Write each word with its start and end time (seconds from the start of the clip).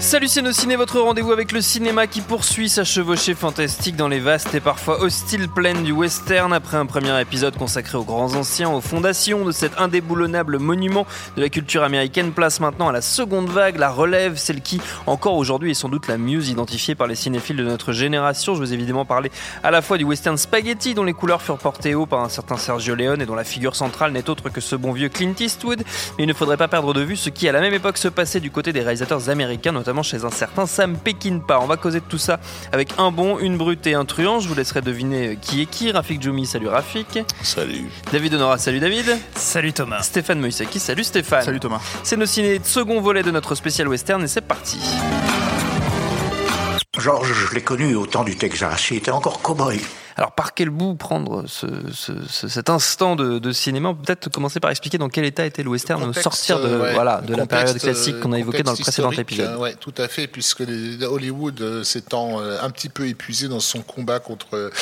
Salut 0.00 0.28
c'est 0.28 0.42
nos 0.42 0.52
ciné, 0.52 0.76
votre 0.76 1.00
rendez-vous 1.00 1.32
avec 1.32 1.50
le 1.50 1.60
cinéma 1.60 2.06
qui 2.06 2.20
poursuit 2.20 2.68
sa 2.68 2.84
chevauchée 2.84 3.34
fantastique 3.34 3.96
dans 3.96 4.06
les 4.06 4.20
vastes 4.20 4.54
et 4.54 4.60
parfois 4.60 5.02
hostiles 5.02 5.48
plaines 5.48 5.82
du 5.82 5.90
western 5.90 6.52
après 6.52 6.76
un 6.76 6.86
premier 6.86 7.20
épisode 7.20 7.56
consacré 7.56 7.98
aux 7.98 8.04
grands 8.04 8.34
anciens, 8.36 8.70
aux 8.70 8.80
fondations 8.80 9.44
de 9.44 9.50
cet 9.50 9.76
indéboulonnable 9.78 10.60
monument 10.60 11.04
de 11.36 11.42
la 11.42 11.48
culture 11.48 11.82
américaine 11.82 12.30
place 12.30 12.60
maintenant 12.60 12.88
à 12.88 12.92
la 12.92 13.02
seconde 13.02 13.48
vague, 13.48 13.76
la 13.76 13.90
relève, 13.90 14.36
celle 14.36 14.62
qui 14.62 14.80
encore 15.06 15.34
aujourd'hui 15.34 15.72
est 15.72 15.74
sans 15.74 15.88
doute 15.88 16.06
la 16.06 16.16
mieux 16.16 16.46
identifiée 16.48 16.94
par 16.94 17.08
les 17.08 17.16
cinéphiles 17.16 17.56
de 17.56 17.64
notre 17.64 17.92
génération. 17.92 18.54
Je 18.54 18.60
veux 18.60 18.72
évidemment 18.72 19.04
parler 19.04 19.32
à 19.64 19.72
la 19.72 19.82
fois 19.82 19.98
du 19.98 20.04
western 20.04 20.38
spaghetti 20.38 20.94
dont 20.94 21.04
les 21.04 21.12
couleurs 21.12 21.42
furent 21.42 21.58
portées 21.58 21.96
haut 21.96 22.06
par 22.06 22.20
un 22.20 22.28
certain 22.28 22.56
Sergio 22.56 22.94
Leone 22.94 23.20
et 23.20 23.26
dont 23.26 23.34
la 23.34 23.44
figure 23.44 23.74
centrale 23.74 24.12
n'est 24.12 24.30
autre 24.30 24.48
que 24.48 24.60
ce 24.60 24.76
bon 24.76 24.92
vieux 24.92 25.08
Clint 25.08 25.34
Eastwood, 25.38 25.82
mais 26.16 26.24
il 26.24 26.28
ne 26.28 26.34
faudrait 26.34 26.56
pas 26.56 26.68
perdre 26.68 26.94
de 26.94 27.02
vue 27.02 27.16
ce 27.16 27.30
qui 27.30 27.48
à 27.48 27.52
la 27.52 27.60
même 27.60 27.74
époque 27.74 27.98
se 27.98 28.08
passait 28.08 28.40
du 28.40 28.52
côté 28.52 28.72
des 28.72 28.80
réalisateurs 28.80 29.28
américains, 29.28 29.72
chez 30.02 30.24
un 30.24 30.30
certain 30.30 30.66
Sam 30.66 30.96
Peckinpah. 30.96 31.60
On 31.60 31.66
va 31.66 31.76
causer 31.76 32.00
de 32.00 32.04
tout 32.04 32.18
ça 32.18 32.38
avec 32.72 32.90
un 32.98 33.10
bon, 33.10 33.38
une 33.38 33.56
brute 33.56 33.86
et 33.86 33.94
un 33.94 34.04
truand. 34.04 34.40
Je 34.40 34.48
vous 34.48 34.54
laisserai 34.54 34.82
deviner 34.82 35.38
qui 35.40 35.62
est 35.62 35.66
qui. 35.66 35.90
Rafik 35.90 36.22
Djoumi, 36.22 36.46
salut 36.46 36.68
Rafik. 36.68 37.18
Salut. 37.42 37.90
David 38.12 38.34
Honora, 38.34 38.58
salut 38.58 38.80
David. 38.80 39.18
Salut 39.34 39.72
Thomas. 39.72 40.02
Stéphane 40.02 40.40
Moïsaki, 40.40 40.78
salut 40.78 41.04
Stéphane. 41.04 41.42
Salut 41.42 41.60
Thomas. 41.60 41.80
C'est 42.02 42.16
nos 42.16 42.26
ciné 42.26 42.60
second 42.62 43.00
volet 43.00 43.22
de 43.22 43.30
notre 43.30 43.54
spécial 43.54 43.88
western 43.88 44.22
et 44.22 44.28
c'est 44.28 44.40
parti. 44.42 44.78
Georges, 46.98 47.32
je 47.32 47.54
l'ai 47.54 47.62
connu 47.62 47.94
au 47.94 48.06
temps 48.06 48.24
du 48.24 48.36
Texas. 48.36 48.90
Il 48.90 48.96
était 48.98 49.12
encore 49.12 49.40
cow-boy. 49.40 49.80
Alors, 50.18 50.32
par 50.32 50.52
quel 50.52 50.68
bout 50.70 50.96
prendre 50.96 51.44
ce, 51.46 51.66
ce, 51.94 52.12
ce, 52.28 52.48
cet 52.48 52.70
instant 52.70 53.14
de, 53.14 53.38
de 53.38 53.52
cinéma? 53.52 53.94
Peut-être 53.94 54.28
commencer 54.30 54.58
par 54.58 54.70
expliquer 54.72 54.98
dans 54.98 55.08
quel 55.08 55.24
état 55.24 55.46
était 55.46 55.62
le 55.62 55.70
western 55.70 56.02
au 56.02 56.12
sortir 56.12 56.58
de, 56.60 56.76
ouais, 56.76 56.92
voilà, 56.92 57.20
de 57.20 57.36
la 57.36 57.46
période 57.46 57.78
classique 57.78 58.18
qu'on 58.18 58.32
a 58.32 58.38
évoquée 58.40 58.64
dans 58.64 58.72
le 58.72 58.78
précédent 58.78 59.12
épisode. 59.12 59.46
euh, 59.52 59.56
ouais, 59.58 59.74
tout 59.74 59.94
à 59.96 60.08
fait, 60.08 60.26
puisque 60.26 60.58
les, 60.60 61.04
Hollywood 61.04 61.60
euh, 61.60 61.84
s'étant 61.84 62.40
euh, 62.40 62.58
un 62.60 62.70
petit 62.70 62.88
peu 62.88 63.06
épuisé 63.06 63.46
dans 63.46 63.60
son 63.60 63.80
combat 63.82 64.18
contre 64.18 64.72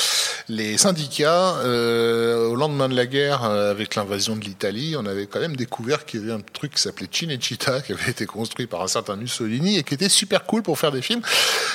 les 0.49 0.75
syndicats, 0.79 1.57
euh, 1.63 2.47
au 2.47 2.55
lendemain 2.55 2.89
de 2.89 2.95
la 2.95 3.05
guerre, 3.05 3.43
euh, 3.43 3.69
avec 3.69 3.93
l'invasion 3.93 4.35
de 4.37 4.41
l'Italie, 4.43 4.95
on 4.97 5.05
avait 5.05 5.27
quand 5.27 5.39
même 5.39 5.55
découvert 5.55 6.05
qu'il 6.05 6.21
y 6.21 6.23
avait 6.23 6.33
un 6.33 6.41
truc 6.53 6.73
qui 6.73 6.81
s'appelait 6.81 7.07
Cinecittà, 7.11 7.81
qui 7.85 7.93
avait 7.93 8.09
été 8.09 8.25
construit 8.25 8.65
par 8.65 8.81
un 8.81 8.87
certain 8.87 9.15
Mussolini 9.15 9.77
et 9.77 9.83
qui 9.83 9.93
était 9.93 10.09
super 10.09 10.45
cool 10.45 10.63
pour 10.63 10.79
faire 10.79 10.91
des 10.91 11.03
films, 11.03 11.21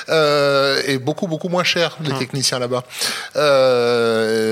euh, 0.09 0.81
et 0.85 0.97
beaucoup, 0.97 1.27
beaucoup 1.27 1.47
moins 1.49 1.63
cher, 1.63 1.95
les 2.03 2.11
Hum. 2.11 2.19
techniciens 2.19 2.59
là-bas. 2.59 2.83
Euh, 3.37 3.52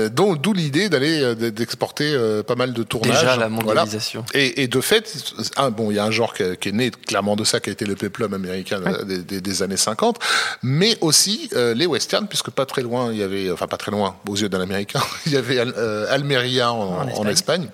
donc, 0.08 0.40
d'où 0.40 0.52
l'idée 0.52 0.88
d'aller 0.88 1.22
euh, 1.22 1.34
d'exporter 1.50 2.12
euh, 2.12 2.42
pas 2.42 2.54
mal 2.54 2.72
de 2.72 2.82
tournages. 2.82 3.20
Déjà 3.20 3.36
la 3.36 3.48
Voilà. 3.48 3.48
mondialisation. 3.50 4.24
Et, 4.34 4.62
et 4.62 4.68
de 4.68 4.80
fait, 4.80 5.12
un, 5.56 5.70
bon, 5.70 5.90
il 5.90 5.96
y 5.96 5.98
a 5.98 6.04
un 6.04 6.10
genre 6.10 6.34
qui, 6.34 6.44
qui 6.60 6.68
est 6.70 6.72
né 6.72 6.90
clairement 6.90 7.36
de 7.36 7.44
ça, 7.44 7.60
qui 7.60 7.70
a 7.70 7.72
été 7.72 7.84
le 7.84 7.94
peplum 7.96 8.34
américain 8.34 8.80
euh, 8.86 9.04
des, 9.04 9.18
des- 9.18 9.40
des 9.40 9.62
années 9.62 9.76
50, 9.76 10.18
mais 10.62 10.96
aussi 11.00 11.48
euh, 11.54 11.74
les 11.74 11.86
westerns, 11.86 12.26
puisque 12.28 12.50
pas 12.50 12.66
très 12.66 12.82
loin, 12.82 13.12
il 13.12 13.18
y 13.18 13.22
avait, 13.22 13.50
enfin 13.50 13.66
pas 13.66 13.76
très 13.76 13.90
loin, 13.90 14.16
aux 14.28 14.36
yeux 14.36 14.48
d'un 14.48 14.60
américain, 14.60 15.00
il 15.26 15.32
y 15.32 15.36
avait 15.36 15.58
Al- 15.58 15.74
euh, 15.76 16.06
Almeria 16.10 16.72
en, 16.72 17.02
en 17.02 17.08
Espagne. 17.08 17.28
Espagne. 17.32 17.68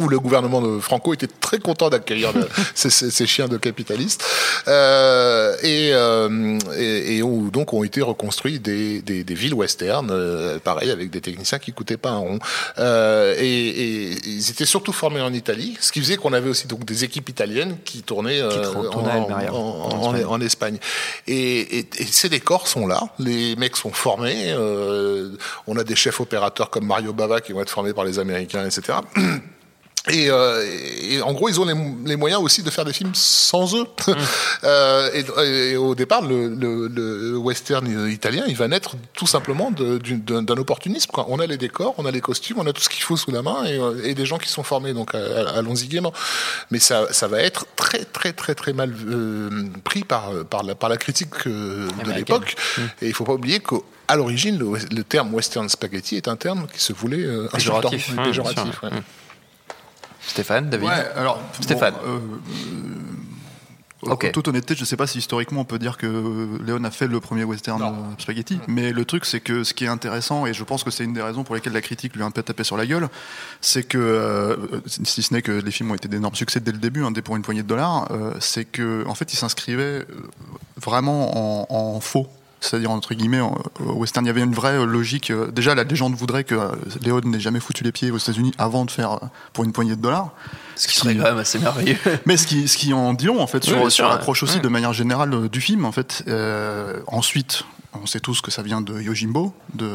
Où 0.00 0.08
le 0.08 0.18
gouvernement 0.18 0.60
de 0.62 0.80
Franco 0.80 1.14
était 1.14 1.28
très 1.28 1.58
content 1.58 1.90
d'accueillir 1.90 2.32
ces, 2.74 2.90
ces- 2.90 3.10
ces 3.10 3.26
chiens 3.26 3.46
de 3.48 3.56
capitalistes, 3.58 4.24
euh, 4.66 5.56
et, 5.62 5.90
euh, 5.92 6.58
et, 6.76 7.16
et 7.18 7.22
où 7.22 7.50
donc 7.50 7.72
ont 7.72 7.84
été 7.84 8.00
reconstruits 8.02 8.58
des, 8.60 9.02
des, 9.02 9.22
des 9.24 9.34
villes 9.34 9.54
western, 9.54 10.08
euh, 10.10 10.58
pareil 10.58 10.90
avec 10.90 11.10
des 11.10 11.20
techniciens 11.20 11.58
qui 11.58 11.72
coûtaient 11.72 11.96
pas 11.96 12.10
un 12.10 12.18
rond, 12.18 12.38
euh, 12.78 13.34
et, 13.38 13.44
et 13.68 14.10
ils 14.26 14.50
étaient 14.50 14.64
surtout 14.66 14.92
formés 14.92 15.20
en 15.20 15.32
Italie, 15.32 15.76
ce 15.80 15.92
qui 15.92 16.00
faisait 16.00 16.16
qu'on 16.16 16.32
avait 16.32 16.48
aussi 16.50 16.66
donc 16.66 16.84
des 16.84 17.04
équipes 17.04 17.28
italiennes 17.28 17.76
qui 17.84 18.02
tournaient, 18.02 18.40
euh, 18.40 18.50
tournaient 18.90 19.10
à 19.12 19.52
en, 19.52 20.14
Espagne. 20.14 20.24
en 20.26 20.40
Espagne. 20.40 20.78
Et, 21.26 21.78
et, 21.78 21.88
et 21.98 22.04
ces 22.06 22.28
décors 22.28 22.66
sont 22.68 22.86
là, 22.86 23.02
les 23.18 23.54
mecs 23.56 23.76
sont 23.76 23.92
formés, 23.92 24.46
euh, 24.48 25.30
on 25.66 25.76
a 25.76 25.84
des 25.84 25.96
chefs 25.96 26.20
opérateurs 26.20 26.70
comme 26.70 26.86
Mario 26.86 27.12
Bava 27.12 27.40
qui 27.40 27.52
vont 27.52 27.60
être 27.60 27.70
formés 27.70 27.92
par 27.92 28.04
les 28.04 28.18
Américains, 28.18 28.64
etc. 28.66 28.98
Et, 30.08 30.30
euh, 30.30 30.64
et 31.02 31.20
en 31.20 31.34
gros, 31.34 31.50
ils 31.50 31.60
ont 31.60 31.66
les, 31.66 31.74
les 32.06 32.16
moyens 32.16 32.42
aussi 32.42 32.62
de 32.62 32.70
faire 32.70 32.86
des 32.86 32.92
films 32.92 33.14
sans 33.14 33.74
eux. 33.76 33.86
Euh, 34.62 35.08
et, 35.14 35.70
et 35.70 35.76
au 35.78 35.94
départ, 35.94 36.20
le, 36.20 36.48
le, 36.48 36.86
le 36.88 37.36
western 37.38 38.10
italien, 38.10 38.44
il 38.46 38.56
va 38.56 38.68
naître 38.68 38.96
tout 39.14 39.26
simplement 39.26 39.70
d'un 39.70 40.56
opportunisme. 40.58 41.10
Quoi. 41.10 41.24
On 41.30 41.38
a 41.38 41.46
les 41.46 41.56
décors, 41.56 41.94
on 41.96 42.04
a 42.04 42.10
les 42.10 42.20
costumes, 42.20 42.58
on 42.58 42.66
a 42.66 42.72
tout 42.74 42.82
ce 42.82 42.90
qu'il 42.90 43.02
faut 43.02 43.16
sous 43.16 43.30
la 43.30 43.40
main 43.40 43.64
et, 43.64 43.78
euh, 43.78 44.04
et 44.04 44.14
des 44.14 44.26
gens 44.26 44.36
qui 44.36 44.50
sont 44.50 44.62
formés. 44.62 44.92
Donc, 44.92 45.14
euh, 45.14 45.46
allons-y 45.56 45.86
gaiement. 45.88 46.12
Mais 46.70 46.78
ça, 46.78 47.10
ça 47.10 47.26
va 47.26 47.40
être 47.40 47.64
très, 47.74 48.04
très, 48.04 48.34
très, 48.34 48.54
très 48.54 48.74
mal 48.74 48.94
euh, 49.08 49.64
pris 49.82 50.04
par, 50.04 50.30
par, 50.50 50.62
la, 50.62 50.74
par 50.74 50.90
la 50.90 50.98
critique 50.98 51.46
de 51.46 52.12
l'époque. 52.14 52.54
Et 53.00 53.08
il 53.08 53.14
faut 53.14 53.24
pas 53.24 53.34
oublier 53.34 53.60
qu'à 53.60 54.16
l'origine, 54.16 54.58
le, 54.58 54.72
le 54.94 55.04
terme 55.04 55.32
western 55.32 55.68
spaghetti 55.70 56.16
est 56.16 56.28
un 56.28 56.36
terme 56.36 56.66
qui 56.72 56.80
se 56.80 56.92
voulait 56.92 57.24
euh, 57.24 57.48
Péjoratif, 57.52 58.10
hein, 58.10 58.14
bien 58.14 58.24
péjoratif, 58.24 58.82
ouais. 58.82 58.90
Mm. 58.90 59.02
Stéphane, 60.30 60.70
David 60.70 60.88
Ouais, 60.88 61.06
alors 61.16 61.40
Stéphane. 61.60 61.94
bon, 61.94 62.08
euh, 62.08 62.16
euh, 62.16 62.96
Ok. 64.02 64.24
En 64.24 64.30
toute 64.30 64.48
honnêteté, 64.48 64.74
je 64.74 64.84
sais 64.86 64.96
pas 64.96 65.06
si 65.06 65.18
historiquement 65.18 65.60
on 65.60 65.64
peut 65.66 65.78
dire 65.78 65.98
que 65.98 66.06
Léon 66.64 66.84
a 66.84 66.90
fait 66.90 67.06
le 67.06 67.20
premier 67.20 67.44
western 67.44 67.82
euh, 67.82 67.86
spaghetti, 68.16 68.58
mais 68.66 68.92
le 68.92 69.04
truc 69.04 69.26
c'est 69.26 69.40
que 69.40 69.62
ce 69.62 69.74
qui 69.74 69.84
est 69.84 69.88
intéressant, 69.88 70.46
et 70.46 70.54
je 70.54 70.64
pense 70.64 70.84
que 70.84 70.90
c'est 70.90 71.04
une 71.04 71.12
des 71.12 71.20
raisons 71.20 71.44
pour 71.44 71.54
lesquelles 71.54 71.74
la 71.74 71.82
critique 71.82 72.14
lui 72.16 72.22
a 72.22 72.24
un 72.24 72.30
peu 72.30 72.42
tapé 72.42 72.64
sur 72.64 72.78
la 72.78 72.86
gueule, 72.86 73.10
c'est 73.60 73.82
que, 73.82 73.98
euh, 73.98 74.56
si 74.86 75.22
ce 75.22 75.34
n'est 75.34 75.42
que 75.42 75.52
les 75.52 75.70
films 75.70 75.90
ont 75.90 75.94
été 75.94 76.08
d'énormes 76.08 76.34
succès 76.34 76.60
dès 76.60 76.72
le 76.72 76.78
début, 76.78 77.04
un 77.04 77.10
dès 77.10 77.20
pour 77.20 77.36
une 77.36 77.42
poignée 77.42 77.62
de 77.62 77.68
dollars, 77.68 78.08
euh, 78.10 78.32
c'est 78.40 78.64
que 78.64 79.04
en 79.06 79.14
fait 79.14 79.34
ils 79.34 79.36
s'inscrivaient 79.36 79.82
euh, 79.82 80.04
vraiment 80.78 81.66
en, 81.70 81.96
en 81.96 82.00
faux. 82.00 82.26
C'est-à-dire, 82.60 82.90
entre 82.90 83.14
guillemets, 83.14 83.40
en- 83.40 83.56
au 83.86 83.92
western, 83.94 84.24
il 84.24 84.28
y 84.28 84.30
avait 84.30 84.42
une 84.42 84.54
vraie 84.54 84.78
euh, 84.78 84.84
logique. 84.84 85.30
euh, 85.30 85.50
Déjà, 85.50 85.74
la 85.74 85.84
légende 85.84 86.14
voudrait 86.14 86.44
que 86.44 86.54
euh, 86.54 86.68
Léon 87.02 87.20
n'ait 87.24 87.40
jamais 87.40 87.60
foutu 87.60 87.84
les 87.84 87.92
pieds 87.92 88.10
aux 88.10 88.18
États-Unis 88.18 88.52
avant 88.58 88.84
de 88.84 88.90
faire 88.90 89.12
euh, 89.14 89.26
pour 89.54 89.64
une 89.64 89.72
poignée 89.72 89.96
de 89.96 90.02
dollars. 90.02 90.30
Ce 90.76 90.86
qui 90.88 90.96
serait 90.96 91.16
quand 91.16 91.22
même 91.24 91.38
assez 91.38 91.58
merveilleux. 91.58 91.96
Mais 92.26 92.36
ce 92.36 92.46
qui, 92.46 92.68
ce 92.68 92.76
qui 92.76 92.92
en 92.92 93.14
dit 93.14 93.26
long, 93.26 93.40
en 93.40 93.46
fait, 93.46 93.64
sur, 93.64 94.08
l'approche 94.08 94.42
aussi 94.42 94.56
Ouais. 94.56 94.62
de 94.62 94.68
manière 94.68 94.92
générale 94.92 95.32
euh, 95.34 95.48
du 95.48 95.60
film, 95.60 95.84
en 95.84 95.92
fait. 95.92 96.22
Euh, 96.28 97.00
ensuite, 97.06 97.64
on 97.92 98.06
sait 98.06 98.20
tous 98.20 98.40
que 98.40 98.50
ça 98.50 98.62
vient 98.62 98.80
de 98.80 99.00
Yojimbo, 99.00 99.52
de, 99.74 99.86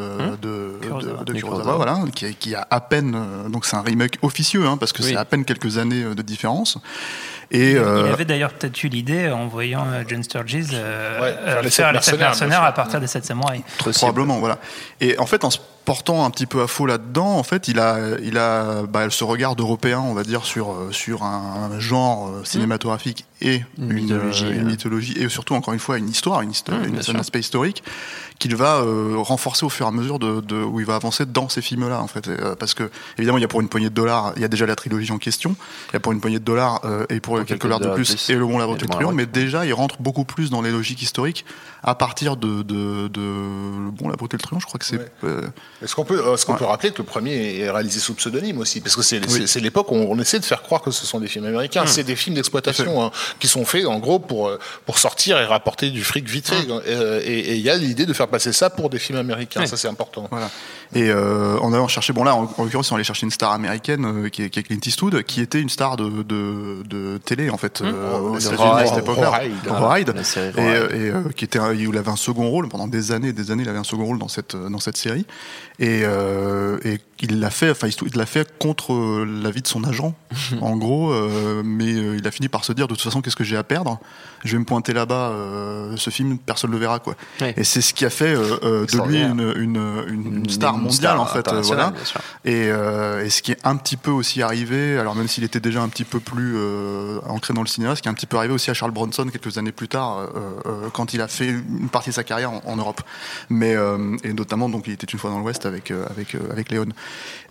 de, 0.42 0.78
Kurosawa. 0.82 1.14
de, 1.20 1.24
de 1.26 1.34
De 1.34 1.40
Kurosawa, 1.40 1.76
voilà, 1.76 2.00
qui, 2.14 2.26
a- 2.26 2.32
qui 2.34 2.54
a 2.56 2.68
à 2.70 2.82
peine, 2.82 3.16
euh, 3.16 3.50
donc 3.50 3.66
c'est 3.66 3.76
un 3.78 3.82
remake 3.82 4.18
officieux, 4.22 4.66
hein, 4.68 4.78
parce 4.78 4.92
que 4.94 5.02
Oui. 5.02 5.10
c'est 5.12 5.16
à 5.18 5.24
peine 5.26 5.46
quelques 5.46 5.78
années 5.78 6.04
euh, 6.04 6.14
de 6.16 6.22
différence. 6.22 6.78
Et, 7.52 7.72
Il 7.72 7.78
euh, 7.78 8.12
avait 8.12 8.26
d'ailleurs 8.26 8.52
peut-être 8.54 8.84
eu 8.84 8.88
l'idée 8.90 9.30
en 9.30 9.48
voyant 9.48 9.86
euh, 9.88 10.04
John 10.08 10.24
Sturges 10.24 10.68
euh, 10.74 11.22
Ouais, 11.22 11.70
faire 11.70 11.94
les 11.94 12.02
sept 12.02 12.20
mercenaires, 12.20 12.64
à 12.64 12.72
partir 12.74 13.00
des 13.00 13.08
sept 13.08 13.24
samouraïs. 13.24 13.62
Probablement, 13.78 14.40
voilà. 14.40 14.58
Et 15.00 15.18
en 15.20 15.26
fait, 15.26 15.44
en, 15.46 15.50
portant 15.86 16.26
un 16.26 16.32
petit 16.32 16.46
peu 16.48 16.62
à 16.62 16.68
faux 16.68 16.86
là-dedans, 16.88 17.38
en 17.38 17.44
fait, 17.44 17.68
il 17.68 17.80
a, 17.80 17.98
il 18.24 18.38
a 18.38 18.84
bah, 18.84 19.08
ce 19.10 19.24
regard 19.24 19.56
européen, 19.58 20.00
on 20.00 20.14
va 20.14 20.24
dire, 20.24 20.44
sur, 20.46 20.72
euh, 20.72 20.92
sur 20.92 21.24
un, 21.24 21.70
un 21.72 21.80
genre 21.80 22.28
euh, 22.30 22.44
cinématographique 22.44 23.26
et 23.42 23.62
Une 23.78 23.92
une, 23.92 23.94
mythologie, 23.94 24.46
euh, 24.46 24.54
une 24.56 24.66
mythologie, 24.66 25.14
et 25.18 25.30
surtout, 25.30 25.54
encore 25.54 25.74
une 25.74 25.80
fois, 25.80 25.98
une 25.98 26.10
histoire, 26.10 26.42
une 26.42 26.52
histoire, 26.52 26.80
Mmh, 26.80 26.86
une- 26.86 27.02
sûr. 27.02 27.16
un 27.16 27.20
aspect 27.20 27.40
historique 27.40 27.84
qu'il 28.40 28.56
va 28.56 28.78
euh, 28.82 29.16
renforcer 29.18 29.66
au 29.66 29.70
fur 29.70 29.86
et 29.86 29.90
à 29.90 29.92
mesure 29.92 30.20
de, 30.20 30.42
de- 30.42 30.56
où 30.64 30.80
il 30.80 30.86
va 30.86 30.96
avancer 30.96 31.26
dans 31.26 31.48
ces 31.50 31.62
films-là, 31.62 32.02
en 32.02 32.08
fait. 32.08 32.28
Euh, 32.28 32.56
parce 32.56 32.74
que, 32.74 32.90
évidemment, 33.18 33.38
il 33.38 33.42
y 33.42 33.46
a 33.46 33.48
pour 33.48 33.62
une 33.62 33.70
poignée 33.70 33.90
de 33.90 33.94
dollars, 33.96 34.34
il 34.36 34.42
y 34.42 34.46
a 34.46 34.48
déjà 34.50 34.66
la 34.66 34.76
trilogie 34.76 35.12
en 35.12 35.18
question, 35.18 35.56
il 35.90 35.94
y 35.94 35.96
a 35.96 36.00
pour 36.00 36.12
une 36.12 36.20
poignée 36.20 36.40
de 36.40 36.44
dollars 36.44 36.82
euh, 36.84 37.06
et 37.10 37.20
pour, 37.20 37.44
quelques 37.46 37.62
dollars 37.62 37.80
de 37.80 37.88
plus, 37.94 38.30
et 38.30 38.34
le 38.34 38.46
bon, 38.46 38.58
la 38.58 38.66
Et 38.66 38.68
le 38.68 38.74
Bon, 38.74 38.74
la 38.82 38.88
Truand, 38.88 39.04
Brute. 39.06 39.16
mais 39.16 39.26
déjà, 39.26 39.66
il 39.66 39.74
rentre 39.74 40.02
beaucoup 40.02 40.26
plus 40.26 40.50
dans 40.50 40.62
les 40.62 40.72
logiques 40.72 41.02
historiques 41.02 41.46
à 41.84 41.96
partir 41.96 42.36
de, 42.36 42.64
de, 42.64 43.08
de 43.08 43.22
le 43.22 43.92
bon, 43.92 44.10
la 44.10 44.16
et 44.16 44.28
le 44.34 44.38
Truand, 44.40 44.60
je 44.60 44.66
crois 44.66 44.80
que 44.80 44.86
c'est. 44.86 44.98
Ouais. 44.98 45.12
euh, 45.24 45.42
Est-ce 45.84 45.96
qu'on 45.96 46.04
peut, 46.04 46.22
est-ce 46.34 46.46
qu'on 46.46 46.54
Ouais. 46.54 46.60
peut 46.60 46.66
rappeler 46.66 46.92
que 46.92 46.98
le 47.00 47.04
premier 47.04 47.60
est 47.60 47.70
réalisé 47.70 48.00
sous 48.00 48.16
pseudonyme 48.16 48.58
aussi? 48.60 48.82
Parce 48.82 48.96
que 48.96 49.02
c'est 49.02 49.22
Oui. 49.30 49.62
l'époque 49.62 49.92
où 49.92 49.96
on 49.96 50.18
essaie 50.20 50.40
de 50.40 50.46
faire 50.46 50.62
croire 50.62 50.82
que 50.82 50.92
ce 50.92 51.06
sont 51.06 51.20
des 51.20 51.28
films 51.28 51.46
américains. 51.46 51.82
Hum. 51.82 51.88
C'est 51.88 52.04
des 52.04 52.16
films 52.16 52.36
d'exploitation 52.36 53.04
hein, 53.04 53.12
qui 53.40 53.48
sont 53.48 53.66
faits 53.66 53.86
en 53.86 54.00
gros 54.00 54.20
pour, 54.20 54.52
pour 54.86 54.98
sortir 54.98 55.38
et 55.40 55.46
rapporter 55.46 55.90
du 55.92 56.04
fric 56.04 56.28
vite 56.28 56.50
fait. 56.50 56.68
Et 57.26 57.36
et 57.46 57.56
il 57.56 57.62
y 57.62 57.70
a 57.70 57.78
l'idée 57.78 58.06
de 58.06 58.14
faire 58.14 58.25
passer 58.28 58.54
ça 58.54 58.70
pour 58.70 58.90
des 58.90 59.00
films 59.00 59.20
américains. 59.20 59.62
Ouais. 59.62 59.68
Ça, 59.68 59.78
c'est 59.78 59.88
important. 59.88 60.28
Voilà. 60.30 60.50
Et 60.94 61.10
euh, 61.10 61.58
en 61.60 61.74
allant 61.74 61.88
chercher, 61.88 62.14
bon 62.14 62.24
là, 62.24 62.36
en, 62.36 62.44
en 62.58 62.64
l'occurrence, 62.64 62.92
on 62.92 62.96
allait 62.96 63.04
chercher 63.04 63.26
une 63.26 63.32
star 63.32 63.52
américaine 63.52 64.06
euh, 64.06 64.30
qui, 64.30 64.44
est, 64.44 64.50
qui 64.50 64.60
est 64.60 64.64
Clint 64.64 64.80
Eastwood, 64.86 65.24
qui 65.24 65.42
était 65.42 65.60
une 65.62 65.70
star 65.70 65.98
de, 65.98 66.10
de, 66.24 66.84
de 66.88 67.18
télé 67.18 67.50
en 67.50 67.58
fait 67.58 67.82
euh, 67.82 68.20
aux 68.20 68.38
États-Unis 68.40 68.58
Rawhide. 68.70 68.84
à 68.86 68.88
cette 68.88 68.98
époque-là. 69.00 69.30
La 70.16 70.24
série 70.24 70.54
Et, 70.58 70.62
euh, 70.62 70.90
et, 70.92 71.10
euh, 71.12 71.30
qui 71.36 71.44
était, 71.46 71.60
un- 71.60 71.74
il 71.74 71.98
avait 71.98 72.10
un 72.12 72.16
second 72.16 72.50
rôle 72.50 72.70
pendant 72.70 72.88
des 72.88 73.12
années, 73.12 73.34
des 73.34 73.52
années, 73.52 73.64
il 73.64 73.70
avait 73.70 73.80
un 73.80 73.84
second 73.84 74.06
rôle 74.06 74.20
dans 74.20 74.28
cette 74.28 74.56
dans 74.56 74.80
cette 74.80 74.98
série. 74.98 75.26
Et, 75.80 76.04
euh, 76.04 76.78
et 76.86 77.00
il 77.22 77.40
l'a 77.40 77.50
fait, 77.50 77.72
enfin, 77.72 77.88
il 77.90 78.18
l'a 78.18 78.26
fait 78.26 78.58
contre 78.60 78.94
euh, 78.94 79.26
l'avis 79.44 79.62
de 79.62 79.68
son 79.68 79.84
agent, 79.84 80.14
en 80.62 80.78
gros. 80.78 81.12
euh, 81.12 81.62
mais 81.66 81.94
euh, 81.94 82.16
il 82.18 82.26
a 82.28 82.32
fini 82.32 82.48
par 82.48 82.64
se 82.64 82.72
dire, 82.74 82.88
de 82.88 82.94
toute 82.94 83.02
façon, 83.04 83.22
qu'est-ce 83.22 83.36
que 83.36 83.44
j'ai 83.44 83.58
à 83.58 83.64
perdre? 83.64 84.00
Je 84.46 84.54
vais 84.54 84.60
me 84.60 84.66
pointer 84.66 84.94
là-bas. 84.94 85.30
euh, 85.32 85.96
ce 85.98 86.10
film, 86.10 86.38
personne 86.38 86.70
ne 86.70 86.76
le 86.76 86.80
verra, 86.82 87.00
quoi. 87.00 87.16
Ouais. 87.42 87.54
Et 87.58 87.64
c'est 87.64 87.82
ce 87.82 87.94
qui 87.94 88.06
a 88.06 88.10
fait 88.10 88.34
euh, 88.36 88.58
euh, 88.64 88.86
de 88.86 89.08
lui 89.08 89.18
une, 89.22 89.54
une, 89.58 90.04
une, 90.08 90.50
star 90.50 90.78
mondiale, 90.86 91.18
en 91.18 91.26
fait. 91.26 91.48
euh, 91.52 91.62
voilà. 91.62 91.94
Et, 92.46 92.70
euh, 92.70 93.26
et 93.26 93.30
ce 93.30 93.42
qui 93.42 93.52
est 93.52 93.60
un 93.64 93.76
petit 93.76 93.98
peu 93.98 94.12
aussi 94.12 94.42
arrivé, 94.42 94.98
alors 94.98 95.16
même 95.16 95.28
s'il 95.28 95.44
était 95.44 95.60
déjà 95.60 95.82
un 95.82 95.90
petit 95.90 96.04
peu 96.04 96.20
plus 96.20 96.56
euh, 96.56 97.20
ancré 97.28 97.54
dans 97.54 97.62
le 97.62 97.68
cinéma, 97.68 97.96
ce 97.96 98.02
qui 98.02 98.08
est 98.08 98.12
un 98.12 98.16
petit 98.16 98.26
peu 98.26 98.38
arrivé 98.38 98.54
aussi 98.54 98.70
à 98.70 98.74
Charles 98.74 98.92
Bronson 98.92 99.28
quelques 99.32 99.58
années 99.58 99.72
plus 99.72 99.88
tard, 99.88 100.20
euh, 100.20 100.90
quand 100.94 101.14
il 101.14 101.22
a 101.22 101.28
fait 101.28 101.48
une 101.48 101.90
partie 101.90 102.10
de 102.10 102.16
sa 102.16 102.24
carrière 102.24 102.52
en, 102.52 102.62
en 102.66 102.76
Europe. 102.76 103.02
Mais 103.50 103.76
et 104.24 104.34
notamment 104.34 104.70
donc 104.70 104.88
il 104.88 104.94
était 104.94 105.08
une 105.08 105.20
fois 105.20 105.30
dans 105.30 105.40
l'Ouest 105.40 105.66
avec 105.66 105.92
avec 105.92 106.36
avec 106.52 106.72
Léon. 106.72 106.88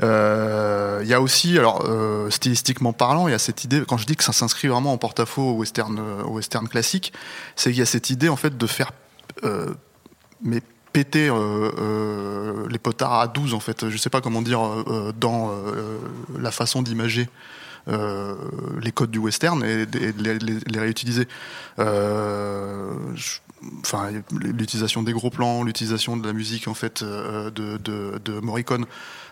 Il 0.01 1.07
y 1.09 1.15
a 1.15 1.21
aussi 1.21 1.59
alors 1.59 1.85
stylistiquement 2.31 2.93
parlant, 2.93 3.29
il 3.29 3.33
y 3.33 3.35
a 3.35 3.39
cette 3.39 3.65
idée 3.65 3.83
quand 3.87 3.97
je 3.97 4.07
dis 4.07 4.17
que 4.17 4.25
ça 4.25 4.33
s'inscrit 4.33 4.69
vraiment 4.69 4.93
en 4.93 4.99
porte-à-faux 4.99 5.43
au 5.43 5.55
western 5.55 5.99
au 6.25 6.31
western 6.31 6.69
classique, 6.69 7.13
c'est 7.57 7.71
qu'il 7.71 7.79
y 7.79 7.83
a 7.83 7.87
cette 7.87 8.11
idée 8.11 8.29
en 8.29 8.37
fait 8.37 8.57
de 8.57 8.67
faire 8.67 8.93
mais 10.43 10.63
péter 10.95 11.29
euh, 11.29 11.35
euh, 11.77 12.69
les 12.71 12.79
potards 12.79 13.21
à 13.21 13.27
12 13.27 13.53
en 13.53 13.61
fait. 13.61 13.91
Je 13.91 13.97
sais 13.99 14.11
pas 14.11 14.21
comment 14.21 14.41
dire 14.41 14.63
euh, 14.65 15.13
dans 15.19 15.53
la 16.39 16.51
façon 16.51 16.81
d'imager 16.83 17.29
les 17.87 18.93
codes 18.93 19.11
du 19.11 19.19
western 19.19 19.63
et, 19.63 19.83
et 19.83 19.87
de 19.87 20.63
les, 20.73 20.79
réutiliser 20.79 21.29
enfin 23.85 24.11
l'utilisation 24.33 25.03
des 25.03 25.13
gros 25.13 25.31
plans 25.31 25.63
l'utilisation 25.63 26.17
de 26.17 26.27
la 26.27 26.33
musique 26.33 26.69
en 26.69 26.75
fait 26.75 27.03
euh, 27.03 27.51
de, 27.51 27.77
de, 27.79 28.19
de 28.25 28.41
Morricone 28.41 28.87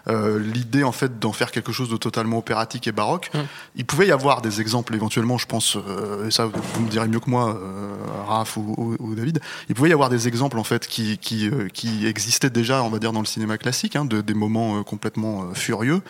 euh, 0.09 0.39
l'idée 0.41 0.83
en 0.83 0.91
fait 0.93 1.19
d'en 1.21 1.33
faire 1.33 1.51
quelque 1.53 1.71
chose 1.73 1.89
de 1.89 1.97
totalement 1.97 2.39
opératique 2.39 2.87
et 2.89 2.93
baroque 2.93 3.31
Mm. 3.35 3.39
il 3.77 3.85
pouvait 3.87 4.07
y 4.09 4.11
avoir 4.13 4.43
des 4.43 4.61
exemples 4.61 4.95
éventuellement 4.95 5.39
je 5.39 5.47
pense 5.47 5.77
euh, 5.77 6.27
et 6.27 6.31
ça 6.31 6.47
vous 6.47 6.83
me 6.83 6.89
direz 6.91 7.09
mieux 7.09 7.21
que 7.21 7.31
moi 7.31 7.57
euh, 7.57 7.95
Raph 8.27 8.57
ou, 8.57 8.75
ou- 8.77 8.97
ou 8.99 9.15
David 9.15 9.41
il 9.69 9.75
pouvait 9.75 9.91
y 9.91 9.93
avoir 9.93 10.09
des 10.11 10.29
exemples 10.29 10.59
en 10.59 10.65
fait 10.65 10.87
qui 10.87 11.19
qui, 11.19 11.49
euh, 11.49 11.69
qui 11.73 12.07
existaient 12.07 12.51
déjà 12.51 12.83
on 12.83 12.91
va 12.91 12.99
dire 12.99 13.13
dans 13.13 13.21
le 13.21 13.27
cinéma 13.27 13.59
classique 13.59 13.97
hein, 13.97 14.05
de, 14.05 14.21
des 14.21 14.35
moments 14.35 14.79
euh, 14.79 14.83
complètement 14.83 15.55
furieux 15.55 16.03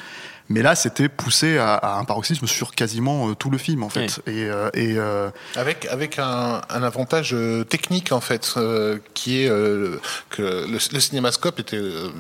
mais 0.52 0.62
là 0.62 0.75
c'était 0.75 1.08
poussé 1.08 1.58
à, 1.58 1.75
à 1.75 1.99
un 1.99 2.04
paroxysme 2.04 2.46
sur 2.46 2.75
quasiment 2.75 3.28
euh, 3.28 3.34
tout 3.34 3.50
le 3.50 3.58
film 3.58 3.82
en 3.82 3.88
fait. 3.88 4.20
Et, 4.26 4.44
euh, 4.44 4.70
et 4.75 4.94
euh, 4.96 5.31
Avec, 5.56 5.87
avec 5.87 6.19
un, 6.19 6.60
un 6.69 6.82
avantage 6.82 7.34
technique, 7.69 8.12
en 8.12 8.20
fait, 8.20 8.54
euh, 8.56 8.99
qui 9.14 9.43
est 9.43 9.49
euh, 9.49 9.99
que 10.31 10.43
le, 10.43 10.78
le 10.93 11.00
cinémascope 11.00 11.58
était 11.58 11.76
euh, 11.76 12.10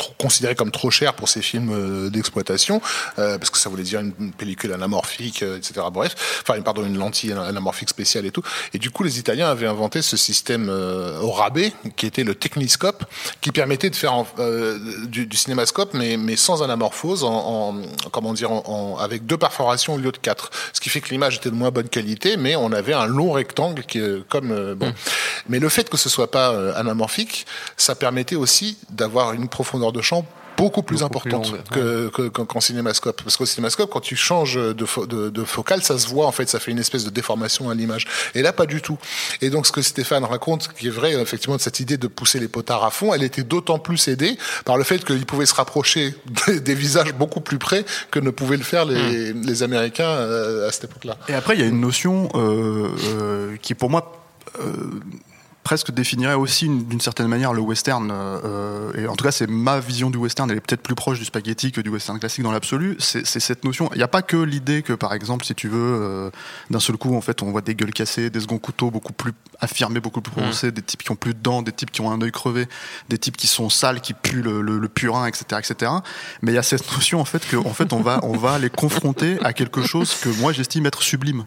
trop- 0.00 0.14
considéré 0.18 0.54
comme 0.54 0.70
trop 0.70 0.90
cher 0.90 1.14
pour 1.14 1.28
ces 1.28 1.42
films 1.42 1.70
euh, 1.72 2.10
d'exploitation, 2.10 2.80
euh, 3.18 3.38
parce 3.38 3.50
que 3.50 3.58
ça 3.58 3.68
voulait 3.70 3.82
dire 3.84 4.00
une, 4.00 4.12
une 4.18 4.32
pellicule 4.32 4.72
anamorphique, 4.72 5.42
euh, 5.42 5.58
etc. 5.58 5.86
Bref, 5.92 6.42
enfin, 6.42 6.60
pardon, 6.62 6.84
une 6.84 6.98
lentille 6.98 7.32
ana- 7.32 7.44
anamorphique 7.44 7.90
spéciale 7.90 8.24
et 8.26 8.30
tout. 8.30 8.42
Et 8.74 8.78
du 8.78 8.90
coup, 8.90 9.02
les 9.02 9.18
Italiens 9.18 9.48
avaient 9.48 9.66
inventé 9.66 10.02
ce 10.02 10.16
système 10.16 10.68
euh, 10.68 11.18
au 11.20 11.30
rabais, 11.30 11.72
qui 11.96 12.06
était 12.06 12.24
le 12.24 12.34
techniscope, 12.34 13.04
qui 13.40 13.52
permettait 13.52 13.90
de 13.90 13.96
faire 13.96 14.14
en- 14.14 14.26
du, 15.06 15.26
du 15.26 15.36
cinémascope, 15.36 15.94
mais, 15.94 16.16
mais 16.16 16.36
sans 16.36 16.62
anamorphose, 16.62 17.24
en, 17.24 17.30
en- 17.30 18.10
comment 18.10 18.32
dire, 18.32 18.50
en, 18.52 18.96
avec 18.98 19.26
deux 19.26 19.36
perforations 19.36 19.94
au 19.94 19.98
lieu 19.98 20.12
de 20.12 20.18
quatre. 20.18 20.50
Ce 20.72 20.80
qui 20.80 20.88
fait 20.88 21.00
que 21.00 21.10
l'image 21.10 21.36
était 21.36 21.50
de 21.50 21.54
moins 21.54 21.70
bonne 21.70 21.88
qualité, 21.88 22.36
mais 22.36 22.56
on 22.56 22.72
avait 22.72 22.94
un 22.94 23.06
long 23.06 23.32
rectangle 23.32 23.82
qui, 23.84 24.00
comme 24.28 24.74
bon. 24.74 24.92
Mais 25.48 25.58
le 25.58 25.68
fait 25.68 25.88
que 25.90 25.96
ce 25.96 26.08
soit 26.08 26.30
pas 26.30 26.48
anamorphique, 26.76 27.46
ça 27.76 27.94
permettait 27.94 28.36
aussi 28.36 28.76
d'avoir 28.90 29.32
une 29.32 29.48
profondeur 29.48 29.89
de 29.92 30.00
champ 30.02 30.24
beaucoup 30.56 30.82
plus 30.82 31.00
Beaucoup 31.00 31.16
importante 31.28 31.54
que, 31.70 32.08
que- 32.10 32.28
qu'en 32.28 32.60
cinémascope. 32.60 33.22
Parce 33.22 33.38
qu'au 33.38 33.46
cinémascope, 33.46 33.88
quand 33.90 34.00
tu 34.00 34.14
changes 34.14 34.56
de, 34.56 34.84
fo- 34.84 35.06
de, 35.06 35.30
de 35.30 35.44
focale, 35.44 35.82
ça 35.82 35.98
se 35.98 36.06
voit 36.06 36.26
en 36.26 36.32
fait, 36.32 36.50
ça 36.50 36.60
fait 36.60 36.70
une 36.70 36.78
espèce 36.78 37.02
de 37.04 37.08
déformation 37.08 37.70
à 37.70 37.74
l'image. 37.74 38.06
Et 38.34 38.42
là, 38.42 38.52
pas 38.52 38.66
du 38.66 38.82
tout. 38.82 38.98
Et 39.40 39.48
donc, 39.48 39.66
ce 39.66 39.72
que 39.72 39.80
Stéphane 39.80 40.22
raconte, 40.24 40.68
qui 40.74 40.88
est 40.88 40.90
vrai, 40.90 41.14
effectivement, 41.14 41.56
de 41.56 41.62
cette 41.62 41.80
idée 41.80 41.96
de 41.96 42.08
pousser 42.08 42.38
les 42.40 42.48
potards 42.48 42.84
à 42.84 42.90
fond, 42.90 43.14
elle 43.14 43.22
était 43.22 43.42
d'autant 43.42 43.78
plus 43.78 44.06
aidée 44.08 44.36
par 44.66 44.76
le 44.76 44.84
fait 44.84 45.02
qu'ils 45.02 45.24
pouvaient 45.24 45.46
se 45.46 45.54
rapprocher 45.54 46.14
des, 46.46 46.60
des 46.60 46.74
visages 46.74 47.14
beaucoup 47.14 47.40
plus 47.40 47.58
près 47.58 47.86
que 48.10 48.18
ne 48.18 48.28
pouvaient 48.28 48.58
le 48.58 48.62
faire 48.64 48.84
les, 48.84 49.32
les 49.32 49.62
Américains 49.62 50.04
euh, 50.10 50.68
à 50.68 50.72
cette 50.72 50.84
époque-là. 50.84 51.16
Et 51.30 51.32
après, 51.34 51.54
il 51.54 51.60
y 51.60 51.64
a 51.64 51.68
une 51.68 51.80
notion 51.80 52.28
euh, 52.34 52.88
euh, 53.06 53.56
qui, 53.62 53.72
pour 53.74 53.88
moi, 53.88 54.12
presque 55.70 55.92
définirait 55.92 56.34
aussi 56.34 56.66
une- 56.66 56.84
d'une 56.84 57.00
certaine 57.00 57.28
manière 57.28 57.52
le 57.52 57.60
western. 57.60 58.10
euh, 58.12 58.92
et 58.96 59.06
en 59.06 59.14
tout 59.14 59.22
cas, 59.24 59.30
c'est 59.30 59.46
ma 59.46 59.78
vision 59.78 60.10
du 60.10 60.18
western. 60.18 60.50
Elle 60.50 60.56
est 60.56 60.60
peut-être 60.60 60.82
plus 60.82 60.96
proche 60.96 61.20
du 61.20 61.24
spaghetti 61.24 61.70
que 61.70 61.80
du 61.80 61.90
western 61.90 62.18
classique 62.18 62.42
dans 62.42 62.50
l'absolu. 62.50 62.96
C'est 62.98 63.24
cette 63.24 63.62
notion. 63.62 63.88
Il 63.92 63.98
n'y 63.98 64.02
a 64.02 64.08
pas 64.08 64.22
que 64.22 64.36
l'idée 64.36 64.82
que, 64.82 64.92
par 64.94 65.12
exemple, 65.14 65.44
si 65.44 65.54
tu 65.54 65.68
veux, 65.68 65.78
euh, 65.78 66.30
d'un 66.70 66.80
seul 66.80 66.96
coup, 66.96 67.14
en 67.16 67.20
fait, 67.20 67.40
on 67.42 67.52
voit 67.52 67.60
des 67.60 67.76
gueules 67.76 67.92
cassées, 67.92 68.30
des 68.30 68.40
seconds 68.40 68.58
couteaux 68.58 68.90
beaucoup 68.90 69.12
plus 69.12 69.30
affirmés, 69.60 70.00
beaucoup 70.00 70.20
plus 70.22 70.32
prononcés, 70.32 70.72
des 70.72 70.82
types 70.82 71.04
qui 71.04 71.12
ont 71.12 71.16
plus 71.16 71.34
de 71.34 71.38
dents, 71.40 71.62
des 71.62 71.70
types 71.70 71.92
qui 71.92 72.00
ont 72.00 72.10
un 72.10 72.20
œil 72.20 72.32
crevé, 72.32 72.66
des 73.08 73.18
types 73.18 73.36
qui 73.36 73.46
sont 73.46 73.70
sales, 73.70 74.00
qui 74.00 74.12
puent 74.12 74.42
le, 74.42 74.62
le- 74.62 74.78
le 74.80 74.88
purin, 74.88 75.26
etc., 75.26 75.44
etc. 75.64 75.92
Mais 76.42 76.50
il 76.50 76.56
y 76.56 76.58
a 76.58 76.64
cette 76.64 76.90
notion, 76.96 77.20
en 77.20 77.24
fait, 77.24 77.46
que, 77.48 77.56
en 77.56 77.74
fait, 77.74 77.92
on 77.92 78.00
va, 78.00 78.18
on 78.24 78.36
va 78.36 78.58
les 78.58 78.70
confronter 78.70 79.38
à 79.44 79.52
quelque 79.52 79.82
chose 79.82 80.16
que 80.20 80.30
moi 80.40 80.52
j'estime 80.52 80.86
être 80.86 81.02
sublime 81.02 81.44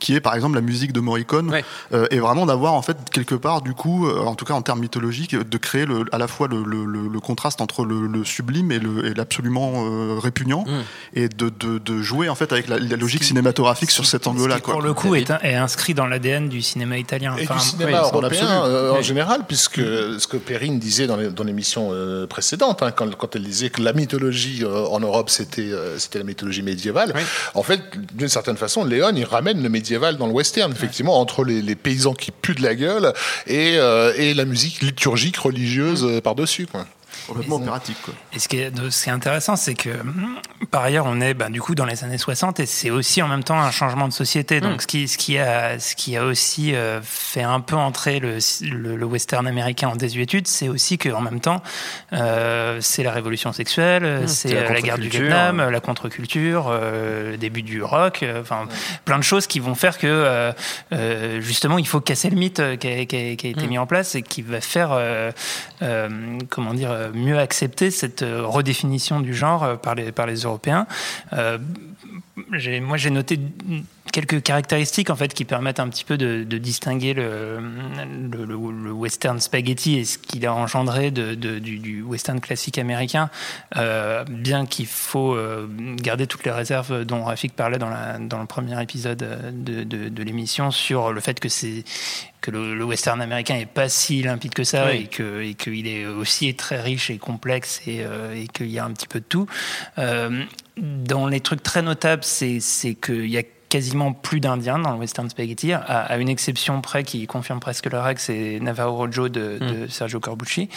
qui 0.00 0.14
est 0.14 0.20
par 0.20 0.34
exemple 0.34 0.54
la 0.56 0.60
musique 0.60 0.92
de 0.92 1.00
Morricone 1.00 1.50
Ouais. 1.50 1.64
euh, 1.94 2.06
et 2.10 2.18
vraiment 2.18 2.44
d'avoir 2.46 2.74
en 2.74 2.82
fait 2.82 2.96
quelque 3.12 3.34
part 3.34 3.62
du 3.62 3.72
coup 3.72 4.06
euh, 4.06 4.18
en 4.20 4.34
tout 4.34 4.44
cas 4.44 4.54
en 4.54 4.62
termes 4.62 4.80
mythologiques 4.80 5.34
de 5.36 5.58
créer 5.58 5.86
le, 5.86 6.04
à 6.12 6.18
la 6.18 6.28
fois 6.28 6.48
le, 6.48 6.62
le- 6.64 6.84
le- 6.84 7.08
le 7.08 7.20
contraste 7.20 7.60
entre 7.60 7.84
le, 7.84 8.06
le 8.06 8.24
sublime 8.24 8.70
et 8.72 8.80
l'absolument 9.14 9.72
euh, 9.86 10.18
répugnant 10.18 10.64
Mm. 10.66 10.70
et 11.14 11.28
de, 11.28 11.48
de, 11.48 11.78
de 11.78 12.02
jouer 12.02 12.28
en 12.28 12.34
fait 12.34 12.52
avec 12.52 12.68
la, 12.68 12.78
la 12.78 12.96
logique 12.96 13.24
cinématographique 13.24 13.90
sur 13.90 14.04
cet 14.06 14.26
angle 14.26 14.46
là 14.48 14.56
qui, 14.56 14.70
pour 14.70 14.82
le 14.82 14.92
coup, 14.94 15.14
est, 15.14 15.30
un- 15.30 15.38
est 15.42 15.54
inscrit 15.54 15.94
dans 15.94 16.06
l'ADN 16.06 16.48
du 16.48 16.60
cinéma 16.62 16.98
italien. 16.98 17.34
Et 17.38 17.44
Enfin, 17.44 17.54
du 17.54 17.60
cinéma 17.60 18.02
oui, 18.02 18.08
européen 18.12 18.64
euh, 18.64 18.92
en 18.92 18.96
Oui. 18.98 19.02
général, 19.02 19.42
puisque 19.48 19.76
ce 19.80 20.26
que 20.26 20.36
Perrine 20.36 20.78
disait 20.78 21.06
dans 21.06 21.44
l'émission 21.44 21.90
euh, 21.92 22.26
précédente, 22.26 22.82
hein, 22.82 22.90
quand, 22.90 23.14
quand 23.16 23.34
elle 23.36 23.44
disait 23.44 23.70
que 23.70 23.80
la 23.82 23.92
mythologie 23.92 24.62
euh, 24.64 24.86
en 24.86 25.00
Europe 25.00 25.30
c'était 25.30 25.62
euh, 25.72 25.98
c'était 25.98 26.18
la 26.18 26.24
mythologie 26.24 26.62
médiévale, 26.62 27.12
Oui. 27.14 27.22
en 27.54 27.62
fait, 27.62 27.80
d'une 28.14 28.28
certaine 28.28 28.56
façon, 28.56 28.84
Léon 28.84 29.12
il 29.14 29.24
ramène 29.24 29.62
le 29.62 29.68
médiéval 29.68 29.85
dans 30.18 30.26
le 30.26 30.32
western, 30.32 30.72
effectivement, 30.72 31.20
entre 31.20 31.44
les, 31.44 31.62
les 31.62 31.74
paysans 31.74 32.14
qui 32.14 32.30
puent 32.30 32.54
de 32.54 32.62
la 32.62 32.74
gueule 32.74 33.12
et, 33.46 33.76
euh, 33.76 34.12
et 34.16 34.34
la 34.34 34.44
musique 34.44 34.82
liturgique 34.82 35.36
religieuse 35.36 36.04
euh, 36.04 36.20
par-dessus. 36.20 36.66
quoi. 36.66 36.86
Complètement 37.26 37.56
opératique 37.56 37.96
quoi. 38.04 38.14
Et 38.32 38.38
ce 38.38 38.48
qui 38.48 38.58
est, 38.58 38.70
de- 38.70 38.90
ce 38.90 39.04
qui 39.04 39.08
est 39.10 39.12
intéressant, 39.12 39.56
c'est 39.56 39.74
que 39.74 39.90
hum, 39.90 40.36
par 40.70 40.82
ailleurs, 40.82 41.06
on 41.06 41.20
est 41.20 41.34
bah, 41.34 41.48
du 41.48 41.60
coup 41.60 41.74
dans 41.74 41.84
les 41.84 42.04
années 42.04 42.18
60 42.18 42.60
et 42.60 42.66
c'est 42.66 42.90
aussi 42.90 43.22
en 43.22 43.28
même 43.28 43.44
temps 43.44 43.58
un 43.60 43.70
changement 43.70 44.08
de 44.08 44.12
société. 44.12 44.60
Donc, 44.60 44.82
ce, 44.82 44.86
qui, 44.86 45.08
ce, 45.08 45.18
qui 45.18 45.38
a, 45.38 45.78
ce 45.78 45.94
qui 45.96 46.16
a 46.16 46.24
aussi 46.24 46.74
euh, 46.74 47.00
fait 47.02 47.42
un 47.42 47.60
peu 47.60 47.76
entrer 47.76 48.20
le, 48.20 48.38
le, 48.62 48.96
le 48.96 49.06
western 49.06 49.46
américain 49.46 49.88
en 49.88 49.96
désuétude, 49.96 50.46
c'est 50.46 50.68
aussi 50.68 50.98
qu'en 50.98 51.20
même 51.20 51.40
temps, 51.40 51.62
euh, 52.12 52.78
c'est 52.80 53.02
la 53.02 53.12
révolution 53.12 53.52
sexuelle, 53.52 54.24
c'est 54.26 54.48
c'est 54.48 54.54
la 54.54 54.60
euh, 54.62 54.72
la, 54.74 54.80
guerre 54.80 54.98
du. 54.98 55.08
Vietnam, 55.08 55.60
euh, 55.60 55.70
la 55.70 55.80
contre-culture, 55.80 56.66
euh, 56.68 57.32
le 57.32 57.36
début 57.36 57.62
du 57.62 57.82
rock, 57.82 58.22
euh, 58.22 58.40
enfin 58.42 58.66
plein 59.04 59.18
de 59.18 59.24
choses 59.24 59.46
qui 59.46 59.60
vont 59.60 59.74
faire 59.74 59.98
que 59.98 60.06
euh, 60.06 60.52
euh, 60.92 61.40
justement 61.40 61.78
il 61.78 61.86
faut 61.86 62.00
casser 62.00 62.30
le 62.30 62.36
mythe 62.36 62.60
euh, 62.60 62.76
qui 62.76 62.88
a, 62.88 63.04
qui 63.06 63.16
a- 63.16 63.36
qui 63.36 63.46
a 63.46 63.50
été 63.50 63.66
mis 63.66 63.78
en 63.78 63.86
place 63.86 64.14
et 64.14 64.22
qui 64.22 64.42
va 64.42 64.60
faire 64.60 64.90
euh, 64.92 65.30
euh, 65.82 66.38
comment 66.50 66.74
dire 66.74 66.90
euh, 66.90 67.10
mieux 67.16 67.38
accepter 67.38 67.90
cette 67.90 68.22
redéfinition 68.22 69.20
du 69.20 69.34
genre 69.34 69.78
par 69.78 69.94
les, 69.94 70.12
par 70.12 70.26
les 70.26 70.42
Européens. 70.42 70.86
Moi, 72.80 72.96
j'ai 72.96 73.10
noté 73.10 73.38
quelques 74.12 74.42
caractéristiques 74.42 75.10
en 75.10 75.16
fait 75.16 75.34
qui 75.34 75.44
permettent 75.44 75.80
un 75.80 75.88
petit 75.88 76.04
peu 76.04 76.16
de, 76.16 76.44
distinguer 76.56 77.12
le, 77.12 77.60
le, 77.60 78.92
western 78.92 79.38
spaghetti 79.40 79.98
et 79.98 80.04
ce 80.04 80.16
qu'il 80.16 80.46
a 80.46 80.54
engendré 80.54 81.10
de, 81.10 81.34
du, 81.34 82.02
western 82.02 82.40
classique 82.40 82.78
américain, 82.78 83.28
euh, 83.76 84.24
bien 84.24 84.64
qu'il 84.64 84.86
faut 84.86 85.34
euh, 85.34 85.68
garder 85.96 86.26
toutes 86.26 86.44
les 86.44 86.50
réserves 86.50 87.04
dont 87.04 87.24
Rafik 87.24 87.54
parlait 87.54 87.78
dans, 87.78 87.90
la, 87.90 88.18
dans 88.18 88.40
le 88.40 88.46
premier 88.46 88.80
épisode 88.82 89.18
de, 89.18 90.22
l'émission 90.22 90.70
sur 90.70 91.12
le 91.12 91.20
fait 91.20 91.38
que 91.38 91.48
c'est 91.48 91.84
que 92.40 92.50
le, 92.50 92.84
western 92.84 93.20
américain 93.20 93.56
est 93.56 93.66
pas 93.66 93.88
si 93.88 94.22
limpide 94.22 94.54
que 94.54 94.64
ça 94.64 94.94
et 94.94 95.06
que 95.06 95.42
et 95.42 95.54
qu'il 95.54 95.86
est 95.86 96.06
aussi 96.06 96.54
très 96.54 96.80
riche 96.80 97.10
et 97.10 97.18
complexe 97.18 97.82
et, 97.86 98.00
euh, 98.00 98.34
et 98.34 98.48
qu'il 98.48 98.70
y 98.70 98.78
a 98.78 98.84
un 98.84 98.92
petit 98.92 99.08
peu 99.08 99.20
de 99.20 99.24
tout. 99.28 99.46
Dans 100.76 101.26
les 101.26 101.40
trucs 101.40 101.62
très 101.62 101.82
notables, 101.82 102.24
c'est 102.24 102.60
qu'il 102.94 103.28
y 103.28 103.38
a 103.38 103.42
quasiment 103.68 104.12
plus 104.12 104.40
d'Indiens 104.40 104.78
dans 104.78 104.92
le 104.92 104.98
western 104.98 105.28
spaghetti, 105.28 105.72
à, 105.72 106.16
une 106.18 106.28
exception 106.28 106.80
près 106.80 107.02
qui 107.04 107.26
confirme 107.26 107.60
presque 107.60 107.86
la 107.86 108.02
règle, 108.02 108.20
c'est 108.20 108.60
Navarro 108.60 108.96
Rojo 108.96 109.28
de, 109.28 109.58
de 109.58 109.84
mm. 109.84 109.88
Sergio 109.88 110.20
Corbucci. 110.20 110.68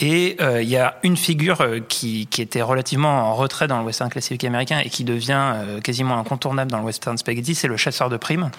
Et 0.00 0.36
euh, 0.40 0.60
il 0.60 0.68
y 0.68 0.76
a 0.76 0.96
une 1.04 1.16
figure 1.16 1.60
euh, 1.60 1.78
qui, 1.78 2.26
qui, 2.26 2.42
était 2.42 2.62
relativement 2.62 3.30
en 3.30 3.34
retrait 3.34 3.68
dans 3.68 3.78
le 3.78 3.84
western 3.84 4.10
classique 4.10 4.42
américain 4.42 4.80
et 4.84 4.90
qui 4.90 5.04
devient 5.04 5.52
euh, 5.54 5.80
quasiment 5.80 6.18
incontournable 6.18 6.70
dans 6.70 6.78
le 6.78 6.84
western 6.84 7.16
spaghetti, 7.16 7.54
c'est 7.54 7.68
le 7.68 7.76
chasseur 7.76 8.10
de 8.10 8.16
primes, 8.16 8.50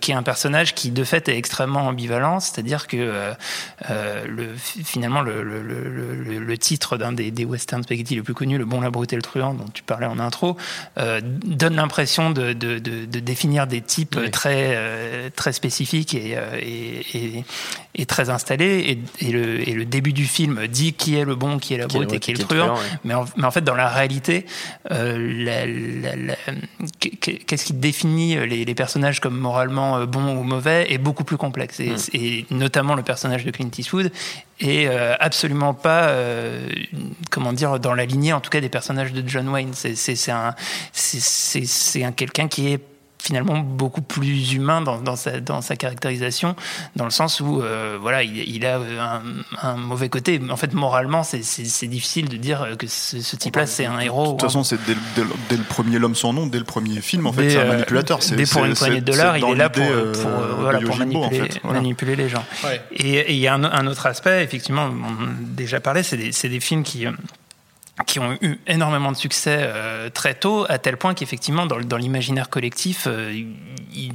qui 0.00 0.10
est 0.10 0.14
un 0.14 0.22
personnage 0.22 0.74
qui 0.74 0.90
de 0.90 1.04
fait 1.04 1.28
est 1.28 1.36
extrêmement 1.36 1.86
ambivalent, 1.86 2.40
c'est-à-dire 2.40 2.86
que 2.86 3.32
le, 3.88 4.54
finalement 4.56 5.20
le, 5.22 5.42
le, 5.42 5.62
le 5.62 6.58
titre 6.58 6.96
d'un 6.96 7.12
des, 7.12 7.30
des 7.30 7.44
western 7.44 7.82
spaghetti 7.82 8.14
le 8.14 8.22
plus 8.22 8.34
connus, 8.34 8.58
Le 8.58 8.64
Bon, 8.64 8.80
la 8.80 8.90
Brute 8.90 9.12
et 9.12 9.16
le 9.16 9.22
Truand, 9.22 9.54
dont 9.54 9.68
tu 9.72 9.82
parlais 9.82 10.06
en 10.06 10.18
intro, 10.18 10.56
donne 10.96 11.76
l'impression 11.76 12.30
de, 12.30 12.52
de, 12.52 12.78
de, 12.78 13.04
de, 13.04 13.20
définir 13.20 13.66
des 13.66 13.80
types 13.80 14.18
très, 14.32 15.30
très 15.36 15.52
spécifiques 15.52 16.14
et, 16.14 16.36
et, 16.58 17.16
et, 17.16 17.44
et, 17.94 18.06
très 18.06 18.30
installés. 18.30 18.98
Et 19.20 19.32
le 19.32 19.84
début 19.84 20.12
du 20.12 20.24
film 20.24 20.49
dit 20.66 20.92
qui 20.92 21.16
est 21.16 21.24
le 21.24 21.34
bon, 21.34 21.58
qui 21.58 21.74
est 21.74 21.78
la 21.78 21.86
brute 21.86 22.12
et 22.12 22.18
qui 22.18 22.30
est 22.30 22.38
le 22.38 22.44
truand. 22.44 22.74
mais, 23.04 23.14
en, 23.14 23.24
mais, 23.36 23.44
en, 23.44 23.50
fait, 23.50 23.62
dans 23.62 23.74
la 23.74 23.88
réalité, 23.88 24.46
euh, 24.90 26.32
qu'est-ce 27.00 27.64
qui 27.64 27.72
définit 27.72 28.36
les, 28.46 28.64
les, 28.64 28.74
personnages 28.74 29.20
comme 29.20 29.36
moralement 29.36 29.98
euh, 29.98 30.06
bons 30.06 30.36
ou 30.36 30.42
mauvais 30.42 30.92
est 30.92 30.98
beaucoup 30.98 31.24
plus 31.24 31.36
complexe. 31.36 31.80
Et, 31.80 31.94
et 32.14 32.46
notamment 32.50 32.94
le 32.94 33.02
personnage 33.02 33.44
de 33.44 33.50
Clint 33.50 33.70
Eastwood 33.76 34.10
est 34.60 34.86
euh, 34.86 35.14
absolument 35.18 35.74
pas, 35.74 36.08
euh, 36.08 36.68
comment 37.30 37.52
dire, 37.52 37.78
dans 37.78 37.94
la 37.94 38.04
lignée, 38.04 38.32
en 38.32 38.40
tout 38.40 38.50
cas, 38.50 38.60
des 38.60 38.68
personnages 38.68 39.12
de 39.12 39.26
John 39.26 39.48
Wayne. 39.48 39.72
C'est 39.74 40.30
un, 40.30 40.54
c'est 40.92 42.04
un 42.04 42.12
quelqu'un 42.12 42.48
qui 42.48 42.72
est 42.72 42.80
finalement 43.20 43.58
beaucoup 43.58 44.02
plus 44.02 44.52
humain 44.54 44.80
dans, 44.80 44.98
dans, 45.00 45.16
sa, 45.16 45.40
dans 45.40 45.60
sa 45.60 45.76
caractérisation, 45.76 46.56
dans 46.96 47.04
le 47.04 47.10
sens 47.10 47.40
où 47.40 47.62
euh, 47.62 47.98
voilà, 48.00 48.22
il, 48.22 48.36
il 48.36 48.66
a 48.66 48.78
un, 48.78 49.22
un, 49.62 49.76
mauvais 49.76 50.08
côté. 50.08 50.40
En 50.50 50.56
fait, 50.56 50.72
moralement, 50.72 51.22
c'est 51.22 51.86
difficile 51.86 52.28
de 52.28 52.36
dire 52.36 52.66
que 52.78 52.86
ce, 52.86 53.20
ce 53.20 53.36
type-là, 53.36 53.66
c'est 53.66 53.86
un 53.86 54.00
héros. 54.00 54.26
De 54.26 54.30
toute 54.30 54.42
façon, 54.42 54.64
c'est 54.64 54.78
dès, 54.86 54.94
dès, 55.48 55.56
le 55.56 55.62
premier 55.64 55.98
L'homme 55.98 56.14
sans 56.14 56.32
nom, 56.32 56.46
dès 56.46 56.58
le 56.58 56.64
premier 56.64 57.00
film, 57.02 57.26
en 57.26 57.32
fait, 57.32 57.50
c'est 57.50 57.58
un 57.58 57.62
euh, 57.62 57.72
manipulateur. 57.72 58.20
Dès 58.34 58.46
pour 58.46 58.64
une 58.64 58.74
poignée 58.74 59.00
de 59.00 59.04
dollars, 59.12 59.36
il 59.36 59.44
est 59.44 59.54
là 59.54 59.68
pour, 59.68 59.84
euh, 59.84 60.12
pour, 60.12 60.30
voilà, 60.60 60.80
pour 60.80 60.96
manipuler, 60.96 61.26
en 61.26 61.30
fait, 61.30 61.60
voilà. 61.62 61.80
manipuler, 61.80 62.16
les 62.16 62.28
gens. 62.28 62.44
Ouais. 62.64 62.80
Et 62.92 63.34
il 63.34 63.38
y 63.38 63.48
a 63.48 63.54
un, 63.54 63.64
un, 63.64 63.86
autre 63.86 64.06
aspect, 64.06 64.42
effectivement, 64.42 64.88
on 64.90 65.24
a 65.24 65.28
déjà 65.40 65.80
parlé, 65.80 66.02
c'est 66.02 66.16
des, 66.16 66.30
des 66.30 66.60
films 66.60 66.82
qui 66.82 67.06
qui 68.06 68.18
ont 68.18 68.36
eu 68.40 68.58
énormément 68.66 69.12
de 69.12 69.16
succès 69.16 69.58
euh, 69.60 70.10
très 70.10 70.34
tôt, 70.34 70.66
à 70.68 70.78
tel 70.78 70.96
point 70.96 71.14
qu'effectivement, 71.14 71.66
dans, 71.66 71.80
dans 71.80 71.96
l'imaginaire 71.96 72.50
collectif, 72.50 73.06
euh, 73.06 73.32
ils, 73.92 74.12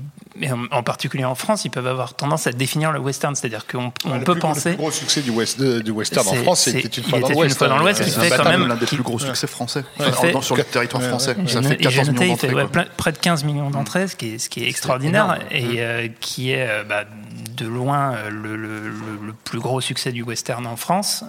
en, 0.71 0.83
particulier 0.83 1.25
en 1.25 1.35
France, 1.35 1.65
ils 1.65 1.69
peuvent 1.69 1.87
avoir 1.87 2.13
tendance 2.13 2.47
à 2.47 2.51
définir 2.51 2.91
le 2.91 2.99
western. 2.99 3.35
C'est-à-dire 3.35 3.65
qu'on 3.67 3.91
on 4.05 4.19
peut 4.19 4.35
penser. 4.35 4.71
Le 4.71 4.75
plus 4.75 4.83
gros 4.83 4.91
succès 4.91 5.21
du, 5.21 5.31
west, 5.31 5.61
du 5.61 5.91
western 5.91 6.27
en 6.27 6.33
France, 6.33 6.61
c'est 6.61 6.97
une 6.97 7.03
fois 7.03 7.19
dans 7.19 7.29
l'Ouest. 7.29 7.51
Une 7.51 7.57
fois 7.57 7.67
dans 7.67 7.77
l'Ouest, 7.77 8.03
qui 8.03 8.11
fait 8.11 8.29
quand 8.29 8.49
même. 8.49 8.67
l'un 8.67 8.75
des 8.75 8.85
plus 8.85 9.03
gros 9.03 9.19
succès 9.19 9.47
français, 9.47 9.83
enfin, 9.99 10.41
sur 10.41 10.55
le 10.55 10.63
territoire 10.63 11.03
français. 11.03 11.35
Ça 11.47 11.61
fait 11.61 11.77
14 11.77 12.09
millions 12.09 12.29
d'entrées. 12.29 12.47
Il 12.51 12.57
fait 12.57 12.89
près 12.97 13.11
de 13.11 13.17
15 13.17 13.43
millions 13.43 13.69
d'entrées, 13.69 14.07
ce 14.07 14.15
qui 14.15 14.33
est, 14.33 14.37
ce 14.39 14.49
qui 14.49 14.63
est 14.63 14.69
extraordinaire, 14.69 15.39
et 15.51 15.75
euh, 15.77 16.07
qui 16.19 16.51
est 16.51 16.67
bah, 16.87 17.05
de 17.55 17.67
loin 17.67 18.15
le, 18.29 18.55
le, 18.55 18.89
le, 18.89 19.33
plus 19.43 19.59
gros 19.59 19.81
succès 19.81 20.11
du 20.11 20.23
western 20.23 20.65
en 20.67 20.75
France. 20.75 21.23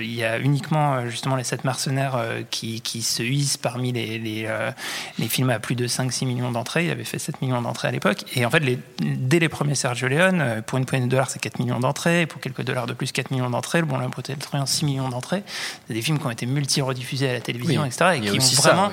il 0.00 0.12
y 0.14 0.24
a 0.24 0.38
uniquement 0.38 1.06
justement 1.08 1.36
les 1.36 1.44
Sept 1.44 1.64
Mercenaires 1.64 2.16
euh, 2.16 2.42
qui, 2.50 2.80
qui, 2.80 3.02
se 3.02 3.22
hisse 3.22 3.56
parmi 3.56 3.92
les, 3.92 4.18
les, 4.18 4.44
euh, 4.46 4.70
les, 5.18 5.28
films 5.28 5.50
à 5.50 5.58
plus 5.58 5.74
de 5.74 5.86
5-6 5.86 6.26
millions 6.26 6.50
d'entrées. 6.50 6.86
Il 6.86 6.90
avait 6.90 7.04
fait 7.04 7.18
7 7.18 7.42
millions 7.42 7.62
d'entrées 7.62 7.88
à 7.88 7.90
l'époque. 7.90 8.24
Et 8.34 8.44
en 8.44 8.50
fait, 8.50 8.60
les, 8.60 8.78
dès 9.00 9.38
les 9.38 9.48
premiers 9.48 9.74
Sergio 9.74 10.08
Leone, 10.08 10.40
euh, 10.40 10.62
pour 10.62 10.78
une 10.78 10.84
poignée 10.84 11.06
de 11.06 11.10
dollars, 11.10 11.30
c'est 11.30 11.38
4 11.38 11.58
millions 11.58 11.80
d'entrées. 11.80 12.26
Pour 12.26 12.40
quelques 12.40 12.62
dollars 12.62 12.86
de 12.86 12.92
plus, 12.92 13.12
4 13.12 13.30
millions 13.30 13.50
d'entrées. 13.50 13.80
Le 13.80 13.86
Bon, 13.86 13.98
la 13.98 14.08
beauté, 14.08 14.34
Troyen, 14.36 14.66
6 14.66 14.84
millions 14.84 15.08
d'entrées. 15.08 15.42
C'est 15.86 15.94
des 15.94 16.02
films 16.02 16.18
qui 16.18 16.26
ont 16.26 16.30
été 16.30 16.46
multi-rediffusés 16.46 17.28
à 17.28 17.32
la 17.34 17.40
télévision, 17.40 17.84
etc. 17.84 18.12
Et 18.16 18.20
qui 18.20 18.30
ont 18.30 18.62
vraiment 18.62 18.90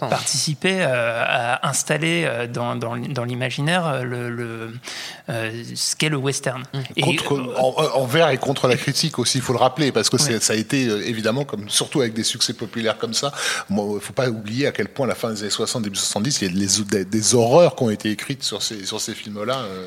participé 0.00 0.82
à 0.82 1.66
installer 1.66 2.48
dans, 2.52 2.76
dans, 2.76 2.96
dans 2.96 3.24
l'imaginaire 3.24 4.02
le, 4.02 4.30
le 4.30 4.72
ce 5.76 5.96
qu'est 5.96 6.08
le 6.08 6.16
western. 6.16 6.64
Contre, 7.02 7.32
et, 7.32 7.60
envers 7.94 8.30
et 8.30 8.38
contre 8.38 8.68
la 8.68 8.76
critique 8.76 9.18
aussi, 9.18 9.38
il 9.38 9.42
faut 9.42 9.52
le 9.52 9.58
rappeler, 9.58 9.92
parce 9.92 10.10
que 10.10 10.18
ça 10.18 10.52
a 10.52 10.56
été 10.56 10.82
évidemment, 11.08 11.44
comme 11.44 11.68
surtout 11.68 12.00
avec 12.00 12.14
des 12.14 12.24
succès 12.24 12.54
populaires 12.54 12.98
comme 12.98 13.14
ça. 13.14 13.32
Il 13.70 13.76
ne 13.76 13.98
faut 13.98 14.12
pas 14.12 14.28
oublier 14.28 14.66
à 14.66 14.72
quel 14.72 14.88
point, 14.88 15.06
à 15.06 15.08
la 15.08 15.14
fin 15.14 15.30
des 15.30 15.42
années 15.42 15.50
60, 15.50 15.82
début 15.82 15.96
70, 15.96 16.42
il 16.42 16.48
y 16.48 16.50
a 16.50 16.66
des, 16.66 16.84
des, 16.84 17.04
des 17.04 17.34
horreurs 17.34 17.76
qui 17.76 17.82
ont 17.82 17.90
été 17.90 18.10
écrites 18.10 18.42
sur 18.42 18.62
ces, 18.62 18.84
sur 18.84 19.00
ces 19.00 19.14
films-là. 19.14 19.58
Euh, 19.60 19.86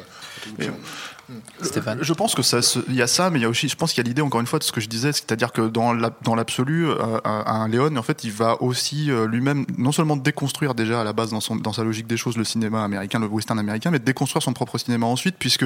Stéphane. 1.62 2.00
Je 2.02 2.14
pense 2.14 2.36
que 2.36 2.42
ça, 2.42 2.60
il 2.88 2.96
y 2.96 3.02
a 3.02 3.08
ça, 3.08 3.30
mais 3.30 3.40
il 3.40 3.42
y 3.42 3.46
a 3.46 3.50
aussi, 3.50 3.68
je 3.68 3.76
pense 3.76 3.94
qu'il 3.94 4.04
y 4.04 4.06
a 4.06 4.08
l'idée 4.08 4.22
encore 4.22 4.42
une 4.42 4.48
fois 4.48 4.60
de 4.60 4.64
ce 4.64 4.72
que 4.72 4.82
je 4.82 4.88
disais, 4.88 5.12
c'est-à-dire 5.12 5.52
que 5.52 5.62
dans 5.62 5.94
l'absolu, 6.36 6.88
euh, 6.88 7.20
un 7.24 7.68
Léon, 7.68 7.96
en 7.96 8.04
fait, 8.04 8.24
il 8.24 8.32
va 8.32 8.62
aussi 8.62 9.10
euh, 9.10 9.28
lui-même 9.28 9.66
non 9.78 9.92
seulement 9.92 10.16
déconstruire 10.16 10.76
déjà 10.76 11.02
à 11.02 11.04
la 11.04 11.14
base 11.14 11.32
dans, 11.32 11.40
son, 11.40 11.56
dans 11.56 11.74
sa 11.74 11.84
logique 11.84 12.08
des 12.08 12.18
choses 12.18 12.38
le 12.38 12.44
cinéma 12.44 12.84
américain, 12.84 13.20
le 13.20 13.28
western 13.28 13.58
américain, 13.58 13.92
mais 13.92 14.00
déconstruire 14.00 14.44
son 14.44 14.54
propre 14.54 14.78
cinéma 14.78 15.06
ensuite, 15.06 15.36
puisque 15.40 15.66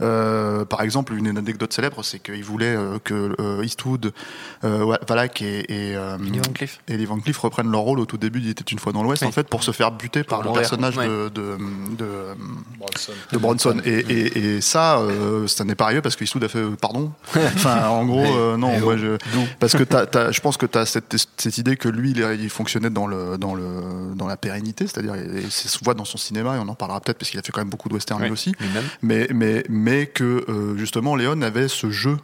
euh, 0.00 0.64
par 0.64 0.82
exemple 0.82 1.14
une 1.14 1.38
anecdote 1.38 1.72
célèbre, 1.72 2.02
c'est 2.02 2.18
qu'il 2.18 2.44
voulait 2.44 2.76
que 3.04 3.62
Eastwood, 3.62 4.12
Valak 4.62 5.42
et 5.42 5.58
et, 5.68 5.92
et 5.92 6.96
Lee 6.96 7.04
Van 7.04 7.18
Cleef 7.20 7.38
reprennent 7.38 7.70
leur 7.70 7.80
rôle 7.80 8.00
au 8.00 8.06
tout 8.06 8.18
début. 8.18 8.40
Il 8.40 8.48
était 8.48 8.64
une 8.64 8.78
fois 8.78 8.92
dans 8.92 9.02
l'Ouest, 9.02 9.22
en 9.22 9.32
fait, 9.32 9.48
pour 9.48 9.62
se 9.62 9.70
faire 9.70 9.92
buter 9.92 10.24
par 10.24 10.42
le 10.42 10.52
personnage 10.52 10.96
de, 10.96 11.28
de, 11.28 11.56
de, 11.96 12.06
Bronson. 12.78 13.12
de 13.32 13.38
Bronson. 13.38 13.80
Et, 13.84 13.98
et, 13.98 14.56
et 14.56 14.60
ça 14.60 14.87
euh, 14.96 15.46
ça 15.46 15.64
n'est 15.64 15.74
pas 15.74 15.84
arrivé 15.84 16.00
parce 16.00 16.16
que 16.16 16.24
Eastwood 16.24 16.44
a 16.44 16.48
fait 16.48 16.58
euh, 16.58 16.76
pardon. 16.80 17.12
Enfin, 17.36 17.88
en 17.88 18.04
gros, 18.06 18.24
euh, 18.24 18.56
non, 18.56 18.72
je, 18.96 19.16
parce 19.60 19.74
que 19.74 19.84
je 19.84 20.40
pense 20.40 20.56
que 20.56 20.66
tu 20.66 20.78
as 20.78 20.86
cette, 20.86 21.16
cette, 21.36 21.58
idée 21.58 21.76
que 21.76 21.88
lui, 21.88 22.12
il, 22.12 22.50
fonctionnait 22.50 22.90
dans 22.90 23.06
le 23.06 23.36
dans 23.38 23.54
le 23.54 24.14
dans 24.14 24.26
la 24.26 24.36
pérennité, 24.36 24.86
c'est-à-dire, 24.86 25.14
c'est 25.50 25.68
se 25.68 25.78
voit 25.84 25.94
dans 25.94 26.04
son 26.04 26.18
cinéma 26.18 26.56
et 26.56 26.58
on 26.58 26.68
en 26.68 26.74
parlera 26.74 27.00
peut-être 27.00 27.18
parce 27.18 27.30
qu'il 27.30 27.38
a 27.38 27.42
fait 27.42 27.52
quand 27.52 27.60
même 27.60 27.70
beaucoup 27.70 27.88
de 27.88 27.94
western 27.94 28.22
lui 28.22 28.30
aussi. 28.30 28.54
Mais 29.02 29.28
mais 29.32 29.64
mais 29.68 30.06
que 30.06 30.44
justement, 30.76 31.16
Léon 31.16 31.42
avait 31.42 31.68
ce 31.68 31.90
jeu. 31.90 32.16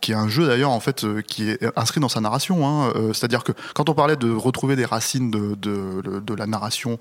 qui 0.00 0.12
est 0.12 0.16
un 0.16 0.28
jeu 0.28 0.46
d'ailleurs 0.46 0.70
en 0.70 0.80
fait 0.80 1.06
qui 1.22 1.50
est 1.50 1.58
inscrit 1.76 2.00
dans 2.00 2.08
sa 2.08 2.20
narration. 2.20 2.66
Hein, 2.66 2.92
C'est-à-dire 3.12 3.44
que 3.44 3.52
quand 3.74 3.88
on 3.88 3.94
parlait 3.94 4.16
de 4.16 4.30
retrouver 4.30 4.76
des 4.76 4.84
racines 4.84 5.30
de, 5.30 5.54
de, 5.54 6.20
de 6.20 6.34
la 6.34 6.46
narration 6.46 6.98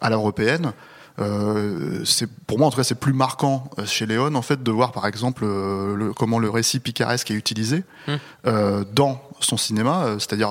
à 0.00 0.10
l'européenne, 0.10 0.72
euh, 1.18 2.04
c'est 2.04 2.30
pour 2.30 2.58
moi 2.58 2.68
en 2.68 2.70
tout 2.70 2.76
cas 2.76 2.84
c'est 2.84 2.94
plus 2.94 3.14
marquant 3.14 3.70
euh, 3.78 3.86
chez 3.86 4.04
Léon 4.04 4.34
en 4.34 4.42
fait 4.42 4.62
de 4.62 4.70
voir 4.70 4.92
par 4.92 5.06
exemple 5.06 5.44
euh, 5.44 5.94
le, 5.96 6.12
comment 6.12 6.38
le 6.38 6.50
récit 6.50 6.78
picaresque 6.78 7.30
est 7.30 7.34
utilisé 7.34 7.84
mmh. 8.06 8.12
euh, 8.46 8.84
dans 8.92 9.22
son 9.40 9.58
cinéma, 9.58 10.16
c'est-à-dire 10.18 10.48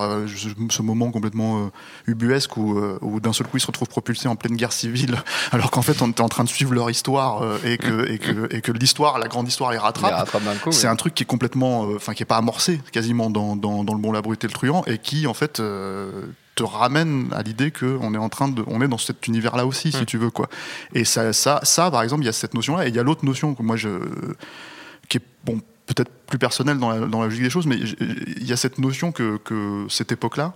ce 0.69 0.81
moment 0.83 1.09
complètement 1.09 1.71
ubuesque 2.05 2.55
où, 2.55 2.79
où 3.01 3.19
d'un 3.19 3.33
seul 3.33 3.47
coup 3.47 3.57
ils 3.57 3.61
se 3.61 3.65
retrouvent 3.65 3.87
propulsés 3.89 4.27
en 4.27 4.35
pleine 4.35 4.55
guerre 4.55 4.71
civile, 4.71 5.23
alors 5.51 5.71
qu'en 5.71 5.81
fait 5.81 6.03
on 6.03 6.09
était 6.09 6.21
en 6.21 6.29
train 6.29 6.43
de 6.43 6.49
suivre 6.49 6.71
leur 6.71 6.91
histoire 6.91 7.41
et 7.65 7.79
que 7.79 8.07
et 8.07 8.19
que, 8.19 8.53
et 8.53 8.61
que 8.61 8.71
l'histoire, 8.71 9.17
la 9.17 9.27
grande 9.27 9.47
histoire 9.47 9.71
les 9.71 9.79
rattrape. 9.79 10.29
C'est 10.69 10.85
un 10.85 10.95
truc 10.95 11.15
qui 11.15 11.23
est 11.23 11.25
complètement, 11.25 11.87
enfin 11.95 12.13
qui 12.13 12.21
est 12.21 12.27
pas 12.27 12.37
amorcé 12.37 12.79
quasiment 12.91 13.31
dans, 13.31 13.55
dans, 13.55 13.83
dans 13.83 13.95
le 13.95 13.99
bon, 13.99 14.11
la 14.11 14.21
brute 14.21 14.43
et 14.43 14.47
le 14.47 14.53
truand 14.53 14.83
et 14.85 14.99
qui 14.99 15.25
en 15.25 15.33
fait 15.33 15.59
te 16.55 16.63
ramène 16.63 17.27
à 17.33 17.43
l'idée 17.43 17.71
qu'on 17.71 18.13
est 18.13 18.17
en 18.17 18.29
train 18.29 18.47
de, 18.47 18.63
on 18.67 18.81
est 18.81 18.87
dans 18.87 18.97
cet 18.97 19.27
univers-là 19.27 19.65
aussi, 19.65 19.91
si 19.91 20.01
mm. 20.01 20.05
tu 20.05 20.17
veux, 20.17 20.29
quoi. 20.29 20.49
Et 20.93 21.03
ça, 21.03 21.33
ça, 21.33 21.59
ça, 21.63 21.91
par 21.91 22.01
exemple, 22.01 22.23
il 22.23 22.27
y 22.27 22.29
a 22.29 22.33
cette 22.33 22.53
notion-là, 22.53 22.85
et 22.85 22.89
il 22.89 22.95
y 22.95 22.99
a 22.99 23.03
l'autre 23.03 23.25
notion 23.25 23.53
que 23.55 23.61
moi 23.61 23.75
je, 23.75 23.89
qui 25.09 25.17
est 25.17 25.23
bon, 25.43 25.61
peut-être 25.85 26.11
plus 26.27 26.39
personnelle 26.39 26.77
dans 26.77 26.89
la, 26.89 27.05
dans 27.05 27.19
la 27.19 27.25
logique 27.25 27.43
des 27.43 27.49
choses, 27.49 27.67
mais 27.67 27.77
il 27.77 28.47
y 28.47 28.53
a 28.53 28.57
cette 28.57 28.79
notion 28.79 29.11
que, 29.11 29.37
que 29.37 29.85
cette 29.89 30.11
époque-là, 30.11 30.53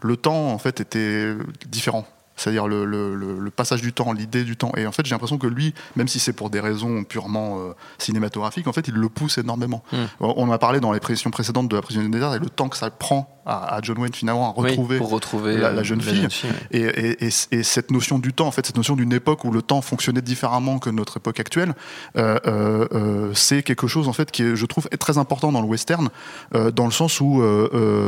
le 0.00 0.16
temps 0.16 0.52
en 0.52 0.58
fait 0.58 0.80
était 0.80 1.34
différent. 1.66 2.06
c'est-à-dire 2.36 2.68
le, 2.68 2.84
le, 2.84 3.14
le, 3.14 3.50
passage 3.50 3.82
du 3.82 3.92
temps, 3.92 4.12
l'idée 4.12 4.44
du 4.44 4.56
temps. 4.56 4.70
Et 4.76 4.86
en 4.86 4.92
fait, 4.92 5.04
j'ai 5.04 5.14
l'impression 5.14 5.38
que 5.38 5.48
lui, 5.48 5.74
même 5.96 6.06
si 6.06 6.20
c'est 6.20 6.32
pour 6.32 6.50
des 6.50 6.60
raisons 6.60 7.02
purement 7.02 7.58
euh, 7.58 7.72
cinématographiques, 7.98 8.68
en 8.68 8.72
fait, 8.72 8.86
il 8.86 8.94
le 8.94 9.08
pousse 9.08 9.38
énormément. 9.38 9.82
Hmm. 9.92 10.04
On 10.20 10.48
en 10.48 10.52
a 10.52 10.58
parlé 10.58 10.78
dans 10.78 10.92
les 10.92 11.00
précisions 11.00 11.30
précédentes 11.30 11.68
de 11.68 11.74
La 11.74 11.82
Prisonnière 11.82 12.10
des 12.10 12.18
désert 12.18 12.34
et 12.34 12.38
le 12.38 12.48
temps 12.48 12.68
que 12.68 12.76
ça 12.76 12.90
prend 12.90 13.37
à, 13.48 13.76
à 13.76 13.80
John 13.82 13.98
Wayne 13.98 14.12
finalement 14.12 14.50
à 14.50 14.52
retrouver, 14.52 14.96
oui, 14.96 14.98
pour 14.98 15.10
retrouver 15.10 15.56
la, 15.56 15.72
la, 15.72 15.82
jeune 15.82 16.02
fille. 16.02 16.26
fille 16.30 16.50
et, 16.70 16.82
et, 16.82 17.24
et, 17.26 17.30
et, 17.52 17.62
cette 17.62 17.90
notion 17.90 18.18
du 18.18 18.32
temps, 18.32 18.46
en 18.46 18.50
fait, 18.50 18.66
cette 18.66 18.76
notion 18.76 18.94
d'une 18.94 19.12
époque 19.12 19.44
où 19.44 19.50
le 19.50 19.62
temps 19.62 19.80
fonctionnait 19.80 20.20
différemment 20.20 20.78
que 20.78 20.90
notre 20.90 21.16
époque 21.16 21.40
actuelle, 21.40 21.74
euh, 22.16 22.38
euh, 22.46 23.32
c'est 23.34 23.62
quelque 23.62 23.86
chose 23.86 24.06
en 24.06 24.12
fait 24.12 24.30
qui 24.30 24.42
est, 24.42 24.54
je 24.54 24.66
trouve, 24.66 24.88
est 24.92 24.98
très 24.98 25.16
important 25.16 25.50
dans 25.50 25.62
le 25.62 25.66
western, 25.66 26.10
euh, 26.54 26.70
dans 26.70 26.84
le 26.84 26.92
sens 26.92 27.20
où, 27.20 27.42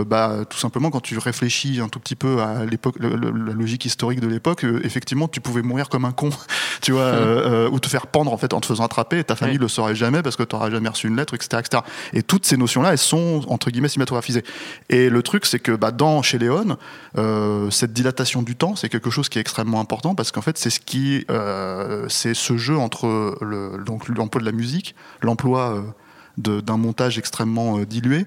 bah, 0.06 0.44
tout 0.48 0.58
simplement, 0.58 0.90
quand 0.90 1.00
tu 1.00 1.18
réfléchis 1.18 1.80
un 1.80 1.88
tout 1.88 2.00
petit 2.00 2.16
peu 2.16 2.40
à 2.42 2.64
l'époque, 2.66 2.96
la 3.00 3.54
logique 3.54 3.84
historique 3.86 4.20
de 4.20 4.28
l'époque, 4.28 4.66
effectivement, 4.84 5.26
tu 5.26 5.40
pouvais 5.40 5.62
mourir 5.62 5.88
comme 5.88 6.04
un 6.04 6.12
con, 6.12 6.30
tu 6.82 6.92
vois, 6.92 7.68
ou 7.70 7.80
te 7.80 7.88
faire 7.88 8.06
pendre 8.06 8.32
en 8.32 8.36
fait 8.36 8.52
en 8.52 8.60
te 8.60 8.66
faisant 8.66 8.84
attraper, 8.84 9.20
et 9.20 9.24
ta 9.24 9.36
famille 9.36 9.56
oui. 9.56 9.62
le 9.62 9.68
saurait 9.68 9.94
jamais 9.94 10.22
parce 10.22 10.36
que 10.36 10.42
tu 10.42 10.54
n'auras 10.54 10.70
jamais 10.70 10.88
reçu 10.88 11.08
une 11.08 11.16
lettre, 11.16 11.34
etc., 11.34 11.62
etc. 11.64 11.82
Et 12.12 12.22
toutes 12.22 12.44
ces 12.44 12.56
notions-là, 12.56 12.92
elles 12.92 12.98
sont 12.98 13.42
entre 13.48 13.70
guillemets 13.70 13.88
cinématographisées. 13.88 14.44
Et 14.88 15.08
le 15.08 15.22
truc, 15.30 15.46
c'est 15.46 15.60
que 15.60 15.72
bah, 15.72 15.92
dans 15.92 16.22
chez 16.22 16.38
Léon, 16.38 16.76
euh, 17.16 17.70
cette 17.70 17.92
dilatation 17.92 18.42
du 18.42 18.56
temps, 18.56 18.74
c'est 18.74 18.88
quelque 18.88 19.10
chose 19.10 19.28
qui 19.28 19.38
est 19.38 19.40
extrêmement 19.40 19.78
important 19.78 20.16
parce 20.16 20.32
qu'en 20.32 20.42
fait, 20.42 20.58
c'est 20.58 20.70
ce 20.70 20.80
qui, 20.80 21.24
euh, 21.30 22.06
c'est 22.08 22.34
ce 22.34 22.56
jeu 22.56 22.76
entre 22.76 23.38
le, 23.40 23.80
donc 23.86 24.08
l'emploi 24.08 24.40
de 24.40 24.46
la 24.46 24.52
musique, 24.52 24.96
l'emploi 25.22 25.84
euh, 26.36 26.60
d'un 26.60 26.76
montage 26.76 27.16
extrêmement 27.16 27.78
dilué 27.80 28.26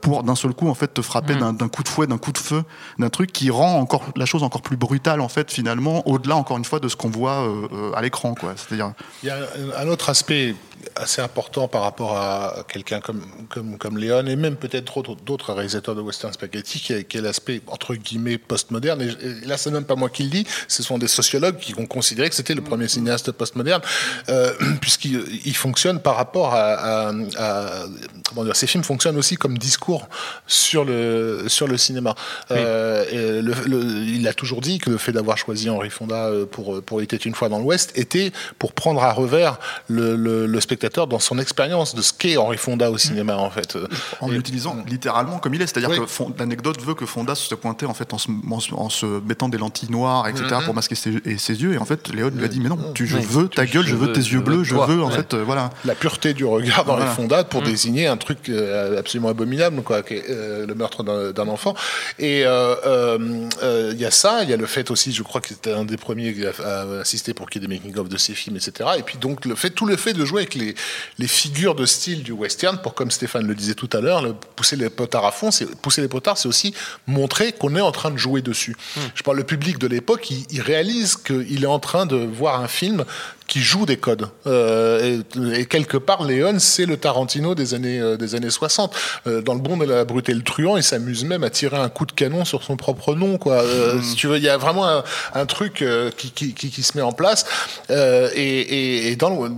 pour 0.00 0.22
d'un 0.22 0.34
seul 0.34 0.54
coup 0.54 0.68
en 0.68 0.74
fait 0.74 0.94
te 0.94 1.02
frapper 1.02 1.34
mmh. 1.34 1.56
d'un 1.56 1.68
coup 1.68 1.82
de 1.82 1.88
fouet, 1.88 2.06
d'un 2.06 2.18
coup 2.18 2.32
de 2.32 2.38
feu, 2.38 2.62
d'un 2.98 3.08
truc 3.08 3.32
qui 3.32 3.50
rend 3.50 3.78
encore 3.78 4.04
la 4.16 4.26
chose 4.26 4.42
encore 4.42 4.62
plus 4.62 4.76
brutale 4.76 5.20
en 5.20 5.28
fait 5.28 5.50
finalement 5.50 6.06
au-delà 6.08 6.36
encore 6.36 6.56
une 6.56 6.64
fois 6.64 6.80
de 6.80 6.88
ce 6.88 6.96
qu'on 6.96 7.10
voit 7.10 7.46
euh, 7.46 7.92
à 7.94 8.02
l'écran 8.02 8.34
quoi. 8.34 8.54
C'est-à-dire 8.56 8.92
il 9.22 9.28
y 9.28 9.30
a 9.30 9.38
un 9.78 9.88
autre 9.88 10.08
aspect 10.08 10.54
assez 10.94 11.20
important 11.20 11.68
par 11.68 11.82
rapport 11.82 12.16
à 12.16 12.64
quelqu'un 12.68 13.00
comme, 13.00 13.22
comme, 13.48 13.78
comme 13.78 13.98
Léon 13.98 14.26
et 14.26 14.36
même 14.36 14.56
peut-être 14.56 15.02
d'autres 15.24 15.52
réalisateurs 15.52 15.94
de 15.94 16.00
western 16.00 16.32
spaghetti 16.32 16.80
qui 16.80 16.92
est, 16.92 17.04
qui 17.04 17.18
est 17.18 17.20
l'aspect 17.20 17.60
entre 17.66 17.94
guillemets 17.94 18.38
postmoderne 18.38 19.02
et, 19.02 19.26
et 19.26 19.46
là 19.46 19.56
c'est 19.56 19.70
même 19.70 19.84
pas 19.84 19.96
moi 19.96 20.08
qui 20.08 20.22
le 20.22 20.30
dis 20.30 20.46
ce 20.68 20.82
sont 20.82 20.98
des 20.98 21.08
sociologues 21.08 21.58
qui 21.58 21.74
ont 21.78 21.86
considéré 21.86 22.28
que 22.28 22.34
c'était 22.34 22.54
le 22.54 22.62
premier 22.62 22.88
cinéaste 22.88 23.32
postmoderne 23.32 23.82
euh, 24.28 24.52
puisqu'il 24.80 25.24
il 25.44 25.56
fonctionne 25.56 26.00
par 26.00 26.16
rapport 26.16 26.54
à, 26.54 27.08
à, 27.08 27.12
à, 27.36 27.86
comment 28.28 28.44
dire 28.44 28.56
ces 28.56 28.66
films 28.66 28.84
fonctionnent 28.84 29.16
aussi 29.16 29.36
comme 29.36 29.58
discours 29.58 30.08
sur 30.46 30.84
le 30.84 31.44
sur 31.48 31.66
le 31.66 31.76
cinéma 31.76 32.14
oui. 32.50 32.56
euh, 32.58 33.42
le, 33.42 33.54
le, 33.66 34.02
il 34.02 34.26
a 34.28 34.34
toujours 34.34 34.60
dit 34.60 34.78
que 34.78 34.90
le 34.90 34.98
fait 34.98 35.12
d'avoir 35.12 35.38
choisi 35.38 35.70
Henri 35.70 35.90
Fonda 35.90 36.30
pour 36.50 36.82
pour 36.82 37.00
Il 37.00 37.04
était 37.04 37.16
une 37.16 37.34
fois 37.34 37.48
dans 37.48 37.58
l'Ouest 37.58 37.92
était 37.96 38.32
pour 38.58 38.72
prendre 38.72 39.02
à 39.02 39.12
revers 39.12 39.58
le, 39.88 40.16
le, 40.16 40.46
le 40.46 40.60
spectateur 40.60 41.06
dans 41.06 41.18
son 41.18 41.38
expérience 41.38 41.94
de 41.94 42.02
ce 42.02 42.12
qu'est 42.12 42.36
Henri 42.36 42.56
Fonda 42.56 42.90
au 42.90 42.98
cinéma 42.98 43.36
mmh. 43.36 43.40
en 43.40 43.50
fait 43.50 43.78
en 44.20 44.28
l'utilisant 44.28 44.74
mmh. 44.74 44.84
littéralement 44.88 45.38
comme 45.38 45.54
il 45.54 45.62
est 45.62 45.66
c'est-à-dire 45.66 45.90
oui. 45.90 45.98
que 45.98 46.38
l'anecdote 46.38 46.80
veut 46.82 46.94
que 46.94 47.06
Fonda 47.06 47.34
se 47.34 47.54
pointait 47.54 47.86
en 47.86 47.94
fait 47.94 48.12
en 48.12 48.18
se, 48.18 48.28
en, 48.30 48.76
en 48.76 48.88
se 48.88 49.06
mettant 49.20 49.48
des 49.48 49.58
lentilles 49.58 49.90
noires 49.90 50.28
etc 50.28 50.44
mmh. 50.60 50.64
pour 50.64 50.74
masquer 50.74 50.94
ses, 50.94 51.14
et 51.24 51.38
ses, 51.38 51.62
yeux 51.62 51.74
et 51.74 51.78
en 51.78 51.84
fait 51.84 52.08
Léon 52.08 52.30
lui 52.34 52.44
a 52.44 52.48
dit 52.48 52.60
mais 52.60 52.68
non 52.68 52.78
tu, 52.94 53.06
je 53.06 53.18
veux 53.18 53.48
ta 53.48 53.66
gueule 53.66 53.86
je 53.86 53.94
veux 53.94 54.12
tes 54.12 54.20
yeux 54.20 54.40
bleus 54.40 54.64
je 54.64 54.74
veux 54.74 55.02
en 55.02 55.10
fait 55.10 55.34
euh, 55.34 55.44
voilà 55.44 55.70
la 55.84 55.94
pureté 55.94 56.34
du 56.34 56.44
regard 56.44 56.84
dans 56.84 56.96
voilà. 56.96 57.10
Fonda 57.10 57.44
pour 57.44 57.62
désigner 57.62 58.06
un 58.06 58.15
truc 58.16 58.48
euh, 58.48 58.98
absolument 58.98 59.28
abominable 59.28 59.82
quoi 59.82 60.02
euh, 60.10 60.66
le 60.66 60.74
meurtre 60.74 61.02
d'un 61.04 61.48
enfant 61.48 61.74
et 62.18 62.40
il 62.40 62.46
euh, 62.46 63.94
y 63.96 64.04
a 64.04 64.10
ça 64.10 64.42
il 64.42 64.50
y 64.50 64.52
a 64.52 64.56
le 64.56 64.66
fait 64.66 64.90
aussi 64.90 65.12
je 65.12 65.22
crois 65.22 65.40
que 65.40 65.48
c'était 65.48 65.72
un 65.72 65.84
des 65.84 65.96
premiers 65.96 66.34
à 66.64 66.82
assister 67.00 67.34
pour 67.34 67.48
qu'il 67.48 67.62
y 67.62 67.64
ait 67.64 67.68
des 67.68 67.74
making 67.74 67.96
of 67.98 68.08
de 68.08 68.16
ces 68.16 68.34
films 68.34 68.56
etc 68.56 68.90
et 68.98 69.02
puis 69.02 69.18
donc 69.18 69.44
le 69.44 69.54
fait 69.54 69.70
tout 69.70 69.86
le 69.86 69.96
fait 69.96 70.12
de 70.12 70.24
jouer 70.24 70.42
avec 70.42 70.54
les, 70.54 70.74
les 71.18 71.28
figures 71.28 71.74
de 71.74 71.86
style 71.86 72.22
du 72.22 72.32
western 72.32 72.78
pour, 72.78 72.94
comme 72.94 73.10
Stéphane 73.10 73.46
le 73.46 73.54
disait 73.54 73.74
tout 73.74 73.90
à 73.92 74.00
l'heure, 74.00 74.34
pousser 74.56 74.76
les 74.76 74.90
potards 74.90 75.24
à 75.24 75.32
fond, 75.32 75.50
c'est 75.50 75.66
pousser 75.76 76.00
les 76.00 76.08
potards, 76.08 76.38
c'est 76.38 76.48
aussi 76.48 76.74
montrer 77.06 77.52
qu'on 77.52 77.74
est 77.76 77.80
en 77.80 77.92
train 77.92 78.10
de 78.10 78.16
jouer 78.16 78.42
dessus. 78.42 78.76
Mmh. 78.96 79.00
Je 79.14 79.22
parle 79.22 79.36
le 79.36 79.44
public 79.44 79.78
de 79.78 79.86
l'époque, 79.86 80.30
il, 80.30 80.44
il 80.50 80.60
réalise 80.60 81.16
qu'il 81.16 81.62
est 81.62 81.68
en 81.68 81.78
train 81.78 82.06
de 82.06 82.16
voir 82.16 82.60
un 82.60 82.68
film 82.68 83.04
qui 83.46 83.60
joue 83.60 83.86
des 83.86 83.96
codes. 83.96 84.28
Euh, 84.46 85.20
et, 85.54 85.60
et, 85.60 85.66
quelque 85.66 85.96
part, 85.96 86.24
Léon, 86.24 86.58
c'est 86.58 86.86
le 86.86 86.96
Tarantino 86.96 87.54
des 87.54 87.74
années, 87.74 88.00
euh, 88.00 88.16
des 88.16 88.34
années 88.34 88.50
60. 88.50 88.94
Euh, 89.26 89.40
dans 89.40 89.54
le 89.54 89.60
bon 89.60 89.76
de 89.76 89.84
la 89.84 90.04
brute 90.04 90.28
et 90.28 90.34
le 90.34 90.42
truand, 90.42 90.76
il 90.76 90.82
s'amuse 90.82 91.24
même 91.24 91.44
à 91.44 91.50
tirer 91.50 91.76
un 91.76 91.88
coup 91.88 92.06
de 92.06 92.12
canon 92.12 92.44
sur 92.44 92.62
son 92.62 92.76
propre 92.76 93.14
nom. 93.14 93.38
Quoi. 93.38 93.62
Mmh. 93.62 94.02
Si 94.02 94.14
tu 94.16 94.26
veux, 94.26 94.36
il 94.36 94.42
y 94.42 94.48
a 94.48 94.56
vraiment 94.56 94.88
un, 94.88 95.04
un 95.34 95.46
truc 95.46 95.84
qui, 96.16 96.30
qui, 96.30 96.54
qui, 96.54 96.70
qui, 96.70 96.82
se 96.82 96.96
met 96.96 97.02
en 97.02 97.12
place 97.12 97.44
et, 97.88 97.94
et, 97.94 99.12
et, 99.12 99.16
dans 99.16 99.30
le, 99.30 99.50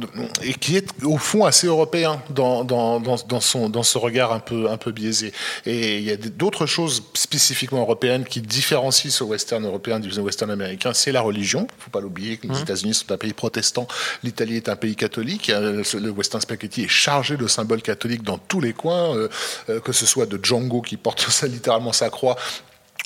et 0.43 0.55
qui 0.55 0.77
est 0.77 0.87
au 1.03 1.19
fond 1.19 1.45
assez 1.45 1.67
européen 1.67 2.21
dans, 2.31 2.65
dans, 2.65 3.01
dans, 3.01 3.17
dans, 3.27 3.41
son, 3.41 3.69
dans 3.69 3.83
ce 3.83 3.99
regard 3.99 4.33
un 4.33 4.41
peu, 4.41 4.71
un 4.71 4.77
peu 4.77 4.93
biaisé. 4.93 5.33
Et 5.67 5.99
il 5.99 6.05
y 6.05 6.11
a 6.11 6.17
d'autres 6.17 6.67
choses 6.67 7.03
spécifiquement 7.15 7.81
européennes 7.81 8.25
qui 8.25 8.41
différencient 8.41 9.11
ce 9.11 9.25
western 9.25 9.65
européen 9.65 10.01
du 10.01 10.09
western 10.21 10.51
américain. 10.51 10.93
C'est 10.93 11.13
la 11.13 11.21
religion. 11.21 11.61
Il 11.61 11.79
ne 11.79 11.83
faut 11.85 11.91
pas 11.91 12.01
l'oublier 12.01 12.37
que 12.37 12.47
les 12.47 12.55
mmh. 12.55 12.63
États-Unis 12.63 12.95
sont 12.95 13.13
un 13.13 13.17
pays 13.17 13.33
protestant 13.33 13.78
l'Italie 14.23 14.57
est 14.57 14.69
un 14.69 14.77
pays 14.77 14.97
catholique. 14.97 15.51
Euh, 15.51 15.83
le 15.95 16.11
Western 16.11 16.41
Spaghetti 16.41 16.85
est 16.85 16.89
chargé 16.89 17.37
de 17.37 17.47
symboles 17.47 17.83
catholiques 17.83 18.23
dans 18.23 18.39
tous 18.39 18.61
les 18.61 18.73
coins, 18.73 19.15
euh, 19.15 19.81
que 19.81 19.93
ce 19.93 20.07
soit 20.07 20.27
de 20.27 20.39
Django 20.43 20.81
qui 20.81 20.97
porte 20.97 21.21
ça, 21.31 21.47
littéralement 21.47 21.93
sa 21.93 22.11
croix 22.11 22.37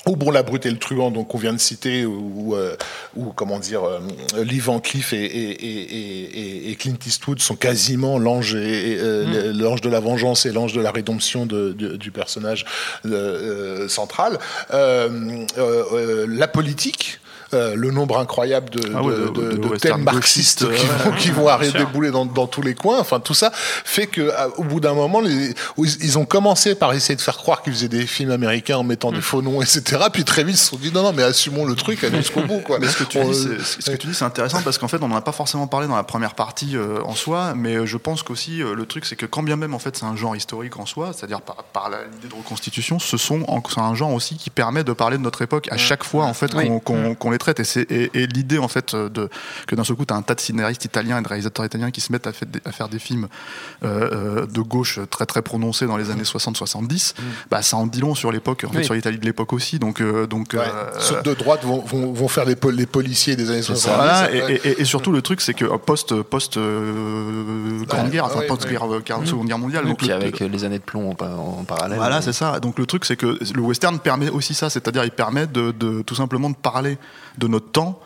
ou 0.05 0.15
bon 0.15 0.31
la 0.31 0.43
brute 0.43 0.65
et 0.65 0.71
le 0.71 0.77
truand 0.77 1.11
donc 1.11 1.29
qu'on 1.29 1.37
vient 1.37 1.53
de 1.53 1.59
citer 1.59 2.05
ou, 2.05 2.55
euh, 2.55 2.75
ou 3.15 3.31
comment 3.31 3.59
dire 3.59 3.83
euh, 3.83 3.99
Lee 4.43 4.59
Van 4.59 4.79
Cleef 4.79 5.13
et, 5.13 5.23
et, 5.23 5.51
et, 5.51 6.71
et, 6.71 6.75
Clint 6.75 6.97
Eastwood 7.05 7.39
sont 7.39 7.55
quasiment 7.55 8.19
l'ange 8.19 8.53
euh, 8.55 9.53
mm. 9.53 9.57
l'ange 9.57 9.81
de 9.81 9.89
la 9.89 9.99
vengeance 9.99 10.45
et 10.45 10.51
l'ange 10.51 10.73
de 10.73 10.81
la 10.81 10.91
rédemption 10.91 11.45
de, 11.45 11.71
de, 11.71 11.95
du 11.95 12.11
personnage 12.11 12.65
euh, 13.05 13.87
central 13.87 14.39
la 14.69 16.47
politique 16.47 17.19
euh, 17.53 17.75
le 17.75 17.91
nombre 17.91 18.17
incroyable 18.17 18.69
de, 18.69 18.81
ah 18.95 19.01
ouais, 19.01 19.13
de, 19.13 19.29
de, 19.29 19.57
de 19.57 19.77
thèmes 19.77 20.03
marxistes 20.03 20.65
qui, 20.73 20.85
vont, 20.85 21.11
qui 21.17 21.31
vont 21.31 21.47
arriver 21.49 21.79
débouler 21.79 22.11
dans, 22.11 22.25
dans, 22.25 22.47
tous 22.47 22.61
les 22.61 22.75
coins. 22.75 22.99
Enfin, 22.99 23.19
tout 23.19 23.33
ça 23.33 23.51
fait 23.53 24.07
que, 24.07 24.31
au 24.57 24.63
bout 24.63 24.79
d'un 24.79 24.93
moment, 24.93 25.21
les, 25.21 25.53
ils 25.77 26.17
ont 26.17 26.25
commencé 26.25 26.75
par 26.75 26.93
essayer 26.93 27.15
de 27.15 27.21
faire 27.21 27.37
croire 27.37 27.61
qu'ils 27.61 27.73
faisaient 27.73 27.87
des 27.87 28.05
films 28.05 28.31
américains 28.31 28.77
en 28.77 28.83
mettant 28.83 29.11
des 29.11 29.21
faux 29.21 29.41
noms, 29.41 29.61
etc. 29.61 30.03
Puis 30.11 30.23
très 30.23 30.43
vite, 30.43 30.55
ils 30.55 30.59
se 30.59 30.69
sont 30.69 30.77
dit 30.77 30.91
non, 30.93 31.03
non, 31.03 31.13
mais 31.13 31.23
assumons 31.23 31.65
le 31.65 31.75
truc, 31.75 32.05
jusqu'au 32.13 32.41
bout. 32.41 32.59
Quoi. 32.59 32.79
Mais 32.79 32.87
ce 32.87 32.97
que 32.97 33.03
tu 33.03 33.17
on, 33.17 33.29
dis, 33.29 33.35
ce 33.35 33.81
c'est 34.13 34.23
intéressant 34.23 34.61
parce 34.61 34.77
qu'en 34.77 34.87
fait, 34.87 35.01
on 35.01 35.07
n'en 35.07 35.17
a 35.17 35.21
pas 35.21 35.31
forcément 35.31 35.67
parlé 35.67 35.87
dans 35.87 35.95
la 35.95 36.03
première 36.03 36.35
partie 36.35 36.75
euh, 36.75 37.01
en 37.03 37.15
soi, 37.15 37.53
mais 37.55 37.85
je 37.85 37.97
pense 37.97 38.23
qu'aussi 38.23 38.61
euh, 38.61 38.75
le 38.75 38.85
truc, 38.85 39.05
c'est 39.05 39.15
que 39.15 39.25
quand 39.25 39.43
bien 39.43 39.55
même 39.55 39.73
en 39.73 39.79
fait, 39.79 39.97
c'est 39.97 40.05
un 40.05 40.15
genre 40.15 40.35
historique 40.35 40.77
en 40.77 40.85
soi, 40.85 41.11
c'est-à-dire 41.13 41.41
par, 41.41 41.63
par 41.63 41.89
l'idée 41.89 42.27
de 42.27 42.35
reconstitution, 42.35 42.99
ce 42.99 43.17
sont 43.17 43.43
c'est 43.69 43.79
un 43.79 43.95
genre 43.95 44.13
aussi 44.13 44.35
qui 44.35 44.49
permet 44.49 44.83
de 44.83 44.93
parler 44.93 45.17
de 45.17 45.23
notre 45.23 45.41
époque 45.41 45.67
à 45.71 45.77
chaque 45.77 46.03
fois 46.03 46.25
en 46.25 46.33
fait 46.33 46.53
qu'on 46.53 46.79
qu 46.79 47.15
qu 47.19 47.31
les 47.31 47.37
Et, 47.49 47.79
et, 47.79 48.11
et 48.13 48.27
l'idée 48.27 48.57
en 48.57 48.67
fait 48.67 48.95
de 48.95 49.29
que 49.67 49.75
d'un 49.75 49.83
seul 49.83 49.95
coup 49.95 50.05
tu 50.05 50.13
as 50.13 50.17
un 50.17 50.21
tas 50.21 50.35
de 50.35 50.41
scénaristes 50.41 50.85
italiens 50.85 51.19
et 51.19 51.21
de 51.21 51.27
réalisateurs 51.27 51.65
italiens 51.65 51.91
qui 51.91 52.01
se 52.01 52.11
mettent 52.11 52.27
à, 52.27 52.33
fait, 52.33 52.47
à 52.65 52.71
faire 52.71 52.89
des 52.89 52.99
films 52.99 53.27
euh, 53.83 54.45
de 54.45 54.61
gauche 54.61 54.99
très 55.09 55.25
très 55.25 55.41
prononcés 55.41 55.85
dans 55.85 55.97
les 55.97 56.09
années 56.09 56.23
60-70 56.23 57.13
mmh. 57.13 57.21
bah 57.49 57.61
ça 57.61 57.77
en 57.77 57.87
dit 57.87 57.99
long 57.99 58.15
sur 58.15 58.31
l'époque 58.31 58.65
en 58.67 58.71
fait 58.71 58.79
oui. 58.79 58.85
sur 58.85 58.93
l'Italie 58.93 59.17
de 59.17 59.25
l'époque 59.25 59.53
aussi. 59.53 59.79
Donc 59.79 60.01
euh, 60.01 60.27
donc 60.27 60.53
ouais. 60.53 60.59
euh, 60.59 60.99
ceux 60.99 61.21
de 61.21 61.33
droite 61.33 61.63
vont, 61.63 61.81
vont, 61.81 62.11
vont 62.13 62.27
faire 62.27 62.45
les, 62.45 62.55
pol 62.55 62.75
les, 62.75 62.85
policiers 62.85 63.35
des 63.35 63.49
années 63.49 63.61
70 63.61 63.95
voilà, 63.95 64.31
et, 64.31 64.59
et, 64.63 64.81
et, 64.81 64.85
surtout 64.85 65.11
le 65.11 65.21
truc 65.21 65.41
c'est 65.41 65.53
que 65.53 65.65
post 65.77 66.21
post 66.21 66.57
euh, 66.57 67.83
grande 67.85 68.09
guerre 68.09 68.25
enfin 68.25 68.41
post 68.47 68.67
guerre 68.67 68.85
mmh. 68.87 69.25
seconde 69.25 69.47
guerre 69.47 69.57
mondiale. 69.57 69.85
Donc 69.85 69.97
puis 69.97 70.07
le, 70.07 70.13
avec 70.13 70.39
les 70.39 70.63
années 70.63 70.79
de 70.79 70.83
plomb 70.83 71.11
en, 71.11 71.25
en 71.25 71.63
parallèle. 71.63 71.97
Voilà 71.97 72.21
c'est 72.21 72.33
ça. 72.33 72.59
Donc 72.59 72.79
le 72.79 72.85
truc 72.85 73.05
c'est 73.05 73.15
que 73.15 73.37
le 73.53 73.61
western 73.61 73.99
permet 73.99 74.29
aussi 74.29 74.53
ça. 74.53 74.69
C'est-à-dire 74.69 75.03
il 75.03 75.11
permet 75.11 75.47
de, 75.47 75.71
de 75.71 76.01
tout 76.01 76.15
simplement 76.15 76.49
de 76.49 76.55
parler 76.55 76.97
de 77.37 77.47
notre 77.47 77.71
temps 77.71 77.99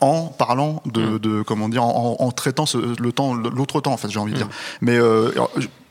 en 0.00 0.26
parlant 0.26 0.82
de, 0.86 1.18
de 1.18 1.42
comment 1.42 1.68
dire, 1.68 1.84
en, 1.84 2.16
en 2.18 2.30
traitant 2.30 2.66
ce, 2.66 2.78
le 3.00 3.12
temps, 3.12 3.34
l'autre 3.34 3.80
temps, 3.80 3.92
en 3.92 3.96
fait, 3.96 4.10
j'ai 4.10 4.18
envie 4.18 4.32
de 4.32 4.38
dire. 4.38 4.46
Mmh. 4.46 4.50
Mais 4.82 4.98
euh, 4.98 5.30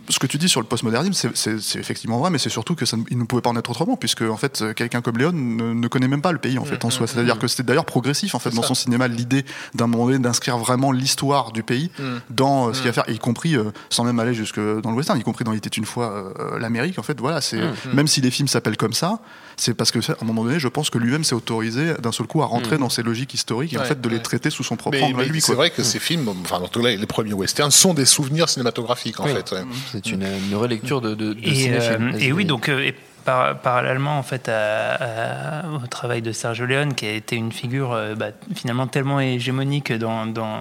ce 0.09 0.19
que 0.19 0.27
tu 0.27 0.37
dis 0.37 0.49
sur 0.49 0.59
le 0.59 0.67
postmodernisme, 0.67 1.31
c'est 1.35 1.79
effectivement 1.79 2.19
vrai, 2.19 2.29
mais 2.29 2.37
c'est 2.37 2.49
surtout 2.49 2.75
que 2.75 2.85
ça, 2.85 2.97
il 3.09 3.17
ne 3.17 3.23
pouvait 3.23 3.41
pas 3.41 3.49
en 3.49 3.55
être 3.55 3.69
autrement, 3.69 3.95
puisque 3.95 4.21
en 4.21 4.35
fait, 4.35 4.63
quelqu'un 4.75 5.01
comme 5.01 5.17
Léon 5.17 5.31
ne, 5.31 5.73
ne, 5.73 5.87
connaît 5.87 6.07
même 6.07 6.21
pas 6.21 6.31
le 6.31 6.37
pays 6.37 6.59
en 6.59 6.65
fait 6.65 6.83
mmh, 6.83 6.87
en 6.87 6.89
soi. 6.89 7.07
C'est-à-dire 7.07 7.39
que 7.39 7.47
c'était 7.47 7.63
d'ailleurs 7.63 7.85
progressif 7.85 8.35
en 8.35 8.39
fait 8.39 8.49
dans 8.49 8.61
ça. 8.61 8.69
son 8.69 8.75
cinéma 8.75 9.07
l'idée 9.07 9.45
d'un 9.73 9.87
moment 9.87 10.07
donné 10.07 10.19
d'inscrire 10.19 10.57
vraiment 10.57 10.91
l'histoire 10.91 11.51
du 11.51 11.63
pays 11.63 11.89
dans 12.29 12.67
euh, 12.67 12.73
ce 12.73 12.79
qu'il 12.79 12.85
y 12.85 12.89
a 12.89 12.91
à 12.91 12.93
faire, 12.93 13.09
y 13.09 13.17
compris 13.17 13.55
euh, 13.55 13.71
sans 13.89 14.03
même 14.03 14.19
aller 14.19 14.33
jusque 14.33 14.59
dans 14.59 14.91
le 14.91 14.97
western, 14.97 15.17
y 15.17 15.23
compris 15.23 15.45
dans 15.45 15.53
Il 15.53 15.57
était 15.57 15.69
une 15.69 15.85
fois 15.85 16.33
euh, 16.39 16.59
l'Amérique. 16.59 16.99
En 16.99 17.03
fait, 17.03 17.19
voilà, 17.19 17.39
c'est 17.39 17.61
même 17.93 18.07
si 18.07 18.19
les 18.21 18.31
films 18.31 18.47
s'appellent 18.49 18.77
comme 18.77 18.93
ça, 18.93 19.19
c'est 19.57 19.73
parce 19.73 19.91
que 19.91 19.99
à 20.11 20.15
un 20.21 20.25
moment 20.25 20.43
donné, 20.43 20.59
je 20.59 20.67
pense 20.67 20.89
que 20.89 20.97
lui-même 20.97 21.23
s'est 21.23 21.35
autorisé 21.35 21.93
d'un 21.95 22.11
seul 22.11 22.27
coup 22.27 22.41
à 22.41 22.45
rentrer 22.45 22.77
dans 22.77 22.89
ces 22.89 23.03
logiques 23.03 23.33
historiques 23.33 23.73
et 23.73 23.77
ouais, 23.77 23.83
en 23.83 23.85
fait 23.85 24.01
de 24.01 24.07
ouais. 24.07 24.15
les 24.15 24.21
traiter 24.21 24.49
sous 24.49 24.63
son 24.63 24.75
propre 24.75 25.01
angle 25.01 25.21
à 25.21 25.25
lui. 25.25 25.41
C'est 25.41 25.53
vrai 25.53 25.69
que 25.69 25.83
ces 25.83 25.99
films, 25.99 26.29
enfin 26.41 26.59
dans 26.59 26.67
tous 26.67 26.83
les, 26.83 26.97
les 26.97 27.07
premiers 27.07 27.33
westerns, 27.33 27.71
sont 27.71 27.93
des 27.93 28.05
souvenirs 28.05 28.49
cinématographiques 28.49 29.19
en 29.19 29.25
fait. 29.25 29.55
C'est 29.91 30.11
une, 30.11 30.23
une 30.23 30.65
lecture 30.65 31.01
de, 31.01 31.15
de, 31.15 31.33
de 31.33 31.39
et, 31.41 31.71
euh, 31.71 32.11
et 32.19 32.31
oui, 32.31 32.45
donc 32.45 32.69
euh, 32.69 32.79
et 32.79 32.95
parallèlement 33.25 34.17
en 34.17 34.23
fait 34.23 34.49
au 34.49 35.87
travail 35.87 36.21
de 36.21 36.31
Sergio 36.33 36.65
Leone, 36.65 36.93
qui 36.93 37.05
a 37.05 37.11
été 37.11 37.37
une 37.37 37.53
figure 37.53 37.97
bah, 38.17 38.27
finalement 38.53 38.87
tellement 38.87 39.21
hégémonique 39.21 39.93
dans, 39.93 40.25
dans, 40.25 40.59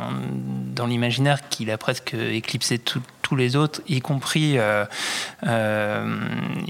dans 0.74 0.87
l'imaginaire 0.87 1.48
qu'il 1.48 1.70
a 1.72 1.78
presque 1.78 2.14
éclipsé 2.14 2.78
tout, 2.78 3.02
tous 3.33 3.37
les 3.37 3.57
autres, 3.57 3.81
y 3.88 4.03
compris, 4.03 4.59
euh, 4.59 4.85
euh, 5.47 6.05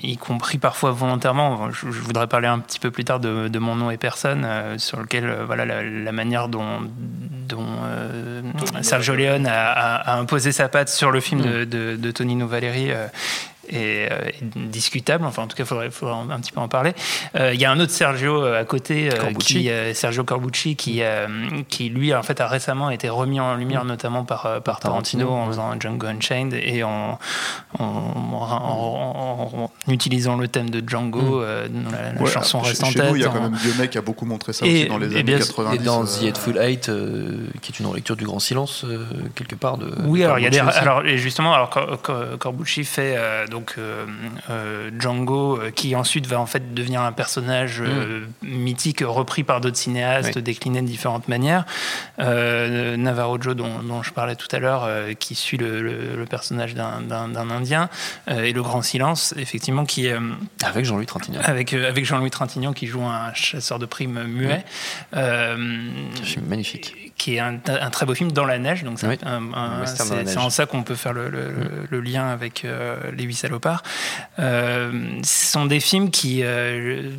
y 0.00 0.16
compris 0.16 0.58
parfois 0.58 0.92
volontairement. 0.92 1.72
Je, 1.72 1.88
voudrais 1.88 2.28
parler 2.28 2.46
un 2.46 2.60
petit 2.60 2.78
peu 2.78 2.92
plus 2.92 3.02
tard 3.02 3.18
de, 3.18 3.58
mon 3.58 3.74
nom 3.74 3.90
et 3.90 3.96
personne, 3.96 4.44
euh, 4.44 4.78
sur 4.78 5.00
lequel 5.00 5.38
voilà 5.44 5.64
la, 5.82 6.12
manière 6.12 6.46
dont, 6.46 6.88
dont 7.48 7.66
Sergio 8.80 9.16
Leone 9.16 9.48
a, 9.50 10.18
imposé 10.20 10.52
sa 10.52 10.68
patte 10.68 10.88
sur 10.88 11.10
le 11.10 11.18
film 11.18 11.40
mm. 11.40 11.44
de, 11.44 11.64
de, 11.64 11.96
de 11.96 12.10
Tonino 12.12 12.46
Valeri 12.46 12.92
est, 13.68 14.10
euh, 14.10 14.30
discutable. 14.42 15.24
Enfin, 15.24 15.42
en 15.42 15.46
tout 15.46 15.56
cas, 15.56 15.64
il 15.64 15.66
faudrait, 15.66 15.90
faudrait, 15.90 16.16
un 16.32 16.40
petit 16.40 16.52
peu 16.52 16.60
en 16.60 16.68
parler. 16.68 16.94
Euh, 17.36 17.54
il 17.54 17.60
y 17.60 17.64
a 17.64 17.70
un 17.70 17.80
autre 17.80 17.92
Sergio 17.92 18.42
euh, 18.42 18.60
à 18.60 18.64
côté, 18.64 19.08
qui, 19.38 19.70
Sergio 19.94 20.24
Corbucci, 20.24 20.76
qui, 20.76 21.02
qui 21.68 21.88
lui, 21.88 22.14
en 22.14 22.22
fait, 22.22 22.40
a 22.40 22.48
récemment 22.48 22.90
été 22.90 23.08
remis 23.08 23.40
en 23.40 23.54
lumière, 23.54 23.84
notamment 23.84 24.24
par, 24.24 24.62
par 24.62 24.80
Tarantino, 24.80 25.30
en 25.30 25.46
faisant 25.46 25.78
Django 25.78 26.06
Unchained 26.06 26.54
et 26.54 26.82
en, 26.82 27.18
en, 27.78 29.70
utilisant 29.88 30.36
le 30.36 30.48
thème 30.48 30.70
de 30.70 30.82
Django 30.86 31.40
mm. 31.40 31.68
dans 31.84 32.24
la, 32.24 32.30
chanson 32.30 32.60
restante. 32.60 32.92
Chez 32.92 33.02
nous, 33.02 33.16
il 33.16 33.22
y 33.22 33.24
a 33.24 33.28
quand 33.28 33.40
même 33.40 33.56
Dionnet 33.56 33.88
qui 33.88 33.98
a 33.98 34.02
beaucoup 34.02 34.26
montré 34.26 34.52
ça 34.52 34.64
aussi 34.64 34.86
dans 34.86 34.98
les 34.98 35.16
années 35.16 35.38
90. 35.38 35.74
Et 35.74 35.78
dans 35.78 36.04
The 36.04 36.24
Hateful 36.28 36.58
Eight, 36.58 36.90
qui 37.60 37.72
est 37.72 37.80
une 37.80 37.86
relecture 37.86 38.16
du 38.16 38.24
Grand 38.24 38.38
Silence, 38.38 38.84
quelque 39.34 39.54
part. 39.54 39.78
De, 39.78 39.92
oui, 40.04 40.24
alors, 40.24 40.38
il 40.38 40.42
y 40.42 40.46
a 40.46 40.50
des, 40.50 40.58
alors 40.58 41.02
justement, 41.16 41.54
alors 41.54 41.70
Corbucci 42.38 42.84
fait 42.84 43.16
donc 43.52 43.61
euh, 43.78 44.06
euh, 44.50 44.90
Django, 44.98 45.58
euh, 45.58 45.70
qui 45.70 45.94
ensuite 45.96 46.26
va 46.26 46.40
en 46.40 46.46
fait 46.46 46.74
devenir 46.74 47.02
un 47.02 47.12
personnage 47.12 47.80
mm. 47.80 48.26
mythique 48.42 49.02
repris 49.04 49.44
par 49.44 49.60
d'autres 49.60 49.76
cinéastes, 49.76 50.38
décliné 50.38 50.82
de 50.82 50.86
différentes 50.86 51.28
manières. 51.28 51.64
Navarro 52.18 53.40
Joe, 53.40 53.56
dont, 53.56 54.02
je 54.02 54.12
parlais 54.12 54.36
tout 54.36 54.48
à 54.52 54.58
l'heure, 54.58 54.88
qui 55.18 55.34
suit 55.34 55.56
le, 55.56 56.24
personnage 56.28 56.74
d'un 56.74 57.50
Indien, 57.50 57.88
et 58.28 58.52
Le 58.52 58.62
Grand 58.62 58.82
Silence, 58.82 59.34
effectivement, 59.36 59.84
qui 59.84 60.08
avec 60.64 60.84
Jean-Louis 60.84 61.06
Trintignant. 61.06 61.40
Avec 61.44 61.72
avec 61.72 62.04
Jean-Louis 62.04 62.30
Trintignant 62.30 62.72
qui 62.72 62.86
joue 62.86 63.02
un 63.02 63.32
chasseur 63.34 63.78
de 63.78 63.86
primes 63.86 64.24
muet. 64.24 64.64
Mm. 65.12 66.48
magnifique. 66.48 67.11
Qui 67.22 67.36
est 67.36 67.38
un, 67.38 67.58
très 67.58 68.04
beau 68.04 68.14
film 68.14 68.32
dans 68.32 68.44
la 68.44 68.58
neige, 68.58 68.82
donc 68.82 68.98
c'est 68.98 70.36
en 70.36 70.50
ça 70.50 70.66
qu'on 70.66 70.82
peut 70.82 70.96
faire 70.96 71.12
le, 71.12 71.30
mm. 71.90 71.98
lien 72.00 72.26
avec 72.26 72.66
les 73.16 73.22
huit 73.22 73.34
salopards. 73.36 73.84
Euh, 74.38 75.20
ce 75.22 75.52
sont 75.52 75.66
des 75.66 75.80
films 75.80 76.10
qui 76.10 76.42
euh, 76.42 77.10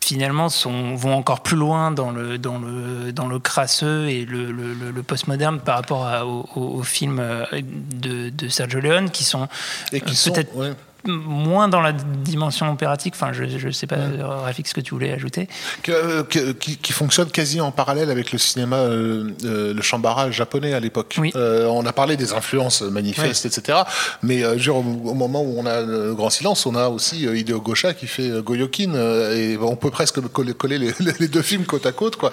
finalement 0.00 0.48
sont, 0.48 0.94
vont 0.94 1.14
encore 1.14 1.42
plus 1.42 1.56
loin 1.56 1.90
dans 1.90 2.10
le, 2.10 2.38
dans 2.38 2.58
le, 2.58 3.12
dans 3.12 3.26
le 3.26 3.38
crasseux 3.38 4.08
et 4.08 4.24
le, 4.24 4.52
le, 4.52 5.02
postmoderne 5.02 5.60
par 5.60 5.76
rapport 5.76 6.06
aux, 6.56 6.82
films 6.82 7.20
euh, 7.20 7.44
de, 7.52 8.30
de, 8.30 8.48
Sergio 8.48 8.80
Leone 8.80 9.10
qui 9.10 9.24
sont 9.24 9.48
peut-être 9.90 10.52
moins 11.06 11.68
dans 11.68 11.80
la 11.80 11.92
dimension 11.92 12.70
opératique. 12.70 13.14
Enfin, 13.16 13.32
je 13.32 13.44
ne 13.44 13.70
sais 13.72 13.86
pas, 13.86 13.96
ouais. 13.96 14.52
ce 14.64 14.74
que 14.74 14.80
tu 14.80 14.92
voulais 14.92 15.12
ajouter. 15.12 15.48
Que, 15.82 16.22
qui, 16.22 16.76
qui, 16.76 16.92
fonctionne 16.92 17.30
quasi 17.30 17.60
en 17.60 17.70
parallèle 17.70 18.10
avec 18.10 18.32
le 18.32 18.38
cinéma, 18.38 18.76
euh, 18.76 19.30
euh 19.44 19.74
le 19.74 19.82
chambara 19.82 20.30
japonais 20.30 20.74
à 20.74 20.80
l'époque. 20.80 21.16
Oui. 21.18 21.32
Euh, 21.34 21.66
on 21.66 21.84
a 21.86 21.92
parlé 21.92 22.16
des 22.16 22.32
influences 22.32 22.82
manifestes, 22.82 23.46
etc. 23.46 23.78
Mais 24.22 24.42
euh, 24.42 24.56
au, 24.68 24.82
moment 24.82 25.42
où 25.42 25.58
on 25.58 25.66
a 25.66 25.80
le 25.80 26.14
grand 26.14 26.30
silence, 26.30 26.66
on 26.66 26.74
a 26.74 26.88
aussi 26.88 27.24
Hideo 27.24 27.60
Gosha 27.60 27.94
qui 27.94 28.06
fait 28.06 28.30
Goyokin. 28.42 28.94
et 29.32 29.56
on 29.60 29.76
peut 29.76 29.90
presque 29.90 30.20
coller, 30.28 30.54
coller 30.54 30.78
les, 30.78 30.92
les, 31.20 31.28
deux 31.28 31.42
films 31.42 31.64
côte 31.64 31.86
à 31.86 31.92
côte. 31.92 32.16
Quoi. 32.16 32.30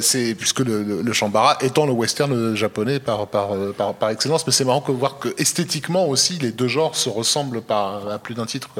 c'est 0.00 0.34
puisque 0.34 0.60
le, 0.60 1.02
le, 1.02 1.12
chambara 1.12 1.56
étant 1.60 1.86
le 1.86 1.92
western 1.92 2.54
japonais 2.54 2.98
par, 2.98 3.26
par, 3.26 3.50
par, 3.76 3.94
par 3.94 4.10
excellence. 4.10 4.46
Mais 4.46 4.52
c'est 4.52 4.64
marrant 4.64 4.84
de 4.86 4.92
voir 4.92 5.18
que 5.18 5.28
esthétiquement 5.38 6.06
aussi, 6.08 6.38
les 6.38 6.52
deux 6.52 6.68
genres 6.68 6.96
se 6.96 7.08
ressemblent 7.08 7.62
à 7.74 8.18
plus 8.18 8.34
d'un 8.34 8.46
titre. 8.46 8.70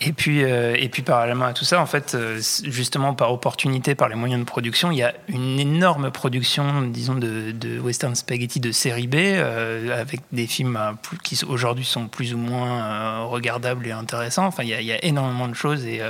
Et 0.00 0.12
puis, 0.12 0.44
euh, 0.44 0.76
et 0.78 0.88
puis 0.88 1.02
parallèlement 1.02 1.46
à 1.46 1.52
tout 1.52 1.64
ça, 1.64 1.80
en 1.80 1.86
fait, 1.86 2.14
euh, 2.14 2.40
justement 2.62 3.14
par 3.14 3.32
opportunité, 3.32 3.96
par 3.96 4.08
les 4.08 4.14
moyens 4.14 4.40
de 4.40 4.46
production, 4.46 4.92
il 4.92 4.98
y 4.98 5.02
a 5.02 5.12
une 5.26 5.58
énorme 5.58 6.12
production, 6.12 6.82
disons, 6.82 7.16
de, 7.16 7.80
western 7.80 8.14
spaghetti 8.14 8.60
de 8.60 8.70
série 8.70 9.08
B, 9.08 9.16
euh, 9.16 10.00
avec 10.00 10.20
des 10.30 10.46
films 10.46 10.78
qui 11.24 11.40
aujourd'hui 11.44 11.84
sont 11.84 12.06
plus 12.06 12.32
ou 12.32 12.38
moins 12.38 13.24
regardables 13.24 13.88
et 13.88 13.90
intéressants. 13.90 14.46
Enfin, 14.46 14.62
il 14.62 14.68
y, 14.68 14.92
a, 14.92 15.04
énormément 15.04 15.48
de 15.48 15.54
choses 15.54 15.84
et, 15.84 16.00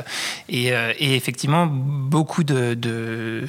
et, 0.50 1.16
effectivement 1.16 1.66
beaucoup 1.66 2.44
de, 2.44 3.46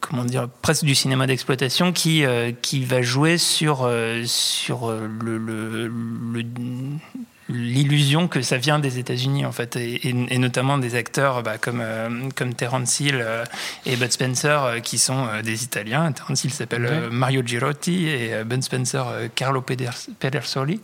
comment 0.00 0.24
dire, 0.24 0.48
presque 0.62 0.84
du 0.84 0.94
cinéma 0.94 1.26
d'exploitation 1.26 1.92
qui, 1.92 2.24
qui 2.62 2.84
va 2.84 3.02
jouer 3.02 3.36
sur, 3.36 3.90
sur 4.24 4.90
le 4.90 5.88
l'illusion 7.48 8.26
que 8.26 8.42
ça 8.42 8.56
vient 8.56 8.78
des 8.78 8.98
États-Unis 8.98 9.46
en 9.46 9.52
fait 9.52 9.76
et, 9.76 10.38
notamment 10.38 10.78
des 10.78 10.96
acteurs 10.96 11.42
bah, 11.42 11.58
comme 11.58 11.80
euh, 11.80 12.08
comme 12.34 12.54
Terence 12.54 12.98
Hill 12.98 13.18
euh, 13.20 13.44
et 13.84 13.96
Bud 13.96 14.10
Spencer 14.10 14.64
euh, 14.64 14.80
qui 14.80 14.98
sont 14.98 15.26
des 15.44 15.62
Italiens. 15.62 16.10
Terence 16.12 16.44
Hill 16.44 16.52
s'appelle 16.52 17.08
Mario 17.10 17.42
Girotti 17.44 18.08
et 18.08 18.44
Bud 18.44 18.62
Spencer 18.62 19.04
Carlo 19.34 19.62
Pedersoli 19.62 20.80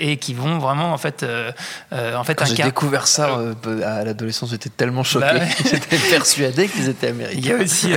et 0.00 0.16
qui 0.16 0.34
vont 0.34 0.58
vraiment 0.58 0.92
en 0.92 0.98
fait 0.98 1.24
en 1.92 2.24
fait 2.24 2.42
j'ai 2.46 2.62
découvert 2.62 3.06
ça 3.06 3.38
à 3.84 4.04
l'adolescence 4.04 4.50
j'étais 4.50 4.70
tellement 4.70 5.04
choqué. 5.04 5.26
Bah 5.26 5.44
j'étais 5.64 5.98
persuadé 6.10 6.68
qu'ils 6.68 6.88
étaient 6.88 7.08
américains. 7.08 7.38
Il 7.38 7.46
y 7.46 7.52
a 7.52 7.56
aussi 7.56 7.92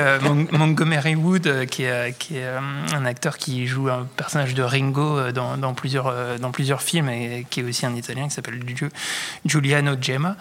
Montgomery 0.52 1.16
Wood 1.16 1.66
qui 1.68 1.84
est, 1.84 2.18
qui 2.18 2.38
est 2.38 2.48
un 2.94 3.06
acteur 3.06 3.38
qui 3.38 3.66
joue 3.68 3.90
un 3.90 4.08
personnage 4.16 4.54
de 4.54 4.64
Ringo 4.64 5.32
dans, 5.32 5.58
dans 5.58 5.74
plusieurs 5.74 6.14
dans 6.40 6.52
plusieurs 6.52 6.82
films 6.82 7.10
et 7.10 7.46
qui 7.50 7.62
est 7.62 7.64
aussi 7.64 7.79
un 7.86 7.96
Italien 7.96 8.28
qui 8.28 8.34
s'appelle 8.34 8.60
Giuliano 9.46 9.96
Gemma. 10.00 10.36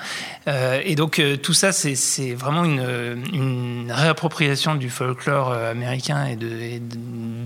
Euh, 0.47 0.81
et 0.85 0.95
donc 0.95 1.19
euh, 1.19 1.37
tout 1.37 1.55
ça, 1.55 1.73
c'est 1.73 2.35
vraiment 2.35 2.65
une, 2.65 3.25
une, 3.33 3.93
réappropriation 3.93 4.75
du 4.75 4.91
folklore 4.91 5.51
euh, 5.51 5.71
américain 5.71 6.27
et 6.27 6.37
de, 6.37 6.81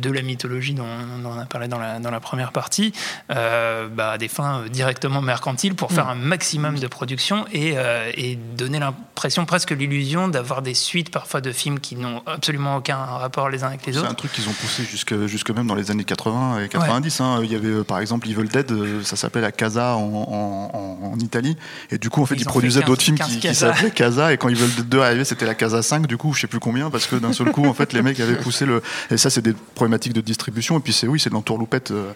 de, 0.00 0.10
la 0.10 0.22
mythologie 0.22 0.74
dont, 0.74 0.86
on 1.24 1.38
a 1.38 1.46
parlé 1.46 1.68
dans 1.68 1.78
la, 1.78 1.98
dans 1.98 2.10
la 2.10 2.20
première 2.20 2.52
partie, 2.52 2.92
bah, 3.28 4.12
à 4.12 4.18
des 4.18 4.28
fins 4.28 4.64
directement 4.70 5.22
mercantiles 5.22 5.74
pour 5.74 5.92
faire 5.92 6.06
mm. 6.06 6.10
un 6.10 6.14
maximum 6.14 6.78
de 6.78 6.86
production 6.86 7.46
et, 7.52 7.74
et 8.14 8.36
donner 8.36 8.78
l'impression, 8.78 9.46
presque 9.46 9.70
l'illusion 9.70 10.28
d'avoir 10.28 10.62
des 10.62 10.74
suites 10.74 11.10
parfois 11.10 11.40
de 11.40 11.52
films 11.52 11.80
qui 11.80 11.96
n'ont 11.96 12.22
absolument 12.26 12.76
aucun 12.76 12.96
rapport 12.96 13.48
les 13.48 13.64
uns 13.64 13.68
avec 13.68 13.86
les 13.86 13.96
autres. 13.96 14.06
C'est 14.06 14.12
un 14.12 14.14
truc 14.14 14.32
qu'ils 14.32 14.48
ont 14.48 14.52
poussé 14.52 14.84
jusque, 14.84 15.26
jusque 15.26 15.50
même 15.50 15.66
dans 15.66 15.74
les 15.74 15.90
années 15.90 16.04
80 16.04 16.64
et 16.64 16.68
90. 16.68 17.20
Hein. 17.20 17.40
Il 17.42 17.52
y 17.52 17.56
avait 17.56 17.84
par 17.84 17.98
exemple 18.00 18.28
Evil 18.28 18.48
Dead, 18.48 18.70
ça 19.02 19.16
s'appelle 19.16 19.44
à 19.44 19.52
Casa 19.52 19.81
en, 19.90 21.16
Italie. 21.20 21.56
Et 21.90 21.98
du 21.98 22.10
coup, 22.10 22.22
en 22.22 22.26
fait, 22.26 22.36
ils, 22.36 22.44
produisaient 22.44 22.82
d'autres 22.82 23.02
films 23.02 23.18
qui, 23.18 23.54
s'appelaient 23.54 23.90
Casa. 23.90 24.32
Et 24.32 24.38
quand 24.38 24.48
ils 24.48 24.56
veulent 24.56 24.86
deux 24.86 25.00
arriver, 25.00 25.24
c'était 25.24 25.46
la 25.46 25.54
Casa 25.54 25.82
5, 25.82 26.06
du 26.06 26.16
coup, 26.16 26.32
je 26.32 26.40
sais 26.40 26.46
plus 26.46 26.58
combien, 26.58 26.90
parce 26.90 27.06
que 27.06 27.16
d'un 27.16 27.32
seul 27.32 27.52
coup, 27.52 27.66
en 27.66 27.74
fait, 27.74 27.92
les 27.92 28.02
mecs 28.02 28.18
avaient 28.20 28.36
poussé 28.36 28.66
le. 28.66 28.82
Et 29.10 29.16
ça, 29.16 29.30
c'est 29.30 29.42
des 29.42 29.54
problématiques 29.74 30.12
de 30.12 30.20
distribution. 30.20 30.78
Et 30.78 30.80
puis, 30.80 30.92
c'est 30.92 31.06
oui, 31.06 31.20
c'est 31.20 31.30
de 31.30 31.34
l'entourloupette. 31.34 31.90
Euh, 31.90 32.12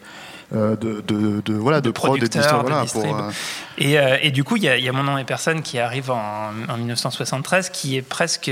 de, 0.52 0.76
de, 0.76 1.40
de, 1.40 1.54
voilà, 1.54 1.80
de, 1.80 1.90
prod 1.90 2.22
et 2.22 2.28
Voilà, 2.28 2.84
pour, 2.84 3.04
euh, 3.04 3.30
et, 3.78 3.98
euh, 3.98 4.16
et, 4.22 4.30
du 4.30 4.44
coup, 4.44 4.56
il 4.56 4.62
y, 4.62 4.66
y, 4.66 4.88
a 4.88 4.92
Mon 4.92 5.02
nom 5.02 5.18
et 5.18 5.24
personne 5.24 5.60
qui 5.60 5.78
arrive 5.78 6.10
en, 6.10 6.52
en 6.68 6.76
1973, 6.76 7.70
qui 7.70 7.96
est 7.96 8.02
presque, 8.02 8.50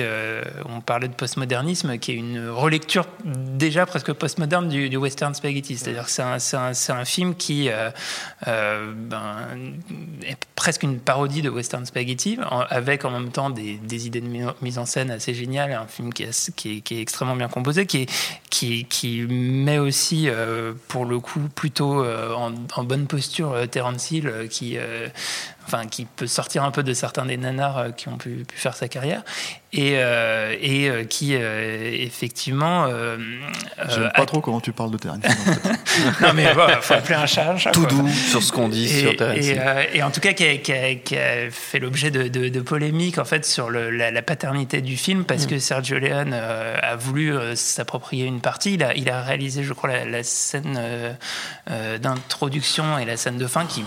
on 0.69 0.81
parlait 0.81 1.09
de 1.09 1.15
postmodernisme, 1.15 1.99
qui 1.99 2.13
est 2.13 2.17
une 2.17 2.49
relecture 2.49 3.07
déjà 3.25 3.87
presque 3.87 4.13
postmoderne 4.13 4.69
du, 4.69 4.89
du 4.89 4.97
western 4.97 5.35
spaghetti. 5.35 5.77
C'est-à-dire 5.77 6.05
que 6.05 6.11
c'est 6.11 6.23
un, 6.23 6.39
un, 6.59 6.99
un, 7.01 7.05
film 7.05 7.35
qui 7.37 7.71
ben, 8.47 9.33
est 10.23 10.37
presque 10.57 10.83
une 10.83 10.99
parodie 10.99 11.43
de 11.43 11.49
western 11.49 11.87
spaghetti, 11.87 12.39
avec 12.71 13.05
en 13.05 13.11
même 13.11 13.31
temps 13.31 13.51
des, 13.51 13.77
des, 13.77 14.07
idées 14.07 14.21
de 14.21 14.53
mise 14.63 14.79
en 14.79 14.87
scène 14.87 15.11
assez 15.11 15.33
géniales, 15.33 15.73
un 15.73 15.87
film 15.87 16.13
qui 16.13 16.25
est, 16.25 16.51
qui 16.57 16.79
est, 16.79 16.81
qui 16.81 16.99
est 16.99 17.01
extrêmement 17.01 17.37
bien 17.37 17.49
composé, 17.49 17.87
qui, 17.87 18.03
est, 18.03 18.11
qui, 18.51 18.85
qui 18.87 19.23
met 19.23 19.79
aussi, 19.79 20.29
pour 20.89 21.05
le 21.05 21.21
coup, 21.21 21.41
plutôt 21.55 21.84
euh, 21.92 22.33
en, 22.35 22.85
bonne 22.85 23.07
posture 23.07 23.53
euh, 23.53 23.66
Terence 23.66 24.11
Hill 24.11 24.29
euh, 24.29 24.47
qui 24.47 24.79
enfin 25.66 25.87
qui 25.87 26.05
peut 26.05 26.27
sortir 26.27 26.64
un 26.64 26.70
peu 26.70 26.83
de 26.83 26.92
certains 26.94 27.27
des 27.27 27.37
nanars 27.37 27.94
qui 27.96 28.09
ont 28.09 28.16
pu, 28.16 28.44
faire 28.55 28.77
sa 28.77 28.88
carrière. 28.88 29.22
Et, 29.77 29.94
et 29.94 31.07
qui 31.11 31.35
effectivement 31.35 32.87
j'aime 33.88 34.12
pas 34.14 34.24
trop 34.24 34.40
comment 34.40 34.61
tu 34.61 34.70
parles 34.70 34.92
de 34.92 34.98
Terence 34.98 35.18
non 36.20 36.33
mais 36.33 36.44
il 36.44 36.81
faut 36.81 36.94
appeler 36.94 37.16
un 37.16 37.27
chat 37.27 37.50
un 37.50 37.57
chat 37.57 37.72
tout 37.72 37.85
doux 37.87 38.09
sur 38.09 38.40
ce 38.40 38.53
qu'on 38.53 38.68
dit 38.68 38.85
et, 38.85 39.00
sur 39.00 39.16
Terence 39.16 39.37
et, 39.37 39.59
et, 39.94 40.03
en 40.05 40.12
tout 40.12 40.20
cas 40.20 40.33
qui 40.33 40.44
a, 40.44 41.50
fait 41.50 41.81
l'objet 41.81 42.12
de, 42.12 42.29
de, 42.29 42.61
polémiques 42.61 43.18
en 43.18 43.24
fait 43.24 43.44
sur 43.44 43.68
le, 43.68 43.90
la, 43.90 44.22
paternité 44.22 44.81
du 44.81 44.96
film 44.96 45.24
parce 45.24 45.46
mm. 45.46 45.48
que 45.48 45.59
Sergio 45.59 45.98
Leone 45.98 46.35
a 46.35 46.94
voulu 46.94 47.35
s'approprier 47.57 48.27
une 48.27 48.40
partie. 48.40 48.74
Il 48.74 48.83
a, 48.83 48.94
il 48.94 49.11
a 49.11 49.22
réalisé 49.22 49.64
je 49.64 49.72
crois 49.72 49.90
la, 49.90 50.05
la 50.05 50.22
scène 50.22 50.79
euh, 50.79 51.98
d'introduction 51.98 52.98
et 52.98 53.05
la 53.05 53.16
scène 53.16 53.38
de 53.38 53.46
fin 53.46 53.66
qui 53.66 53.85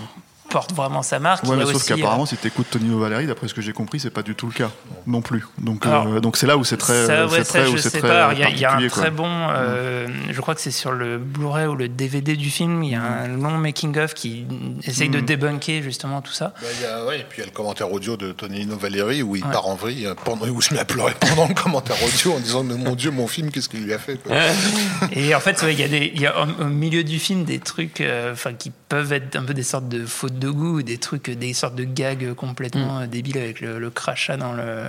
porte 0.50 0.72
vraiment 0.74 1.02
sa 1.02 1.18
marque. 1.18 1.44
Ouais, 1.44 1.56
mais 1.56 1.64
sauf 1.66 1.76
aussi, 1.76 1.92
euh, 1.92 1.96
qu'apparemment, 1.96 2.26
si 2.26 2.36
t'écoutes 2.36 2.68
Tonino 2.70 2.98
Valéry, 2.98 3.26
d'après 3.26 3.48
ce 3.48 3.54
que 3.54 3.60
j'ai 3.62 3.72
compris, 3.72 4.00
c'est 4.00 4.10
pas 4.10 4.22
du 4.22 4.34
tout 4.34 4.46
le 4.46 4.52
cas 4.52 4.70
non 5.06 5.20
plus. 5.22 5.44
Donc, 5.58 5.86
euh, 5.86 6.20
donc 6.20 6.36
c'est 6.36 6.46
là 6.46 6.56
où 6.56 6.64
c'est 6.64 6.76
très, 6.76 7.06
Ça, 7.06 7.26
ouais, 7.26 7.30
c'est 7.38 7.44
ça, 7.44 7.58
très, 7.60 7.68
où 7.68 7.76
je 7.76 7.82
c'est 7.82 7.90
sais 7.90 7.98
très 8.00 8.08
pas. 8.08 8.32
Il 8.32 8.40
y 8.40 8.42
a, 8.44 8.50
il 8.50 8.58
y 8.58 8.64
a 8.64 8.72
un 8.74 8.78
quoi. 8.88 8.88
très 9.02 9.10
bon, 9.10 9.28
euh, 9.28 10.08
je 10.30 10.40
crois 10.40 10.54
que 10.54 10.60
c'est 10.60 10.70
sur 10.70 10.92
le 10.92 11.18
Blu-ray 11.18 11.66
ou 11.66 11.74
le 11.76 11.88
DVD 11.88 12.36
du 12.36 12.50
film, 12.50 12.82
il 12.82 12.92
y 12.92 12.94
a 12.94 13.02
un 13.02 13.28
long 13.28 13.58
making-of 13.58 14.14
qui 14.14 14.46
essaye 14.84 15.08
de 15.08 15.20
débunker 15.20 15.82
justement 15.82 16.20
tout 16.22 16.32
ça. 16.32 16.54
Bah, 16.60 16.68
il 16.76 16.82
y 16.82 16.86
a- 16.86 17.04
ouais, 17.06 17.20
et 17.20 17.24
puis 17.28 17.38
il 17.38 17.40
y 17.40 17.42
a 17.42 17.46
le 17.46 17.52
commentaire 17.52 17.92
audio 17.92 18.16
de 18.16 18.32
Tonino 18.32 18.76
Valéry 18.76 19.22
où 19.22 19.36
il 19.36 19.44
Ouais. 19.44 19.52
part 19.52 19.66
en 19.68 19.74
vrille, 19.76 20.08
pendant, 20.24 20.46
où 20.48 20.60
je 20.60 20.72
m'ai 20.74 20.80
à 20.80 20.84
pleurer 20.84 21.14
pendant 21.20 21.46
le 21.48 21.54
commentaire 21.54 21.96
audio 22.04 22.32
en 22.34 22.40
disant 22.40 22.62
Mais 22.64 22.74
mon 22.74 22.94
Dieu, 22.94 23.10
mon 23.10 23.26
film, 23.28 23.50
qu'est-ce 23.50 23.68
qu'il 23.68 23.84
lui 23.84 23.92
a 23.92 23.98
fait 23.98 24.16
quoi. 24.22 24.34
Et 25.12 25.34
en 25.34 25.40
fait, 25.40 25.62
ouais, 25.62 25.72
il 25.74 25.80
y 25.80 25.84
a, 25.84 25.88
des, 25.88 26.10
il 26.14 26.20
y 26.20 26.26
a 26.26 26.34
au, 26.42 26.62
au 26.62 26.66
milieu 26.66 27.04
du 27.04 27.18
film 27.18 27.44
des 27.44 27.58
trucs 27.58 28.00
euh, 28.00 28.32
enfin, 28.32 28.52
qui 28.54 28.72
peuvent 28.88 29.12
être 29.12 29.36
un 29.36 29.42
peu 29.42 29.54
des 29.54 29.62
sortes 29.62 29.88
de 29.88 30.04
fautes 30.06 30.37
de 30.38 30.48
goût, 30.50 30.82
des 30.82 30.98
trucs, 30.98 31.30
des 31.30 31.52
sortes 31.52 31.74
de 31.74 31.84
gags 31.84 32.32
complètement 32.34 33.00
euh, 33.00 33.06
débiles 33.06 33.38
avec 33.38 33.60
le, 33.60 33.78
le 33.78 33.90
crachat 33.90 34.36
dans 34.36 34.52
le, 34.52 34.84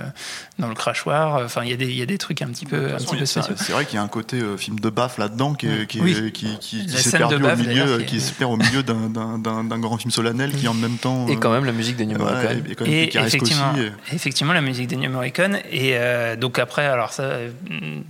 dans 0.58 0.68
le 0.68 0.74
crachoir. 0.74 1.42
Enfin, 1.44 1.62
il 1.64 1.70
y, 1.70 1.72
a 1.72 1.76
des, 1.76 1.86
il 1.86 1.96
y 1.96 2.02
a 2.02 2.06
des 2.06 2.18
trucs 2.18 2.42
un 2.42 2.48
petit 2.48 2.66
peu, 2.66 2.92
un 2.94 2.96
petit 2.96 3.06
peu 3.16 3.24
C'est 3.24 3.40
spéciaux. 3.42 3.54
c'est 3.56 3.72
vrai 3.72 3.84
qu'il 3.84 3.96
y 3.96 3.98
a 3.98 4.02
un 4.02 4.08
côté 4.08 4.40
euh, 4.40 4.56
film 4.56 4.80
de 4.80 4.90
baffe 4.90 5.18
là-dedans 5.18 5.54
qui, 5.54 5.66
est- 5.66 5.86
qui, 5.86 5.98
est- 5.98 6.32
qui, 6.32 6.58
qui- 6.58 6.86
qui 6.86 6.96
s'est 7.02 7.12
de 7.12 7.16
perdu 7.18 7.34
au 7.44 7.56
milieu, 7.56 7.98
qui 8.02 8.16
est- 8.16 8.20
se 8.20 8.32
perd 8.32 8.52
au 8.52 8.56
milieu 8.56 8.82
d'un- 8.82 9.08
d'un 9.08 9.38
d'un- 9.38 9.64
d'un 9.64 9.78
grand 9.78 9.96
film 9.98 10.10
solennel 10.10 10.52
qui 10.52 10.68
en 10.68 10.74
même 10.74 10.96
temps. 10.98 11.26
Et 11.28 11.32
euh, 11.32 11.36
quand 11.36 11.50
même 11.52 11.64
la 11.64 11.72
musique 11.72 11.96
d'Ennio 11.96 12.18
ouais, 12.18 12.24
Morricone. 12.24 12.62
et 12.70 12.74
quand 12.74 12.84
même 12.84 12.94
Et 12.94 13.08
aussi. 13.08 13.18
effectivement, 13.18 13.72
et- 13.76 14.14
effectivement, 14.14 14.52
la 14.52 14.60
musique 14.60 14.86
d'Ennio 14.88 15.10
Morricone. 15.10 15.58
Et 15.70 15.92
euh, 15.94 16.36
donc 16.36 16.58
après, 16.58 16.86
alors 16.86 17.12
ça, 17.12 17.28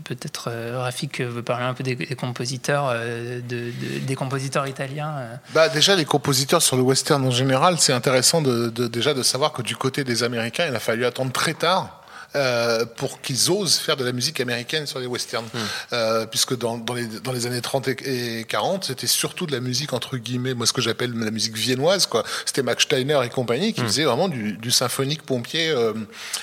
peut-être 0.05 0.48
euh, 0.50 0.79
Rafik 0.81 1.20
veut 1.20 1.42
parler 1.42 1.64
un 1.64 1.74
peu 1.74 1.83
des, 1.83 1.94
des 1.96 2.14
compositeurs, 2.14 2.88
euh, 2.92 3.40
de, 3.40 3.57
de- 3.57 3.98
des 4.07 4.14
compositeurs 4.14 4.66
italiens. 4.66 5.12
euh. 5.16 5.35
Bah 5.55 5.68
déjà 5.68 5.96
les 5.96 6.05
compositeurs 6.05 6.62
sur 6.62 6.76
le 6.76 6.83
western 6.83 7.24
en 7.30 7.32
général, 7.32 7.76
c'est 7.78 7.92
intéressant 7.92 8.42
de, 8.42 8.68
déjà 8.88 9.14
de 9.14 9.22
savoir 9.22 9.52
que 9.52 9.62
du 9.62 9.76
côté 9.76 10.02
des 10.02 10.24
Américains, 10.24 10.66
il 10.66 10.74
a 10.74 10.80
fallu 10.80 11.06
attendre 11.06 11.30
très 11.30 11.54
tard. 11.54 11.99
Euh, 12.36 12.84
pour 12.96 13.20
qu'ils 13.20 13.50
osent 13.50 13.76
faire 13.78 13.96
de 13.96 14.04
la 14.04 14.12
musique 14.12 14.40
américaine 14.40 14.86
sur 14.86 14.98
les 14.98 15.06
westerns, 15.06 15.48
Euh, 15.92 16.26
puisque 16.26 16.56
dans, 16.56 16.78
dans, 16.78 16.94
les, 16.94 17.06
dans 17.06 17.32
les 17.32 17.46
années 17.46 17.60
30 17.60 17.88
et, 17.88 18.40
et 18.40 18.44
40, 18.44 18.84
c'était 18.84 19.06
surtout 19.06 19.46
de 19.46 19.52
la 19.52 19.60
musique 19.60 19.92
entre 19.92 20.16
guillemets, 20.16 20.54
moi 20.54 20.66
ce 20.66 20.72
que 20.72 20.80
j'appelle 20.80 21.12
la 21.18 21.30
musique 21.30 21.56
viennoise, 21.56 22.06
quoi. 22.06 22.24
C'était 22.46 22.62
Max 22.62 22.84
Steiner 22.84 23.18
et 23.24 23.28
compagnie 23.28 23.72
qui 23.72 23.80
faisaient 23.82 24.04
vraiment 24.04 24.28
du, 24.28 24.52
du 24.54 24.70
symphonique 24.70 25.22
pompier 25.22 25.70
euh, 25.70 25.92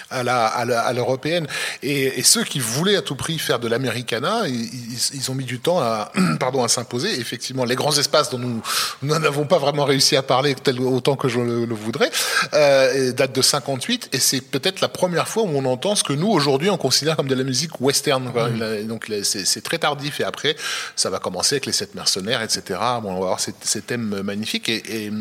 à 0.10 0.24
la 0.24 0.46
à 0.48 0.66
la- 0.66 0.82
à 0.82 0.94
l'européenne. 0.94 1.48
Et, 1.84 2.20
et 2.20 2.24
ceux 2.24 2.44
qui 2.44 2.60
voulaient 2.60 2.98
à 2.98 3.02
tout 3.02 3.16
prix 3.16 3.40
faire 3.40 3.60
de 3.60 3.68
l'americana, 3.68 4.44
ils, 4.48 4.56
ils- 4.66 5.16
ils 5.16 5.32
ont 5.32 5.36
mis 5.36 5.46
du 5.46 5.60
temps 5.60 5.80
à 5.80 6.12
pardon 6.40 6.64
à 6.64 6.68
s'imposer. 6.68 7.20
Effectivement, 7.20 7.66
les 7.66 7.76
grands 7.76 7.98
espaces 7.98 8.30
dont 8.30 8.40
nous 8.40 8.62
n'avons 9.02 9.46
pas 9.46 9.58
vraiment 9.58 9.86
réussi 9.86 10.16
à 10.16 10.22
parler 10.24 10.56
tel, 10.56 10.80
autant 10.82 11.16
que 11.16 11.28
je 11.30 11.40
le, 11.40 11.66
le 11.66 11.76
voudrais, 11.76 12.10
euh, 12.54 13.10
et 13.10 13.14
date 13.14 13.34
de 13.34 13.42
58 13.42 14.10
et 14.14 14.20
c'est 14.20 14.42
peut-être 14.42 14.82
la 14.82 14.88
première 14.90 15.28
fois 15.28 15.44
où 15.44 15.50
on 15.58 15.66
ce 15.96 16.04
que 16.04 16.14
nous 16.14 16.28
aujourd'hui 16.28 16.70
on 16.70 16.78
considère 16.78 17.16
comme 17.16 17.28
de 17.28 17.36
la 17.36 17.44
musique 17.44 17.80
western. 17.82 18.32
quoi. 18.32 18.50
La- 18.50 18.84
Donc 18.84 19.12
c'est 19.24 19.46
c'est 19.46 19.62
très 19.62 19.78
tardif 19.80 20.20
et 20.20 20.24
après 20.24 20.56
ça 20.96 21.10
va 21.10 21.20
commencer 21.20 21.56
avec 21.56 21.66
les 21.66 21.72
sept 21.72 21.96
mercenaires, 21.96 22.42
etc. 22.42 22.62
Bon, 23.02 23.10
on 23.12 23.20
va 23.20 23.26
avoir 23.28 23.40
ces, 23.40 23.54
ces 23.62 23.82
thèmes 23.82 24.22
magnifiques 24.24 24.70
et, 24.70 25.06
et 25.06 25.12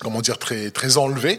comment 0.00 0.20
dire 0.20 0.38
très 0.38 0.70
très 0.70 0.98
enlevé 0.98 1.38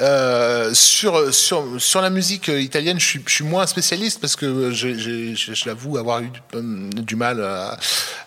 euh, 0.00 0.74
sur 0.74 1.32
sur 1.34 1.64
sur 1.78 2.00
la 2.00 2.10
musique 2.10 2.48
italienne 2.48 3.00
je 3.00 3.04
suis 3.06 3.22
je 3.26 3.32
suis 3.32 3.44
moins 3.44 3.66
spécialiste 3.66 4.20
parce 4.20 4.36
que 4.36 4.70
je, 4.72 4.94
je 5.34 5.68
l'avoue 5.68 5.96
avoir 5.96 6.20
eu 6.20 6.30
du, 6.52 7.02
du 7.02 7.16
mal 7.16 7.42
à- 7.42 7.78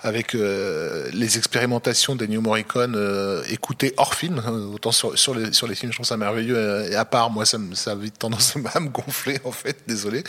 avec 0.03 0.35
euh, 0.35 1.07
les 1.13 1.37
expérimentations 1.37 2.15
d'Ennio 2.15 2.41
Morricone 2.41 2.95
euh, 2.95 3.43
écoutées 3.49 3.93
hors 3.97 4.13
film 4.15 4.41
euh, 4.47 4.73
autant 4.73 4.91
sur 4.91 5.17
sur 5.17 5.35
les 5.35 5.53
sur 5.53 5.67
les 5.67 5.75
films 5.75 5.91
je 5.91 5.97
trouve 5.97 6.05
ça 6.07 6.17
merveilleux 6.17 6.57
euh, 6.57 6.89
et 6.89 6.95
à 6.95 7.05
part 7.05 7.29
moi 7.29 7.45
ça 7.45 7.57
ça 7.73 7.91
a 7.91 7.95
vite 7.95 8.17
tendance 8.17 8.55
à 8.73 8.79
me 8.79 8.89
gonfler 8.89 9.39
en 9.43 9.51
fait 9.51 9.77
désolé 9.87 10.23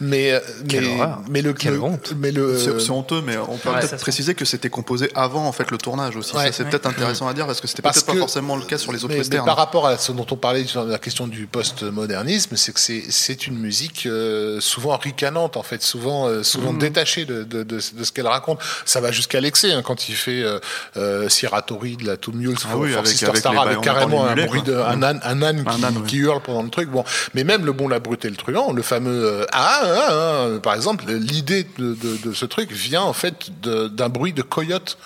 mais 0.00 0.32
euh, 0.32 0.40
mais 0.72 0.86
horreur. 0.94 1.22
mais 1.28 1.42
le 1.42 1.52
le- 1.64 1.80
honte. 1.80 2.14
mais 2.16 2.32
le 2.32 2.58
C'est 2.58 2.90
honteux, 2.90 3.22
mais 3.22 3.36
on 3.36 3.56
peut 3.58 3.68
Ouais, 3.70 3.80
peut-être 3.80 3.96
préciser 4.00 4.34
que 4.34 4.44
c'était 4.44 4.70
composé 4.70 5.10
avant 5.14 5.46
en 5.46 5.52
fait 5.52 5.70
le 5.70 5.76
tournage 5.78 6.16
aussi. 6.16 6.34
Ouais. 6.36 6.46
ça 6.46 6.52
c'est 6.52 6.62
Ouais. 6.64 6.70
peut-être 6.70 6.86
intéressant 6.86 7.28
à 7.28 7.34
dire 7.34 7.46
parce 7.46 7.60
que 7.60 7.66
c'était 7.66 7.82
peut-être 7.82 8.06
pas 8.06 8.14
forcément 8.14 8.56
le 8.56 8.64
cas 8.64 8.78
sur 8.78 8.87
les 8.92 9.04
autres 9.04 9.14
mais, 9.30 9.38
par 9.38 9.56
rapport 9.56 9.86
à 9.86 9.98
ce 9.98 10.12
dont 10.12 10.26
on 10.30 10.36
parlait 10.36 10.64
sur 10.64 10.84
la 10.84 10.98
question 10.98 11.26
du 11.26 11.46
post-modernisme, 11.46 12.56
c'est 12.56 12.72
que 12.72 12.80
c'est 12.80 13.04
c'est 13.10 13.46
une 13.46 13.58
musique 13.58 14.06
euh, 14.06 14.60
souvent 14.60 14.96
ricanante 14.96 15.56
en 15.56 15.62
fait, 15.62 15.82
souvent 15.82 16.26
euh, 16.26 16.42
souvent 16.42 16.72
Mmh. 16.72 16.78
détachée 16.78 17.24
de, 17.24 17.44
de, 17.44 17.62
de, 17.62 17.76
de 17.76 18.04
ce 18.04 18.12
qu'elle 18.12 18.26
raconte. 18.26 18.58
Ça 18.84 19.00
va 19.00 19.10
jusqu'à 19.12 19.40
l'excès 19.40 19.72
hein, 19.72 19.82
quand 19.82 20.08
il 20.08 20.14
fait 20.14 20.42
euh, 20.42 20.58
euh, 20.96 21.28
Siratori 21.28 21.96
de 21.96 22.06
la 22.06 22.16
Two 22.16 22.32
Mules 22.32 22.56
Ah 22.64 22.68
for, 22.68 22.80
oui, 22.80 22.94
avec- 22.94 23.06
Sister 23.06 23.26
avec 23.26 23.38
Star 23.38 23.52
les- 23.52 23.58
avec 23.60 23.80
carrément 23.80 24.24
un 24.26 24.34
bruit 24.34 24.62
de 24.62 24.74
un 24.74 25.02
âne, 25.02 25.20
un 25.24 25.42
âne 25.42 25.64
qui, 25.64 25.84
âne, 25.84 25.96
ouais. 25.98 26.06
qui 26.06 26.16
hurle 26.18 26.40
pendant 26.42 26.62
le 26.62 26.70
truc. 26.70 26.88
Bon, 26.90 27.04
mais 27.34 27.44
même 27.44 27.64
le 27.64 27.72
bon, 27.72 27.88
la 27.88 27.98
brute 28.00 28.24
et 28.24 28.30
le 28.30 28.36
truand, 28.36 28.72
le 28.72 28.82
fameux 28.82 29.24
euh, 29.24 29.44
ah, 29.52 29.80
ah, 29.84 30.08
ah, 30.10 30.46
par 30.62 30.74
exemple, 30.74 31.04
l'idée 31.08 31.66
de, 31.78 31.94
de, 31.94 32.16
de 32.28 32.32
ce 32.32 32.44
truc 32.46 32.72
vient 32.72 33.02
en 33.02 33.12
fait 33.12 33.50
d'un 33.62 34.08
bruit 34.08 34.32
de 34.32 34.42
coyote 34.42 34.98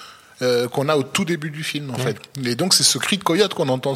euh, 0.43 0.69
qu'on 0.69 0.89
a 0.89 0.97
au 0.97 1.03
tout 1.03 1.25
début 1.25 1.51
du 1.51 1.63
film 1.65 1.91
en 1.91 1.97
fait. 1.99 2.17
Et 2.45 2.55
donc 2.55 2.75
c'est 2.75 2.83
ce 2.83 2.99
cri 2.99 3.17
de 3.19 3.25
coyote 3.25 3.55
qu'on 3.55 3.69
entend 3.69 3.95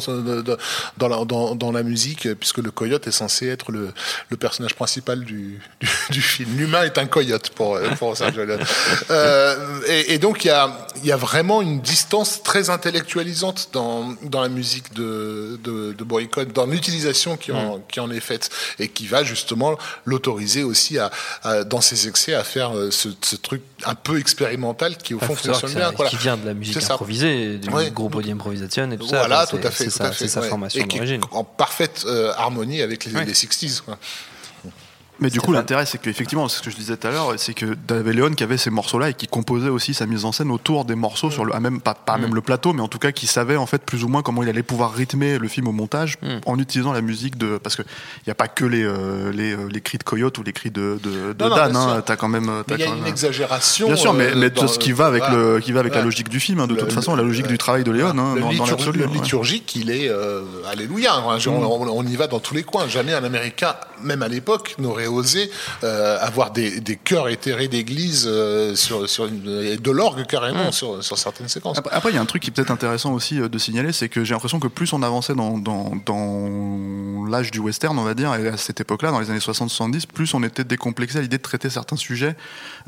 dans, 0.97 1.07
la, 1.07 1.25
dans, 1.25 1.55
dans 1.55 1.71
la 1.71 1.83
musique, 1.83 2.25
euh, 2.25 2.35
puisque 2.35 2.57
le 2.59 2.71
coyote 2.71 3.05
est 3.07 3.11
censé 3.11 3.47
être 3.47 3.71
le, 3.71 3.91
le 4.29 4.37
personnage 4.37 4.73
principal 4.75 5.23
du, 5.23 5.59
du, 5.81 5.87
du 6.11 6.21
film. 6.21 6.57
L'humain 6.57 6.83
est 6.83 6.97
un 6.97 7.05
coyote 7.07 7.49
pour, 7.51 7.75
euh, 7.75 7.89
pour 7.99 8.13
Leone. 8.35 8.59
Euh, 9.09 9.79
et, 9.87 10.13
et 10.13 10.19
donc 10.19 10.43
il 10.43 10.47
y 10.47 10.51
a, 10.51 10.87
y 11.03 11.11
a 11.11 11.17
vraiment 11.17 11.61
une 11.61 11.81
distance 11.81 12.43
très 12.43 12.69
intellectualisante 12.69 13.69
dans, 13.73 14.15
dans 14.23 14.41
la 14.41 14.49
musique 14.49 14.93
de, 14.93 15.59
de, 15.63 15.93
de 15.93 16.03
Morricone, 16.03 16.47
dans 16.53 16.65
l'utilisation 16.65 17.37
qui 17.37 17.51
en, 17.51 17.79
qui 17.79 17.99
en 17.99 18.09
est 18.11 18.19
faite 18.19 18.49
et 18.79 18.87
qui 18.89 19.07
va 19.07 19.23
justement 19.23 19.77
l'autoriser 20.05 20.63
aussi 20.63 20.97
à, 20.97 21.11
à, 21.43 21.63
dans 21.63 21.81
ses 21.81 22.07
excès 22.07 22.33
à 22.33 22.43
faire 22.43 22.71
ce, 22.91 23.09
ce 23.21 23.35
truc 23.35 23.61
un 23.85 23.95
peu 23.95 24.19
expérimental 24.19 24.97
qui 24.97 25.13
au 25.13 25.19
fond 25.19 25.35
fonctionne 25.35 25.55
ça- 25.55 25.67
bien. 25.79 25.91
Voilà. 25.95 26.09
Qui 26.09 26.17
vient 26.17 26.36
de 26.41 26.45
la 26.47 26.53
musique 26.53 26.77
improvisée, 26.89 27.57
du 27.57 27.69
Ouais. 27.69 27.91
groupe 27.91 28.21
d'improvisation 28.23 28.89
et 28.91 28.97
tout 28.97 29.07
ça. 29.07 29.19
Voilà, 29.19 29.45
tout 29.47 29.57
à 29.63 29.71
fait, 29.71 29.89
C'est 29.89 30.27
sa, 30.27 30.41
ouais. 30.41 30.47
formation 30.49 30.85
d'origine. 30.85 31.21
en 31.31 31.43
parfaite 31.43 32.03
euh, 32.07 32.31
harmonie 32.37 32.81
avec 32.81 33.05
les, 33.05 33.13
Ouais. 33.13 33.25
les 33.25 33.33
60s. 33.33 33.81
Quoi. 33.81 33.97
Mais 35.19 35.29
du 35.29 35.41
coup, 35.41 35.51
l'intérêt, 35.51 35.85
c'est 35.85 35.97
qu'effectivement, 35.97 36.47
c'est 36.47 36.57
ce 36.59 36.63
que 36.63 36.69
je 36.69 36.75
disais 36.75 36.95
tout 36.97 37.07
à 37.07 37.11
l'heure, 37.11 37.33
c'est 37.37 37.53
que 37.53 37.65
David 37.87 38.13
Leon 38.13 38.31
qui 38.33 38.43
avait 38.43 38.57
ces 38.57 38.69
morceaux-là 38.69 39.09
et 39.09 39.13
qui 39.13 39.27
composait 39.27 39.69
aussi 39.69 39.93
sa 39.93 40.05
mise 40.05 40.25
en 40.25 40.31
scène 40.31 40.51
autour 40.51 40.85
des 40.85 40.95
morceaux 40.95 41.31
sur 41.31 41.43
le, 41.45 41.59
même 41.59 41.81
pas, 41.81 41.93
pas 41.95 42.17
Mm. 42.17 42.21
même 42.21 42.35
le 42.35 42.41
plateau, 42.41 42.73
mais 42.73 42.81
en 42.81 42.87
tout 42.87 42.99
cas 42.99 43.11
qui 43.11 43.25
savait 43.27 43.55
en 43.57 43.65
fait 43.65 43.81
plus 43.83 44.03
ou 44.03 44.07
moins 44.07 44.21
comment 44.21 44.43
il 44.43 44.49
allait 44.49 44.63
pouvoir 44.63 44.93
rythmer 44.93 45.37
le 45.39 45.47
film 45.47 45.67
au 45.67 45.71
montage 45.71 46.17
Mm. 46.21 46.27
en 46.45 46.59
utilisant 46.59 46.93
la 46.93 47.01
musique 47.01 47.37
de, 47.37 47.57
parce 47.57 47.75
que 47.75 47.81
il 47.81 48.27
n'y 48.27 48.31
a 48.31 48.35
pas 48.35 48.47
que 48.47 48.65
les, 48.65 48.83
euh, 48.83 49.31
les, 49.31 49.53
euh, 49.53 49.67
les 49.71 49.81
cris 49.81 49.97
de 49.97 50.03
coyote 50.03 50.37
ou 50.37 50.43
les 50.43 50.53
cris 50.53 50.71
de, 50.71 50.99
de, 51.01 51.33
de 51.33 51.43
Non, 51.43 51.55
Dan, 51.55 51.75
hein, 51.75 52.03
t'as 52.05 52.15
quand 52.15 52.27
même, 52.27 52.51
t'as 52.67 52.75
il 52.75 52.81
y 52.81 52.83
a 52.83 52.87
une 52.87 52.95
même- 52.97 53.07
exagération. 53.07 53.87
Bien 53.87 53.95
sûr, 53.95 54.13
mais, 54.13 54.27
euh, 54.27 54.35
mais 54.35 54.49
dans- 54.51 54.67
ce 54.67 54.77
qui 54.79 54.91
va 54.91 55.07
avec 55.07 55.23
le, 55.31 55.59
qui 55.59 55.71
va 55.71 55.79
avec 55.79 55.95
la 55.95 56.01
logique 56.03 56.29
du 56.29 56.39
film, 56.39 56.59
hein, 56.59 56.67
de 56.67 56.73
Le- 56.73 56.79
toute 56.79 56.91
façon, 56.93 57.15
la 57.15 57.23
logique 57.23 57.47
du 57.47 57.57
travail 57.57 57.83
de 57.83 57.91
Léon, 57.91 58.09
hein, 58.17 58.33
le, 58.35 58.41
dans, 58.41 58.47
dans 58.47 58.51
liturg- 58.53 58.69
l'absolu. 58.69 58.99
le 58.99 59.07
ouais. 59.07 59.13
liturgique, 59.13 59.75
il 59.75 59.89
est 59.89 60.09
euh, 60.09 60.41
alléluia. 60.71 61.11
Mm. 61.21 61.47
on, 61.49 61.87
on 61.89 62.03
y 62.05 62.15
va 62.15 62.27
dans 62.27 62.39
tous 62.39 62.53
les 62.53 62.63
coins. 62.63 62.87
Jamais 62.87 63.13
un 63.13 63.23
Américain, 63.23 63.75
même 64.03 64.21
à 64.21 64.27
l'époque, 64.27 64.75
n'aurait 64.77 65.06
osé 65.07 65.49
euh, 65.83 66.17
avoir 66.21 66.51
des, 66.51 66.79
des 66.79 66.95
chœurs 66.95 67.29
éthérés 67.29 67.67
d'église 67.67 68.25
euh, 68.27 68.75
sur, 68.75 69.09
sur 69.09 69.25
une- 69.25 69.75
de 69.77 69.91
l'orgue 69.91 70.25
carrément 70.25 70.71
sur, 70.71 71.03
sur 71.03 71.17
certaines 71.17 71.47
séquences. 71.47 71.77
Après, 71.77 71.95
après, 71.95 72.11
il 72.11 72.15
y 72.15 72.17
a 72.17 72.21
un 72.21 72.25
truc 72.25 72.41
qui 72.43 72.49
est 72.49 72.53
peut-être 72.53 72.71
intéressant 72.71 73.13
aussi 73.13 73.39
euh, 73.39 73.49
de 73.49 73.57
signaler, 73.57 73.91
c'est 73.91 74.09
que 74.09 74.23
j'ai 74.23 74.33
l'impression 74.33 74.59
que 74.59 74.67
plus 74.67 74.93
on 74.93 75.01
avançait 75.03 75.35
dans, 75.35 75.57
dans, 75.57 75.93
dans 76.05 77.25
l'âge 77.29 77.51
du 77.51 77.59
western, 77.59 77.97
on 77.97 78.03
va 78.03 78.13
dire, 78.13 78.33
et 78.35 78.47
à 78.47 78.57
cette 78.57 78.79
époque-là, 78.81 79.11
dans 79.11 79.19
les 79.19 79.29
années 79.29 79.39
60-70, 79.39 80.07
plus 80.07 80.33
on 80.33 80.43
était 80.43 80.63
décomplexé 80.63 81.17
à 81.17 81.21
l'idée 81.21 81.37
de 81.37 81.41
traiter 81.41 81.69
certains 81.69 81.95
sujets 81.97 82.35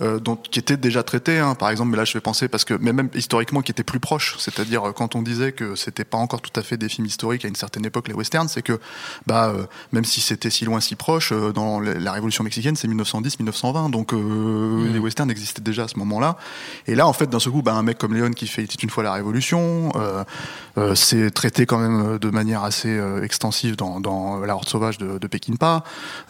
euh, 0.02 0.20
dont, 0.20 0.36
qui 0.36 0.60
étaient 0.60 0.78
déjà 0.78 1.04
traités. 1.04 1.40
hein. 1.40 1.56
Par 1.56 1.70
exemple, 1.70 1.92
mais 1.92 1.98
là 1.98 2.06
je 2.06 2.14
vais 2.14 2.22
penser, 2.22 2.48
parce 2.48 2.66
que 2.66 2.74
mais 2.80 2.94
même 2.94 3.10
historiquement, 3.16 3.62
qui 3.62 3.72
étaient 3.72 3.84
plus 3.84 4.00
proches, 4.00 4.36
c'est-à-dire 4.40 4.82
quand 4.96 5.16
on 5.16 5.22
disait 5.22 5.52
que 5.52 5.76
c'était 5.76 6.04
pas 6.06 6.18
encore 6.18 6.42
tout 6.42 6.58
à 6.60 6.64
fait 6.64 6.78
des 6.78 6.90
films 6.90 7.08
historiques 7.08 7.46
à 7.46 7.48
une 7.48 7.56
certaine 7.56 7.86
époque, 7.86 8.08
les 8.08 8.14
westerns, 8.14 8.48
c'est 8.48 8.62
que 8.62 8.80
bah, 9.28 9.52
euh, 9.56 9.64
même 9.92 10.06
si 10.06 10.22
c'était 10.22 10.50
si 10.50 10.66
loin, 10.66 10.80
si 10.80 10.96
proche, 10.96 11.32
euh, 11.32 11.52
dans 11.52 11.80
la 11.80 12.09
la 12.10 12.14
révolution 12.14 12.44
mexicaine, 12.44 12.76
c'est 12.76 12.88
1910-1920, 12.88 13.92
donc 13.92 14.14
euh, 14.14 14.92
les 14.92 15.00
westerns 15.00 15.32
existaient 15.32 15.62
déjà 15.62 15.84
à 15.84 15.88
ce 15.88 15.98
moment-là. 16.00 16.38
Et 16.88 16.96
là, 16.96 17.08
en 17.08 17.14
fait, 17.14 17.30
d'un 17.30 17.40
seul 17.40 17.54
coup, 17.54 17.62
bah, 17.62 17.74
un 17.74 17.84
mec 17.84 17.98
comme 17.98 18.14
Léon 18.14 18.32
qui 18.32 18.48
fait 18.48 18.62
Il 18.62 18.66
était 18.66 18.76
une 18.84 18.90
fois 18.90 19.04
la 19.04 19.14
Révolution, 19.14 19.92
euh, 19.96 20.24
euh, 20.78 20.96
c'est 20.96 21.32
traité 21.32 21.66
quand 21.66 21.78
même 21.78 22.18
de 22.18 22.30
manière 22.30 22.64
assez 22.64 22.90
euh, 22.90 23.24
extensive 23.24 23.76
dans, 23.76 24.00
dans 24.00 24.40
La 24.40 24.56
Horde 24.56 24.68
sauvage 24.68 24.98
de, 24.98 25.18
de. 25.18 25.30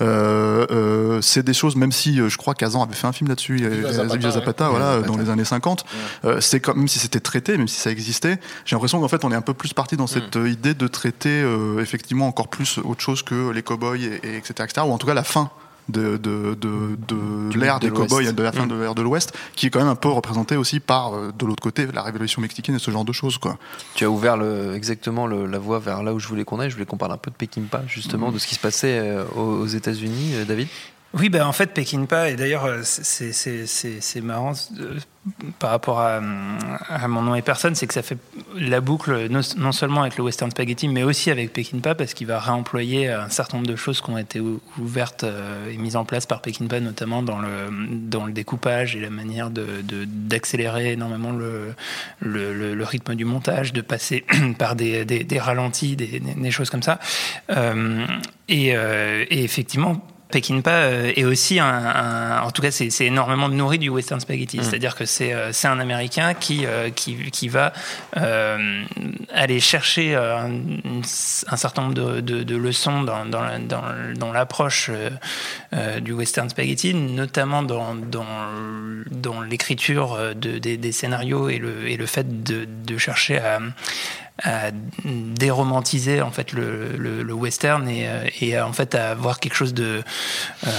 Euh, 0.01 0.65
euh, 0.71 1.21
c'est 1.21 1.43
des 1.43 1.53
choses, 1.53 1.75
même 1.75 1.91
si 1.91 2.17
je 2.17 2.37
crois 2.37 2.53
qu'Azan 2.53 2.83
avait 2.83 2.95
fait 2.95 3.07
un 3.07 3.11
film 3.11 3.29
là-dessus, 3.29 3.59
Zapata, 3.91 4.31
Zapata, 4.31 4.65
ouais. 4.65 4.71
voilà, 4.71 4.97
Viva 4.97 5.07
dans 5.07 5.17
les 5.17 5.29
années 5.29 5.45
50. 5.45 5.85
Euh, 6.25 6.41
c'est 6.41 6.59
comme 6.59 6.79
même 6.79 6.87
si 6.87 6.99
c'était 6.99 7.19
traité, 7.19 7.57
même 7.57 7.67
si 7.67 7.79
ça 7.79 7.91
existait, 7.91 8.39
j'ai 8.65 8.75
l'impression 8.75 8.99
qu'en 8.99 9.07
fait 9.07 9.23
on 9.23 9.31
est 9.31 9.35
un 9.35 9.41
peu 9.41 9.53
plus 9.53 9.73
parti 9.73 9.97
dans 9.97 10.07
cette 10.07 10.35
euh, 10.35 10.49
idée 10.49 10.73
de 10.73 10.87
traiter 10.87 11.41
euh, 11.41 11.79
effectivement 11.81 12.27
encore 12.27 12.47
plus 12.47 12.79
autre 12.79 13.01
chose 13.01 13.23
que 13.23 13.51
les 13.51 13.63
cow-boys 13.63 13.97
et, 13.97 14.19
et 14.23 14.37
etc., 14.37 14.53
etc. 14.59 14.81
Ou 14.85 14.91
en 14.91 14.97
tout 14.97 15.07
cas 15.07 15.13
la 15.13 15.23
fin 15.23 15.49
de, 15.89 16.17
de, 16.17 16.55
de, 16.55 16.95
de 17.51 17.59
l'ère 17.59 17.79
des 17.79 17.89
cowboys 17.89 18.31
de 18.31 18.43
la 18.43 18.51
fin 18.51 18.67
de 18.67 18.75
l'ère 18.75 18.95
de 18.95 19.01
l'Ouest, 19.01 19.33
qui 19.55 19.67
est 19.67 19.69
quand 19.69 19.79
même 19.79 19.89
un 19.89 19.95
peu 19.95 20.09
représenté 20.09 20.55
aussi 20.55 20.79
par, 20.79 21.15
euh, 21.15 21.31
de 21.37 21.45
l'autre 21.45 21.61
côté, 21.61 21.87
la 21.93 22.03
révolution 22.03 22.41
mexicaine 22.41 22.75
et 22.75 22.79
ce 22.79 22.91
genre 22.91 23.05
de 23.05 23.11
choses. 23.11 23.37
Quoi. 23.37 23.57
Tu 23.95 24.05
as 24.05 24.09
ouvert 24.09 24.37
le, 24.37 24.75
exactement 24.75 25.27
le, 25.27 25.45
la 25.45 25.59
voie 25.59 25.79
vers 25.79 26.03
là 26.03 26.13
où 26.13 26.19
je 26.19 26.27
voulais 26.27 26.45
qu'on 26.45 26.59
aille. 26.59 26.69
Je 26.69 26.75
voulais 26.75 26.85
qu'on 26.85 26.97
parle 26.97 27.11
un 27.11 27.17
peu 27.17 27.31
de 27.31 27.35
Peckinpah, 27.35 27.83
justement, 27.87 28.31
de 28.31 28.39
ce 28.39 28.47
qui 28.47 28.55
se 28.55 28.59
passait 28.59 28.99
euh, 28.99 29.23
aux, 29.35 29.61
aux 29.61 29.67
États-Unis, 29.67 30.35
euh, 30.35 30.45
David? 30.45 30.67
Oui, 31.17 31.29
ben 31.29 31.43
en 31.43 31.53
fait, 31.53 31.73
Peckinpah, 31.73 32.29
et 32.29 32.35
d'ailleurs, 32.35 32.65
euh, 32.65 32.81
c'est- 32.83 34.21
marrant 34.21 34.53
euh, 34.79 34.99
par 35.57 35.71
rapport 35.71 35.99
à, 35.99 36.21
mon 36.21 37.23
nom 37.23 37.33
et 37.33 37.41
personne, 37.41 37.73
c'est 37.73 37.87
que 37.87 37.95
ça 37.95 38.03
fait 38.03 38.17
la 38.55 38.79
boucle 38.79 39.27
non, 39.27 39.71
seulement 39.71 40.01
avec 40.01 40.17
le 40.17 40.23
Western 40.23 40.51
Spaghetti, 40.51 40.87
mais 40.87 41.01
aussi 41.01 41.31
avec 41.31 41.51
Peckinpah, 41.51 41.95
parce 41.95 42.13
qu'il 42.13 42.27
va 42.27 42.39
réemployer 42.39 43.09
un 43.09 43.29
certain 43.29 43.57
nombre 43.57 43.67
de 43.67 43.75
choses 43.75 44.01
qui 44.01 44.09
ont 44.11 44.19
été 44.19 44.39
ou- 44.39 44.61
ouvertes 44.77 45.23
euh, 45.23 45.71
et 45.71 45.77
mises 45.77 45.95
en 45.95 46.05
place 46.05 46.27
par 46.27 46.41
Peckinpah, 46.41 46.79
notamment 46.79 47.23
dans 47.23 47.39
le, 47.39 47.71
dans 47.91 48.27
le 48.27 48.31
découpage 48.31 48.95
et 48.95 48.99
la 48.99 49.09
manière 49.09 49.49
d'accélérer 49.49 49.83
de, 49.83 50.05
d'accélérer 50.05 50.91
énormément 50.91 51.31
le, 51.31 51.73
le, 52.19 52.83
rythme 52.83 53.15
du 53.15 53.25
montage, 53.25 53.73
de 53.73 53.81
passer 53.81 54.25
par 54.59 54.75
des, 54.75 55.05
des, 55.05 55.39
ralentis, 55.39 55.95
des, 55.95 56.51
choses 56.51 56.69
comme 56.69 56.83
ça. 56.83 56.99
Et 58.47 58.73
effectivement, 59.31 60.05
Peckinpah 60.31 60.69
euh, 60.71 61.11
est 61.15 61.23
aussi 61.23 61.59
un, 61.59 61.65
un- 61.67 62.41
en 62.41 62.51
tout 62.51 62.61
cas 62.61 62.69
c'est 62.71 62.89
c'est 62.91 63.05
énormément 63.05 63.49
nourri 63.49 63.79
du 63.79 63.89
western 63.89 64.19
spaghetti, 64.19 64.59
c'est-à-dire 64.63 64.95
que 64.95 65.05
c'est 65.05 65.33
euh, 65.33 65.51
c'est 65.51 65.67
un 65.67 65.79
américain 65.79 66.33
qui 66.35 66.65
euh, 66.65 66.89
qui, 66.91 67.15
qui 67.31 67.47
va 67.47 67.73
euh, 68.17 68.83
aller 69.33 69.59
chercher 69.59 70.15
un, 70.15 70.51
un 71.47 71.57
certain 71.57 71.81
nombre 71.81 71.93
de, 71.95 72.21
de, 72.21 72.43
de 72.43 72.55
leçons 72.55 73.01
dans 73.03 73.25
dans 73.25 73.59
dans, 73.59 73.83
dans 74.15 74.31
l'approche 74.31 74.91
euh, 75.73 75.99
du 75.99 76.11
western 76.13 76.47
spaghetti, 76.49 76.93
notamment 76.93 77.63
dans 77.63 77.95
dans, 77.95 78.25
dans 79.09 79.41
l'écriture 79.41 80.17
de, 80.35 80.59
des, 80.59 80.77
des 80.77 80.91
scénarios 80.91 81.49
et 81.49 81.57
le 81.57 81.87
et 81.89 81.97
le 81.97 82.05
fait 82.05 82.43
de, 82.43 82.65
de 82.65 82.97
chercher 82.97 83.39
à 83.39 83.59
à 84.43 84.71
déromantiser 85.03 86.21
en 86.21 86.31
fait 86.31 86.53
le, 86.53 86.95
le, 86.97 87.23
le 87.23 87.33
western 87.33 87.87
et, 87.87 88.07
euh, 88.07 88.27
et 88.41 88.55
à, 88.55 88.67
en 88.67 88.73
fait 88.73 88.95
à 88.95 89.11
avoir 89.11 89.39
quelque 89.39 89.55
chose 89.55 89.73
de 89.73 90.03
euh, 90.67 90.69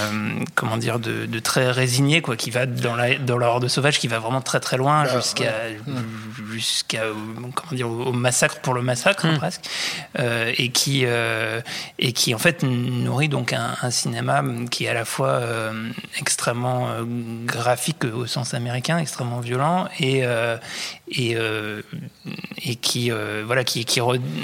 comment 0.55 0.77
dire 0.77 0.99
de, 0.99 1.27
de 1.27 1.39
très 1.39 1.71
résigné 1.71 2.23
quoi 2.23 2.37
qui 2.37 2.51
va 2.51 2.67
dans 2.67 2.95
la 2.97 3.17
dans 3.17 3.39
la 3.39 3.49
horde 3.49 3.69
sauvage 3.69 3.99
qui 3.99 4.09
va 4.09 4.19
vraiment 4.19 4.41
très 4.41 4.61
très 4.61 4.77
loin 4.77 5.05
jusqu'à 5.05 5.53
jusqu'à 6.53 7.03
euh, 7.03 7.15
comment 7.55 7.73
dire 7.73 7.89
au, 7.89 8.13
massacre 8.13 8.61
pour 8.61 8.75
le 8.75 8.83
massacre 8.83 9.27
presque. 9.37 9.63
Euh, 10.19 10.53
et 10.57 10.71
qui 10.71 11.03
euh, 11.05 11.61
et 11.99 12.13
qui 12.13 12.35
en 12.35 12.39
fait 12.39 12.63
nourrit 12.63 13.29
donc 13.29 13.53
un, 13.53 13.77
un 13.83 13.91
cinéma 13.91 14.43
qui 14.71 14.85
est 14.85 14.89
à 14.89 14.95
la 14.95 15.05
fois 15.05 15.29
euh, 15.29 15.91
extrêmement 16.19 16.89
euh, 16.89 17.05
graphique 17.45 18.05
au 18.05 18.27
sens 18.27 18.55
américain 18.55 18.99
extrêmement 18.99 19.41
violent 19.41 19.89
et 19.99 20.25
euh, 20.25 20.57
et, 21.11 21.37
euh, 21.37 21.83
et 22.63 22.77
qui 22.77 23.11
euh, 23.11 23.43
voilà 23.45 23.65
qui 23.65 23.85
qui, 23.85 24.01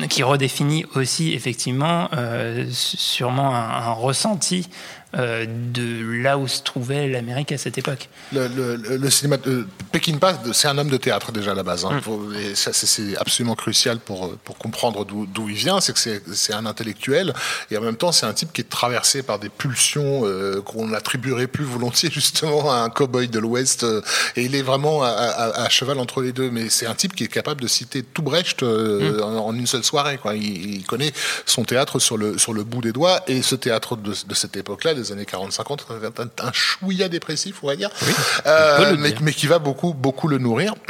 qui 0.08 0.22
redéfinit 0.22 0.84
aussi 0.94 1.32
effectivement 1.32 2.08
euh, 2.12 2.66
sûrement 2.70 3.54
un 3.54 3.92
ressenti 3.92 4.68
euh, 5.14 5.46
de 5.48 6.20
là 6.22 6.36
où 6.36 6.48
se 6.48 6.62
trouvait 6.62 7.06
l'Amérique 7.08 7.52
à 7.52 7.58
cette 7.58 7.78
époque. 7.78 8.08
Le, 8.32 8.48
le, 8.48 8.76
le- 8.76 8.96
le 8.96 9.10
cinéma 9.10 9.36
de 9.36 9.66
Peckinpah, 9.92 10.40
c'est 10.52 10.68
un 10.68 10.76
homme 10.78 10.90
de 10.90 10.96
théâtre 10.96 11.30
déjà 11.32 11.52
à 11.52 11.54
la 11.54 11.62
base. 11.62 11.84
hein. 11.84 12.00
Et 12.40 12.54
ça, 12.54 12.72
c'est- 12.72 13.16
absolument 13.16 13.54
crucial 13.54 13.98
pour, 13.98 14.36
pour 14.38 14.58
comprendre 14.58 15.04
d'où 15.06 15.48
il 15.48 15.54
vient. 15.54 15.80
C'est 15.80 15.92
que 15.92 15.98
c'est- 15.98 16.52
un 16.52 16.66
intellectuel 16.66 17.32
et 17.70 17.76
en 17.78 17.80
même 17.82 17.96
temps, 17.96 18.12
c'est 18.12 18.26
un 18.26 18.32
type 18.32 18.52
qui 18.52 18.60
est 18.62 18.68
traversé 18.68 19.22
par 19.22 19.38
des 19.38 19.48
pulsions 19.48 20.22
euh, 20.24 20.60
qu'on 20.62 20.92
attribuerait 20.92 21.46
plus 21.46 21.64
volontiers 21.64 22.10
justement 22.12 22.70
à 22.70 22.76
un 22.78 22.88
cow-boy 22.88 23.28
de 23.28 23.38
l'Ouest. 23.38 23.84
euh, 23.84 24.00
et 24.36 24.44
il 24.44 24.54
est 24.54 24.62
vraiment 24.62 25.02
à, 25.02 25.08
à- 25.08 25.62
à 25.64 25.68
cheval 25.68 25.98
entre 25.98 26.20
les 26.22 26.32
deux. 26.32 26.50
Mais 26.50 26.68
c'est 26.68 26.86
un 26.86 26.94
type 26.94 27.14
qui 27.14 27.24
est 27.24 27.28
capable 27.28 27.60
de 27.60 27.68
citer 27.68 28.02
tout 28.02 28.22
Brecht 28.22 28.62
euh, 28.62 29.20
en, 29.22 29.36
en 29.36 29.54
une 29.54 29.66
seule 29.66 29.84
soirée. 29.84 30.18
Quoi. 30.18 30.34
Il, 30.34 30.76
il 30.76 30.84
connaît 30.84 31.12
son 31.46 31.64
théâtre 31.64 31.98
sur 31.98 32.16
le, 32.16 32.38
sur 32.38 32.52
le 32.52 32.64
bout 32.64 32.80
des 32.82 32.92
doigts. 32.92 33.20
Et 33.28 33.42
ce 33.42 33.54
théâtre 33.54 33.96
de, 33.96 34.12
de 34.26 34.34
cette 34.34 34.56
époque-là, 34.56 34.94
des 34.96 35.12
années 35.12 35.24
40-50, 35.24 35.80
un, 36.40 36.52
chouïa 36.52 37.08
dépressif, 37.08 37.62
on 37.62 37.68
va 37.68 37.76
dire. 37.76 37.90
Euh, 38.46 38.96
mais, 38.98 39.12
dire. 39.12 39.22
mais 39.22 39.32
qui 39.32 39.46
va 39.46 39.58
beaucoup, 39.58 39.94
beaucoup 39.94 40.28
le 40.28 40.38
nourrir. 40.38 40.74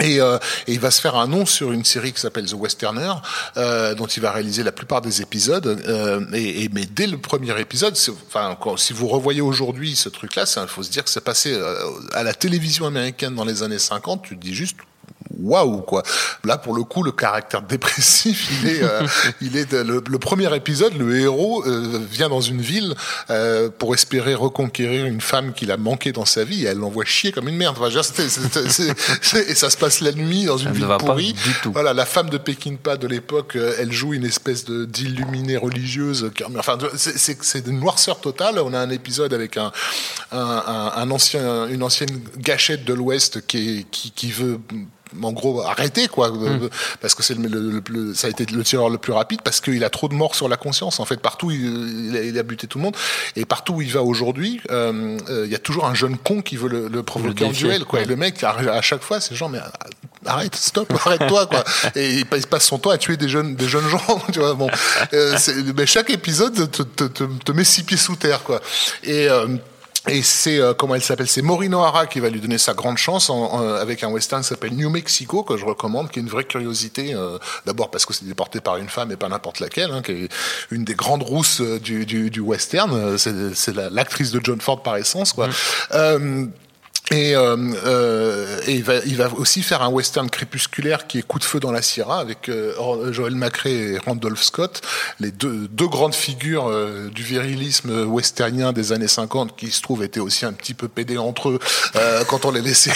Et, 0.00 0.20
euh, 0.20 0.38
et 0.68 0.74
il 0.74 0.78
va 0.78 0.92
se 0.92 1.00
faire 1.00 1.16
un 1.16 1.26
nom 1.26 1.44
sur 1.44 1.72
une 1.72 1.84
série 1.84 2.12
qui 2.12 2.20
s'appelle 2.20 2.46
The 2.46 2.52
Westerner, 2.52 3.14
euh, 3.56 3.96
dont 3.96 4.06
il 4.06 4.22
va 4.22 4.30
réaliser 4.30 4.62
la 4.62 4.70
plupart 4.70 5.00
des 5.00 5.22
épisodes. 5.22 5.66
Euh, 5.66 6.24
et, 6.32 6.62
et- 6.62 6.68
mais 6.72 6.86
dès 6.86 7.08
le 7.08 7.18
premier 7.18 7.58
épisode, 7.60 7.96
enfin, 8.28 8.56
quand, 8.60 8.76
si 8.76 8.92
vous 8.92 9.08
revoyez 9.08 9.40
aujourd'hui 9.40 9.96
ce 9.96 10.08
truc-là, 10.08 10.44
il 10.62 10.68
faut 10.68 10.84
se 10.84 10.90
dire 10.90 11.02
que 11.02 11.10
c'est 11.10 11.24
passé 11.24 11.60
à 12.12 12.22
la 12.22 12.32
télévision 12.32 12.86
américaine 12.86 13.34
dans 13.34 13.44
les 13.44 13.64
années 13.64 13.80
50. 13.80 14.22
Tu 14.22 14.36
te 14.36 14.40
dis 14.40 14.54
juste 14.54 14.76
waouh 15.38 15.82
quoi. 15.82 16.02
Là 16.44 16.56
pour 16.58 16.74
le 16.74 16.82
coup 16.84 17.02
le 17.02 17.12
caractère 17.12 17.62
dépressif 17.62 18.48
il 18.62 18.68
est 18.68 18.82
euh, 18.82 19.06
il 19.40 19.56
est 19.56 19.70
de- 19.72 19.78
le, 19.78 20.02
le 20.08 20.18
premier 20.18 20.54
épisode 20.56 20.94
le 20.98 21.18
héros 21.18 21.62
euh, 21.66 22.00
vient 22.10 22.28
dans 22.28 22.40
une 22.40 22.60
ville 22.60 22.94
euh, 23.30 23.68
pour 23.68 23.94
espérer 23.94 24.34
reconquérir 24.34 25.04
une 25.06 25.20
femme 25.20 25.52
qu'il 25.52 25.70
a 25.70 25.76
manqué 25.76 26.12
dans 26.12 26.24
sa 26.24 26.44
vie 26.44 26.64
et 26.64 26.68
elle 26.68 26.78
l'envoie 26.78 27.04
chier 27.04 27.32
comme 27.32 27.48
une 27.48 27.56
merde. 27.56 27.76
Enfin, 27.78 27.90
c'est- 28.68 29.50
et 29.50 29.54
ça 29.54 29.70
se 29.70 29.76
passe 29.76 30.00
la 30.00 30.12
nuit 30.12 30.44
dans 30.46 30.56
une 30.56 30.66
Ça 30.68 30.72
ville 30.72 30.86
pourrie. 30.98 31.34
Voilà 31.72 31.92
la 31.92 32.06
femme 32.06 32.30
de 32.30 32.38
Peckinpah 32.38 32.96
de 32.96 33.06
l'époque 33.06 33.56
euh, 33.56 33.74
elle 33.78 33.92
joue 33.92 34.14
une 34.14 34.24
espèce 34.24 34.64
de 34.64 34.84
d'illuminée 34.84 35.56
religieuse. 35.56 36.30
Enfin 36.58 36.78
c'est- 36.96 37.66
une 37.68 37.80
noirceur 37.80 38.20
totale. 38.20 38.58
On 38.60 38.72
a 38.72 38.78
un 38.78 38.90
épisode 38.90 39.34
avec 39.34 39.56
un 39.56 39.72
un, 40.32 40.38
un- 40.66 40.92
un 40.96 41.10
ancien 41.10 41.66
une 41.68 41.82
ancienne 41.82 42.20
gâchette 42.38 42.84
de 42.84 42.94
l'Ouest 42.94 43.46
qui 43.46 43.86
qui 43.90 44.10
qui 44.12 44.30
veut 44.30 44.58
en 45.22 45.32
gros 45.32 45.62
arrêter 45.62 46.08
quoi. 46.08 46.28
Euh, 46.32 46.68
parce 47.00 47.14
que 47.14 47.22
c'est 47.22 47.34
le, 47.34 47.48
le- 47.48 47.70
le- 47.70 47.82
le- 47.88 48.14
ça 48.14 48.26
a 48.26 48.30
été 48.30 48.44
le 48.46 48.62
tireur 48.64 48.90
le 48.90 48.98
plus 48.98 49.12
rapide 49.12 49.40
parce 49.42 49.60
qu'il 49.60 49.82
a 49.84 49.90
trop 49.90 50.08
de 50.08 50.14
morts 50.14 50.34
sur 50.34 50.48
la 50.48 50.56
conscience. 50.56 51.00
En 51.00 51.04
fait 51.04 51.20
partout 51.20 51.50
il, 51.50 52.08
il 52.10 52.16
a, 52.16 52.22
il 52.22 52.38
a 52.38 52.42
buté 52.42 52.66
tout 52.66 52.78
le 52.78 52.84
monde. 52.84 52.96
Et 53.36 53.44
partout 53.44 53.74
où 53.74 53.82
il 53.82 53.92
va 53.92 54.02
aujourd'hui 54.02 54.60
euh, 54.70 55.18
euh, 55.30 55.44
il 55.46 55.52
y 55.52 55.54
a 55.54 55.58
toujours 55.58 55.86
un 55.86 55.94
jeune 55.94 56.16
con 56.18 56.42
qui 56.42 56.56
veut 56.56 56.68
le, 56.68 56.88
le 56.88 57.02
provoquer 57.02 57.44
en 57.46 57.50
duel 57.52 57.84
quoi. 57.84 58.00
Et 58.00 58.04
le 58.04 58.16
mec 58.16 58.42
à, 58.44 58.50
à 58.50 58.82
chaque 58.82 59.02
fois 59.02 59.20
c'est 59.20 59.34
genre 59.34 59.48
mais 59.48 59.60
arrête 60.26 60.54
stop 60.56 60.92
arrête-toi 61.04 61.46
quoi. 61.46 61.64
Et 61.94 62.14
il, 62.14 62.26
passe- 62.26 62.40
il 62.40 62.46
passe 62.46 62.66
son 62.66 62.78
temps 62.78 62.90
à 62.90 62.98
tuer 62.98 63.16
des 63.16 63.28
jeunes 63.28 63.54
des 63.56 63.68
jeunes 63.68 63.88
gens 63.88 64.22
tu 64.32 64.38
vois. 64.40 64.54
Bon. 64.54 64.68
Euh, 65.14 65.36
mais 65.76 65.86
chaque 65.86 66.10
épisode 66.10 66.70
te, 66.70 66.82
te, 66.82 67.04
te, 67.04 67.24
te 67.24 67.52
met 67.52 67.64
six 67.64 67.82
pieds 67.82 67.96
sous 67.96 68.16
terre 68.16 68.42
quoi. 68.42 68.60
Et 69.04 69.28
euh, 69.28 69.46
et 70.08 70.22
c'est 70.22 70.58
euh, 70.58 70.74
comment 70.74 70.94
elle 70.94 71.02
s'appelle 71.02 71.28
C'est 71.28 71.42
Maureen 71.42 71.74
O'Hara 71.74 72.06
qui 72.06 72.20
va 72.20 72.28
lui 72.30 72.40
donner 72.40 72.58
sa 72.58 72.74
grande 72.74 72.96
chance 72.98 73.30
en, 73.30 73.36
en- 73.52 73.74
avec 73.74 74.02
un 74.02 74.08
western 74.08 74.42
qui 74.42 74.48
s'appelle 74.48 74.74
New 74.74 74.90
Mexico 74.90 75.42
que 75.42 75.56
je 75.56 75.64
recommande, 75.64 76.10
qui 76.10 76.18
est 76.18 76.22
une 76.22 76.28
vraie 76.28 76.44
curiosité. 76.44 77.14
euh, 77.14 77.38
D'abord 77.66 77.90
parce 77.90 78.06
que 78.06 78.14
c'est 78.14 78.24
porté 78.34 78.60
par 78.60 78.76
une 78.78 78.88
femme 78.88 79.12
et 79.12 79.16
pas 79.16 79.28
n'importe 79.28 79.60
laquelle, 79.60 79.90
hein, 79.90 80.02
qui 80.02 80.12
est 80.12 80.28
une 80.70 80.84
des 80.84 80.94
grandes 80.94 81.22
rousses 81.22 81.60
euh, 81.60 81.78
du, 81.78 82.06
du, 82.06 82.30
du 82.30 82.40
western. 82.40 82.92
Euh, 82.92 83.16
C'est 83.18 83.54
c'est 83.54 83.74
la- 83.74 83.90
l'actrice 83.90 84.30
de 84.32 84.40
John 84.42 84.60
Ford 84.60 84.82
par 84.82 84.96
essence, 84.96 85.32
quoi. 85.32 85.48
Euh, 85.94 86.46
et, 87.10 87.34
euh, 87.34 87.56
euh, 87.86 88.60
il, 88.68 88.82
va, 88.82 88.96
il 89.06 89.16
va 89.16 89.30
aussi 89.34 89.62
faire 89.62 89.82
un 89.82 89.88
western 89.88 90.28
crépusculaire 90.28 91.06
qui 91.06 91.18
est 91.18 91.22
Coup 91.22 91.38
de 91.38 91.44
feu 91.44 91.60
dans 91.60 91.72
la 91.72 91.82
Sierra 91.82 92.20
avec 92.20 92.48
euh, 92.48 93.12
Joel 93.12 93.34
McRae 93.34 93.68
et 93.70 93.98
Randolph 93.98 94.42
Scott, 94.42 94.82
les 95.20 95.30
deux, 95.30 95.68
deux 95.68 95.88
grandes 95.88 96.14
figures 96.14 96.68
euh, 96.68 97.10
du 97.10 97.22
virilisme 97.22 98.04
westernien 98.06 98.72
des 98.72 98.92
années 98.92 99.08
50 99.08 99.56
qui 99.56 99.70
se 99.70 99.80
trouvent 99.82 100.02
étaient 100.02 100.20
aussi 100.20 100.44
un 100.44 100.52
petit 100.52 100.74
peu 100.74 100.88
pédés 100.88 101.18
entre 101.18 101.50
eux 101.50 101.58
euh, 101.96 102.24
quand 102.24 102.44
on 102.44 102.50
les 102.50 102.60
laissait. 102.60 102.92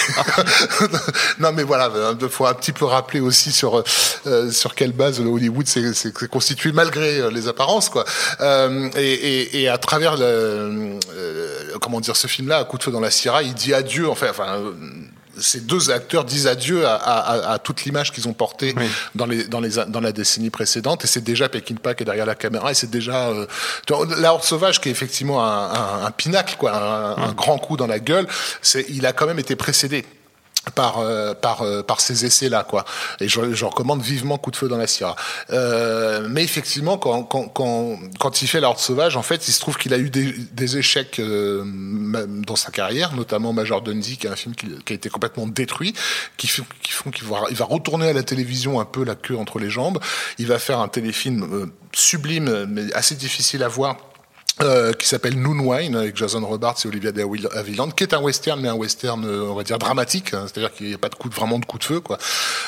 non 1.38 1.52
mais 1.52 1.62
voilà, 1.62 1.90
il 2.20 2.28
faut 2.28 2.46
un 2.46 2.54
petit 2.54 2.72
peu 2.72 2.84
rappeler 2.84 3.20
aussi 3.20 3.52
sur 3.52 3.82
euh, 4.26 4.50
sur 4.50 4.74
quelle 4.74 4.92
base 4.92 5.20
le 5.20 5.28
Hollywood 5.28 5.66
s'est 5.66 6.12
constitué 6.30 6.72
malgré 6.72 7.30
les 7.30 7.48
apparences 7.48 7.88
quoi. 7.88 8.04
Et, 8.96 9.00
et, 9.00 9.62
et 9.62 9.68
à 9.68 9.78
travers 9.78 10.16
le, 10.16 10.98
comment 11.80 12.00
dire 12.00 12.16
ce 12.16 12.26
film-là, 12.26 12.64
Coup 12.64 12.78
de 12.78 12.82
feu 12.82 12.90
dans 12.90 13.00
la 13.00 13.10
Sierra, 13.10 13.42
il 13.42 13.54
dit 13.54 13.74
adieu 13.74 14.01
enfin 14.10 14.28
enfin. 14.30 14.56
euh, 14.58 14.72
ces 15.38 15.60
deux 15.60 15.90
acteurs 15.90 16.26
disent 16.26 16.46
adieu 16.46 16.86
à, 16.86 16.94
à, 16.94 17.14
à- 17.20 17.52
à 17.54 17.58
toute 17.58 17.84
l'image 17.84 18.12
qu'ils 18.12 18.28
ont 18.28 18.34
portée 18.34 18.74
dans, 19.14 19.24
les, 19.24 19.44
dans, 19.44 19.60
les, 19.60 19.70
dans 19.88 20.00
la 20.02 20.12
décennie 20.12 20.50
précédente. 20.50 21.04
Et 21.04 21.06
c'est 21.06 21.24
déjà 21.24 21.48
Peckinpah 21.48 21.94
qui 21.94 22.02
est 22.02 22.04
derrière 22.04 22.26
la 22.26 22.34
caméra. 22.34 22.70
Et 22.70 22.74
c'est 22.74 22.90
déjà 22.90 23.28
euh, 23.30 23.46
la 24.18 24.34
Horde 24.34 24.44
sauvage 24.44 24.78
qui 24.78 24.90
est 24.90 24.92
effectivement 24.92 25.42
un, 25.42 25.70
un, 25.72 26.04
un 26.04 26.10
pinacle, 26.10 26.56
quoi, 26.58 26.76
un, 26.76 27.16
un 27.28 27.32
grand 27.32 27.56
coup 27.56 27.78
dans 27.78 27.86
la 27.86 27.98
gueule. 27.98 28.26
C'est, 28.60 28.84
il 28.90 29.06
a 29.06 29.14
quand 29.14 29.26
même 29.26 29.38
été 29.38 29.56
précédé 29.56 30.04
par 30.74 30.98
euh, 30.98 31.34
par 31.34 31.62
euh, 31.62 31.82
par 31.82 32.00
ces 32.00 32.24
essais 32.24 32.48
là 32.48 32.64
quoi. 32.64 32.84
Et 33.20 33.28
je, 33.28 33.52
je 33.52 33.64
recommande 33.64 34.00
vivement 34.00 34.38
coup 34.38 34.50
de 34.50 34.56
feu 34.56 34.68
dans 34.68 34.76
la 34.76 34.86
Sierra. 34.86 35.16
Euh, 35.50 36.26
mais 36.30 36.44
effectivement 36.44 36.98
quand 36.98 37.24
quand 37.24 37.48
quand 37.48 37.98
quand 38.18 38.42
il 38.42 38.48
fait 38.48 38.60
la 38.60 38.68
Horde 38.68 38.78
sauvage 38.78 39.16
en 39.16 39.22
fait 39.22 39.48
il 39.48 39.52
se 39.52 39.60
trouve 39.60 39.76
qu'il 39.76 39.92
a 39.92 39.98
eu 39.98 40.10
des, 40.10 40.32
des 40.52 40.76
échecs 40.78 41.18
euh, 41.18 41.64
dans 42.46 42.56
sa 42.56 42.70
carrière 42.70 43.14
notamment 43.14 43.52
Major 43.52 43.82
Dundee 43.82 44.16
qui 44.16 44.26
est 44.26 44.30
un 44.30 44.36
film 44.36 44.54
qui, 44.54 44.68
qui 44.84 44.92
a 44.92 44.96
été 44.96 45.08
complètement 45.08 45.46
détruit 45.46 45.94
qui 46.36 46.46
font 46.46 46.64
qui 46.82 46.92
font 46.92 47.10
qu'il 47.10 47.26
va 47.26 47.42
il 47.50 47.56
va 47.56 47.64
retourner 47.64 48.08
à 48.08 48.12
la 48.12 48.22
télévision 48.22 48.80
un 48.80 48.84
peu 48.84 49.04
la 49.04 49.14
queue 49.14 49.36
entre 49.36 49.58
les 49.58 49.70
jambes. 49.70 49.98
Il 50.38 50.46
va 50.46 50.58
faire 50.58 50.78
un 50.78 50.88
téléfilm 50.88 51.42
euh, 51.52 51.66
sublime 51.92 52.66
mais 52.68 52.92
assez 52.94 53.16
difficile 53.16 53.62
à 53.64 53.68
voir 53.68 53.96
Euh, 54.62 54.92
qui 54.92 55.08
s'appelle 55.08 55.38
Noon 55.38 55.58
Wine 55.58 55.96
avec 55.96 56.16
Jason 56.16 56.44
Robards 56.44 56.76
et 56.84 56.88
Olivia 56.88 57.10
de 57.10 57.22
Havilland, 57.56 57.90
qui 57.90 58.04
est 58.04 58.14
un 58.14 58.20
western 58.20 58.60
mais 58.60 58.68
un 58.68 58.74
western 58.74 59.24
euh, 59.24 59.48
on 59.50 59.54
va 59.54 59.64
dire 59.64 59.78
dramatique, 59.78 60.34
hein, 60.34 60.44
c'est-à-dire 60.46 60.72
qu'il 60.72 60.86
n'y 60.86 60.94
a 60.94 60.98
pas 60.98 61.08
de 61.08 61.14
coup 61.14 61.28
vraiment 61.30 61.58
de 61.58 61.64
coup 61.64 61.78
de 61.78 61.84
feu 61.84 62.00
quoi, 62.00 62.18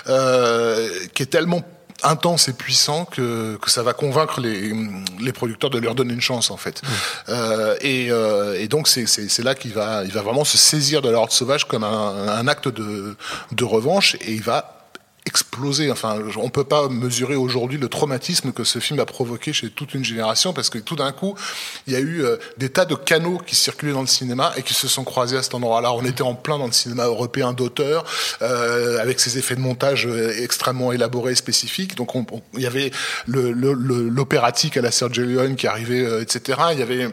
euh, 0.09 0.88
qui 1.14 1.22
est 1.22 1.26
tellement 1.26 1.62
intense 2.03 2.49
et 2.49 2.53
puissant 2.53 3.05
que, 3.05 3.57
que 3.57 3.70
ça 3.70 3.82
va 3.82 3.92
convaincre 3.92 4.40
les, 4.40 4.72
les 5.20 5.32
producteurs 5.32 5.70
de 5.70 5.78
leur 5.78 5.95
donner 5.95 6.14
une 6.14 6.20
chance 6.20 6.51
en 6.51 6.57
fait. 6.57 6.82
Mmh. 6.82 6.86
Euh, 7.28 7.76
et, 7.80 8.11
euh, 8.11 8.61
et, 8.61 8.68
donc 8.68 8.88
c'est, 8.88 9.07
c'est, 9.07 9.42
là 9.42 9.55
qu'il 9.55 9.72
va, 9.72 10.05
il 10.05 10.12
va 10.12 10.22
vraiment 10.22 10.45
se 10.45 10.59
saisir 10.59 11.01
de 11.03 11.09
la 11.09 11.18
horde 11.18 11.30
sauvage 11.30 11.66
comme 11.66 11.84
un, 11.84 12.28
un 12.28 12.49
acte 12.49 12.68
de, 12.68 13.16
de 13.53 13.64
revanche 13.64 14.16
et 14.16 14.32
il 14.32 14.42
va 14.42 14.84
explosé. 15.26 15.90
Enfin, 15.90 16.18
on 16.36 16.50
peut 16.50 16.64
pas 16.64 16.88
mesurer 16.88 17.34
aujourd'hui 17.36 17.78
le 17.78 17.88
traumatisme 17.88 18.52
que 18.52 18.64
ce 18.64 18.78
film 18.78 19.00
a 19.00 19.06
provoqué 19.06 19.52
chez 19.52 19.70
toute 19.70 19.94
une 19.94 20.04
génération 20.04 20.52
parce 20.52 20.70
que 20.70 20.78
tout 20.78 20.96
d'un 20.96 21.12
coup, 21.12 21.34
il 21.86 21.92
y 21.92 21.96
a 21.96 22.00
eu 22.00 22.22
euh, 22.22 22.36
des 22.58 22.68
tas 22.68 22.84
de 22.84 22.94
canaux 22.94 23.38
qui 23.46 23.54
circulaient 23.54 23.92
dans 23.92 24.02
le 24.02 24.06
cinéma 24.06 24.52
et 24.56 24.62
qui 24.62 24.74
se 24.74 24.88
sont 24.88 25.04
croisés 25.04 25.36
à 25.36 25.42
cet 25.42 25.54
endroit-là. 25.54 25.92
On 25.92 26.04
était 26.04 26.22
en 26.22 26.34
plein 26.34 26.58
dans 26.58 26.66
le 26.66 26.72
cinéma 26.72 27.06
européen 27.06 27.52
d'auteur 27.52 28.04
euh, 28.42 28.98
avec 29.00 29.20
ses 29.20 29.38
effets 29.38 29.56
de 29.56 29.60
montage 29.60 30.06
euh, 30.06 30.42
extrêmement 30.42 30.92
élaborés 30.92 31.32
et 31.32 31.36
spécifiques. 31.36 31.94
Donc, 31.96 32.12
il 32.54 32.60
y 32.60 32.66
avait 32.66 32.90
l'opératique 33.26 34.76
à 34.76 34.82
la 34.82 34.90
Sergio 34.90 35.24
Leone 35.24 35.56
qui 35.56 35.66
arrivait, 35.66 36.04
euh, 36.04 36.22
etc. 36.22 36.58
Il 36.72 36.78
y 36.78 36.82
avait 36.82 37.08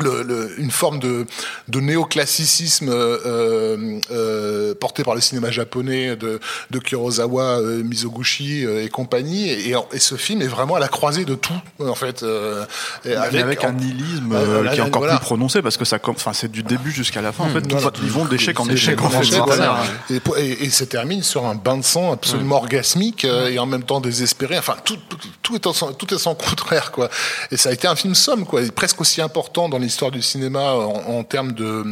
le, 0.00 0.22
le, 0.22 0.60
une 0.60 0.70
forme 0.70 0.98
de, 0.98 1.26
de 1.68 1.80
néoclassicisme 1.80 2.88
euh, 2.88 4.00
euh, 4.10 4.74
porté 4.74 5.04
par 5.04 5.14
le 5.14 5.20
cinéma 5.20 5.50
japonais 5.50 6.16
de, 6.16 6.40
de 6.70 6.78
Kurosawa, 6.78 7.60
euh, 7.60 7.82
Mizoguchi 7.82 8.64
euh, 8.64 8.84
et 8.84 8.88
compagnie. 8.88 9.48
Et, 9.48 9.74
et, 9.92 9.98
ce 9.98 10.16
film 10.16 10.42
est 10.42 10.48
vraiment 10.48 10.74
à 10.74 10.80
la 10.80 10.88
croisée 10.88 11.24
de 11.24 11.34
tout, 11.34 11.52
en 11.80 11.94
fait. 11.94 12.22
Euh, 12.22 12.64
avec, 13.04 13.40
avec, 13.40 13.64
un 13.64 13.72
nihilisme 13.72 14.36
qui 14.72 14.78
est 14.78 14.80
encore 14.80 15.02
voilà. 15.02 15.16
plus 15.16 15.24
prononcé 15.24 15.62
parce 15.62 15.76
que 15.76 15.84
ça, 15.84 15.98
enfin, 16.06 16.32
c'est 16.32 16.50
du 16.50 16.62
début 16.62 16.90
jusqu'à 16.90 17.22
la 17.22 17.32
fin. 17.32 17.44
En 17.44 17.50
fait, 17.50 17.64
voilà. 17.70 17.90
ils 18.02 18.10
vont 18.10 18.24
d'échec 18.24 18.58
en 18.58 18.68
échec. 18.68 19.00
En 19.00 19.10
fait, 19.10 19.36
voilà. 19.38 19.78
et, 20.10 20.20
et, 20.38 20.64
et, 20.64 20.70
se 20.70 20.84
termine 20.84 21.22
sur 21.22 21.46
un 21.46 21.54
bain 21.54 21.76
de 21.76 21.84
sang 21.84 22.12
absolument 22.12 22.56
mmh. 22.56 22.64
orgasmique 22.64 23.24
et 23.24 23.58
en 23.58 23.66
même 23.66 23.84
temps 23.84 24.00
désespéré. 24.00 24.58
Enfin, 24.58 24.74
tout, 24.84 24.98
tout, 25.08 25.18
tout 25.42 25.54
est 25.54 25.66
en, 25.66 25.92
tout 25.92 26.12
est 26.12 26.18
sans 26.18 26.34
contraire, 26.34 26.90
quoi. 26.90 27.08
Et 27.50 27.56
ça 27.56 27.68
a 27.68 27.72
été 27.72 27.86
un 27.86 27.96
film 27.96 28.14
somme, 28.14 28.44
quoi, 28.44 28.60
presque 28.74 29.00
aussi 29.00 29.22
important 29.22 29.68
dans 29.68 29.78
l'histoire 29.84 30.10
du 30.10 30.22
cinéma 30.22 30.72
en, 30.72 31.18
en, 31.18 31.24
termes 31.24 31.52
de 31.52 31.84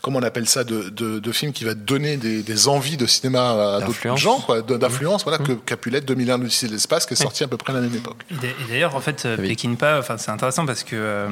comment 0.00 0.18
on 0.18 0.22
appelle 0.22 0.48
ça 0.48 0.64
de, 0.64 0.88
de, 0.88 1.18
de 1.18 1.32
film 1.32 1.52
qui 1.52 1.64
va 1.64 1.74
donner 1.74 2.16
des, 2.16 2.42
des, 2.42 2.68
envies 2.68 2.96
de 2.96 3.06
cinéma 3.06 3.76
à 3.76 3.80
d'autres 3.80 4.16
gens 4.16 4.40
quoi 4.40 4.62
d'influence 4.62 5.24
voilà 5.24 5.38
mmh. 5.38 5.46
que 5.46 5.52
Capulet 5.52 6.00
2001 6.00 6.38
l'Odyssée 6.38 6.68
de 6.68 6.72
l'espace 6.72 7.06
qui 7.06 7.14
est 7.14 7.16
sorti 7.16 7.44
à 7.44 7.48
peu 7.48 7.56
près 7.56 7.72
à 7.72 7.76
la 7.76 7.82
même 7.82 7.94
époque 7.94 8.18
et 8.30 8.70
d'ailleurs 8.70 8.94
en 8.94 9.00
fait 9.00 9.26
oui. 9.38 9.48
Pekinpa 9.48 9.98
enfin 9.98 10.16
c'est 10.18 10.30
intéressant 10.30 10.66
parce 10.66 10.84
que 10.84 10.96
euh, 10.96 11.28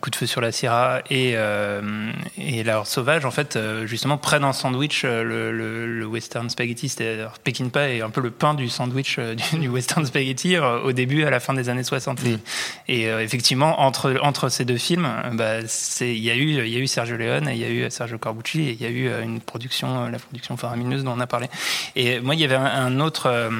Coup 0.00 0.10
de 0.10 0.16
feu 0.16 0.26
sur 0.26 0.40
la 0.40 0.52
Sierra 0.52 1.00
et 1.10 1.32
euh, 1.36 2.10
et 2.38 2.62
la 2.62 2.78
Horde 2.78 2.86
sauvage 2.86 3.24
en 3.24 3.30
fait 3.30 3.56
euh, 3.56 3.86
justement 3.86 4.18
prennent 4.18 4.44
en 4.44 4.52
sandwich 4.52 5.02
euh, 5.04 5.22
le, 5.22 5.52
le, 5.52 5.86
le, 5.86 6.06
western 6.06 6.48
spaghetti 6.48 6.88
c'est-à-dire 6.88 7.32
Pekinpa 7.42 7.88
est 7.88 8.00
un 8.00 8.10
peu 8.10 8.20
le 8.20 8.30
pain 8.30 8.54
du 8.54 8.68
sandwich 8.68 9.16
euh, 9.18 9.34
du, 9.34 9.58
du, 9.58 9.68
western 9.68 10.04
spaghetti 10.06 10.58
au 10.58 10.92
début 10.92 11.24
à 11.24 11.30
la 11.30 11.40
fin 11.40 11.54
des 11.54 11.68
années 11.68 11.82
60 11.82 12.22
mmh. 12.22 12.26
et, 12.88 13.00
et 13.00 13.06
effectivement 13.20 13.80
entre 13.80 14.16
entre 14.22 14.48
ces 14.48 14.64
deux 14.64 14.76
films 14.76 15.08
bah, 15.32 15.45
il 16.00 16.18
y 16.18 16.30
a 16.30 16.34
eu 16.34 16.64
il 16.64 16.68
y 16.68 16.76
a 16.76 16.78
eu 16.78 16.86
Sergio 16.86 17.16
Leone 17.16 17.48
il 17.52 17.58
y 17.58 17.64
a 17.64 17.70
eu 17.70 17.90
Sergio 17.90 18.18
Corbucci 18.18 18.62
et 18.62 18.72
il 18.72 18.82
y 18.82 18.86
a 18.86 18.90
eu 18.90 19.22
une 19.22 19.40
production 19.40 20.08
la 20.08 20.18
production 20.18 20.56
faramineuse 20.56 21.04
dont 21.04 21.12
on 21.12 21.20
a 21.20 21.26
parlé. 21.26 21.48
Et 21.94 22.20
moi 22.20 22.34
il 22.34 22.40
y 22.40 22.44
avait 22.44 22.56
un, 22.56 22.64
un 22.64 23.00
autre 23.00 23.50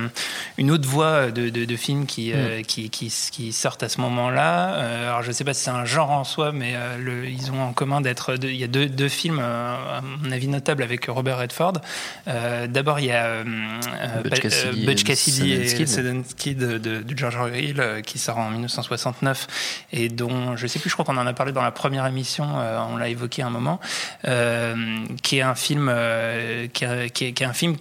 une 0.58 0.70
autre 0.70 0.88
voie 0.88 1.30
de, 1.30 1.48
de, 1.48 1.64
de 1.64 1.76
films 1.76 2.06
qui, 2.06 2.32
mm. 2.32 2.62
qui, 2.62 2.90
qui, 2.90 3.12
qui 3.32 3.52
sortent 3.52 3.82
à 3.82 3.88
ce 3.88 4.00
moment-là. 4.00 4.74
Euh, 4.74 5.08
alors 5.08 5.22
je 5.22 5.32
sais 5.32 5.44
pas 5.44 5.54
si 5.54 5.64
c'est 5.64 5.70
un 5.70 5.84
genre 5.84 6.10
en 6.10 6.24
soi 6.24 6.52
mais 6.52 6.72
euh, 6.74 6.98
le, 6.98 7.28
ils 7.28 7.50
ont 7.50 7.62
en 7.62 7.72
commun 7.72 8.00
d'être 8.00 8.36
il 8.42 8.56
y 8.56 8.64
a 8.64 8.68
deux, 8.68 8.86
deux 8.86 9.08
films 9.08 9.40
euh, 9.40 9.98
à 9.98 10.00
mon 10.02 10.30
avis 10.30 10.48
notables 10.48 10.82
avec 10.82 11.06
Robert 11.06 11.38
Redford. 11.38 11.74
D'abord 12.26 13.00
il 13.00 13.06
y 13.06 13.12
a 13.12 13.44
Butch 14.24 14.40
Cassidy, 14.40 14.86
Butch 14.86 15.04
Cassidy 15.04 15.52
et 15.52 15.86
Sedensky 15.86 16.54
de, 16.54 16.78
de, 16.78 17.02
de 17.02 17.18
George 17.18 17.36
Orwell 17.36 18.02
qui 18.04 18.18
sort 18.18 18.38
en 18.38 18.50
1969 18.50 19.84
et 19.92 20.08
dont 20.08 20.56
je 20.56 20.66
sais 20.66 20.78
plus 20.78 20.90
je 20.90 20.94
crois 20.94 21.04
qu'on 21.04 21.16
en 21.16 21.26
a 21.26 21.32
parlé 21.32 21.52
dans 21.52 21.62
la 21.62 21.70
première 21.76 22.06
émission, 22.06 22.46
euh, 22.58 22.80
on 22.90 22.96
l'a 22.96 23.08
évoqué 23.08 23.42
un 23.42 23.50
moment, 23.50 23.78
euh, 24.26 24.74
qui 25.22 25.38
est 25.38 25.42
un 25.42 25.54
film, 25.54 25.88
euh, 25.92 26.66
qui, 26.72 26.84
un 26.84 27.52
film 27.52 27.76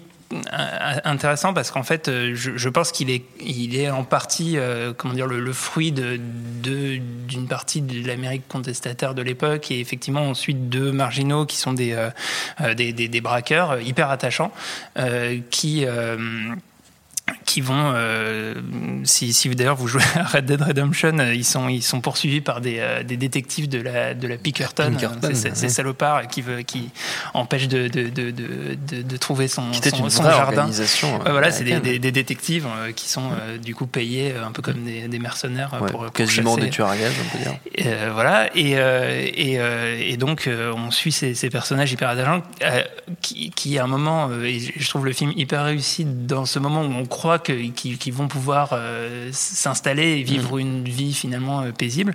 intéressant 1.06 1.54
parce 1.54 1.72
qu'en 1.72 1.84
fait, 1.84 2.10
je, 2.34 2.70
pense 2.70 2.91
qu'il 2.91 3.10
est, 3.10 3.24
il 3.39 3.78
est 3.78 3.89
en 3.89 4.04
partie, 4.04 4.58
comment 4.98 5.14
dire, 5.14 5.28
le, 5.28 5.54
fruit 5.54 5.91
de, 5.91 6.18
d'une 6.18 7.48
partie 7.48 7.82
de 7.82 8.06
l'Amérique 8.06 8.48
contestataire 8.50 9.14
de 9.14 9.22
l'époque 9.22 9.72
et 9.72 9.80
effectivement 9.80 10.28
ensuite 10.28 10.68
deux 10.68 10.91
marginaux 10.91 11.46
qui 11.46 11.58
sont 11.58 11.74
des, 11.74 11.96
des, 12.76 13.22
braqueurs 13.22 13.80
hyper 13.80 14.10
attachants 14.10 14.52
qui 15.52 15.86
qui 17.43 17.61
vont, 17.61 17.91
euh, 17.95 18.53
si, 19.03 19.34
si 19.34 19.49
d'ailleurs 19.49 19.76
vous 19.76 19.88
jouez 19.88 20.03
à 20.15 20.23
Red 20.23 20.45
Dead 20.45 20.61
Redemption, 20.61 21.17
euh, 21.19 21.34
ils 21.34 21.45
sont 21.45 21.69
ils 21.69 21.82
sont 21.82 22.01
poursuivis 22.01 22.41
par 22.41 22.61
des, 22.61 22.78
euh, 22.80 23.03
des 23.03 23.17
détectives 23.17 23.67
de 23.67 23.82
la 23.82 24.13
de 24.13 24.28
la 24.28 24.38
Pinkerton, 24.38 24.91
Pinkerton 24.91 25.30
ces, 25.34 25.49
ouais. 25.49 25.69
salopards 25.69 26.28
qui 26.28 26.41
veut 26.41 26.61
qui 26.61 26.89
empêchent 27.34 27.67
de 27.67 27.88
de, 27.88 28.09
de, 28.09 28.32
de, 28.32 29.01
de 29.01 29.17
trouver 29.17 29.47
son 29.47 29.73
son, 29.73 30.03
une 30.03 30.09
son 30.09 30.23
jardin. 30.23 30.69
Voilà, 31.26 31.51
c'est 31.51 31.63
des, 31.63 31.80
des, 31.80 31.97
des, 31.97 32.11
détectives 32.11 32.67
qui 32.95 33.09
sont 33.09 33.30
du 33.63 33.73
coup 33.73 33.88
payés 33.88 34.34
un 34.36 34.51
peu 34.51 34.61
comme 34.61 34.84
des, 34.84 35.07
des 35.07 35.19
mercenaires 35.19 35.73
ouais, 35.73 35.89
pour, 35.89 36.03
pour 36.03 36.11
quasiment 36.11 36.55
chasser. 36.55 36.67
des 36.67 36.71
tueurs 36.71 36.89
à 36.89 36.97
gages, 36.97 37.13
on 37.26 37.38
peut 37.38 37.43
dire. 37.43 37.57
Et, 37.76 38.09
voilà, 38.13 38.49
et 38.55 38.73
et, 38.73 40.11
et 40.11 40.17
donc 40.17 40.47
on 40.49 40.91
suit 40.91 41.11
ces, 41.11 41.34
ces 41.34 41.49
personnages 41.49 41.91
hyper 41.91 42.09
attachants 42.09 42.43
qui, 43.21 43.49
qui 43.51 43.80
à 43.80 43.84
un 43.84 43.88
moment, 43.88 44.30
et 44.43 44.59
je 44.59 44.89
trouve 44.89 45.05
le 45.05 45.13
film 45.13 45.32
hyper 45.36 45.63
réussi 45.63 46.05
dans 46.05 46.45
ce 46.45 46.59
moment 46.59 46.82
où 46.82 46.91
on 46.91 47.05
croit 47.16 47.39
qu'ils 47.39 47.72
qui 47.72 48.11
vont 48.11 48.28
pouvoir 48.28 48.72
euh, 48.74 49.30
s'installer 49.32 50.18
et 50.18 50.24
vivre 50.24 50.57
mmh. 50.57 50.59
une 50.59 50.84
vie 50.84 51.13
finalement 51.13 51.61
euh, 51.61 51.72
paisible 51.72 52.13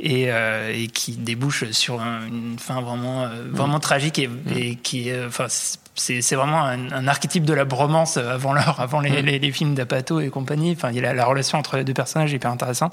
et, 0.00 0.24
euh, 0.26 0.72
et, 0.74 0.88
qui 0.88 1.12
débouche 1.12 1.70
sur 1.70 2.00
un, 2.00 2.26
une 2.26 2.58
fin 2.58 2.80
vraiment, 2.80 3.28
vraiment 3.52 3.76
mmh. 3.76 3.80
tragique 3.80 4.18
et, 4.18 4.28
et 4.56 4.74
qui, 4.74 5.08
enfin, 5.24 5.46
c'est 5.94 6.34
vraiment 6.34 6.64
un, 6.64 6.90
un, 6.90 7.06
archétype 7.06 7.44
de 7.44 7.54
la 7.54 7.64
bromance 7.64 8.16
avant 8.16 8.52
l'heure, 8.52 8.80
avant 8.80 8.98
les, 8.98 9.22
les, 9.22 9.38
les, 9.38 9.52
films 9.52 9.74
d'Apato 9.74 10.18
et 10.18 10.30
compagnie. 10.30 10.72
Enfin, 10.76 10.90
il 10.90 10.96
y 10.96 10.98
a 10.98 11.02
la, 11.02 11.14
la, 11.14 11.24
relation 11.26 11.56
entre 11.56 11.76
les 11.76 11.84
deux 11.84 11.94
personnages 11.94 12.32
est 12.32 12.36
hyper 12.36 12.50
intéressante. 12.50 12.92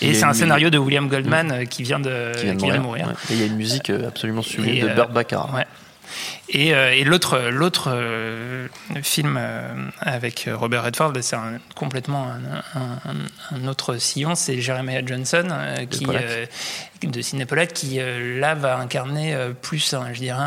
Et 0.00 0.12
c'est 0.12 0.24
un 0.24 0.32
scénario 0.32 0.70
de 0.70 0.78
William 0.78 1.08
Goldman 1.08 1.66
qui 1.68 1.84
vient 1.84 2.00
de, 2.00 2.32
qui 2.34 2.44
vient 2.44 2.54
de, 2.54 2.58
qui 2.58 2.66
vient 2.66 2.78
de 2.78 2.82
mourir. 2.82 3.06
Ouais. 3.06 3.14
Et 3.30 3.34
il 3.34 3.40
y 3.40 3.42
a 3.44 3.46
une 3.46 3.56
musique 3.56 3.90
absolument 3.90 4.42
sublime 4.42 4.88
de 4.88 4.94
Burt 4.94 5.12
Baccarat. 5.12 5.54
Ouais. 5.54 5.66
Et, 6.48 6.74
euh, 6.74 6.92
et 6.92 7.04
l'autre, 7.04 7.38
l'autre 7.50 7.90
euh, 7.92 8.68
film 9.02 9.36
euh, 9.38 9.88
avec 10.00 10.48
Robert 10.52 10.84
Redford, 10.84 11.12
c'est 11.20 11.36
un, 11.36 11.58
complètement 11.74 12.28
un, 12.28 12.80
un, 12.80 13.56
un, 13.56 13.68
autre 13.68 13.96
sillon, 13.96 14.34
c'est 14.34 14.60
Jeremiah 14.60 15.04
Johnson, 15.04 15.48
qui, 15.90 16.06
de 17.06 17.20
Cinépolat, 17.20 17.66
qui 17.66 17.98
là 17.98 18.54
va 18.54 18.78
incarner 18.78 19.36
plus, 19.60 19.94
je 20.12 20.18
dirais, 20.18 20.38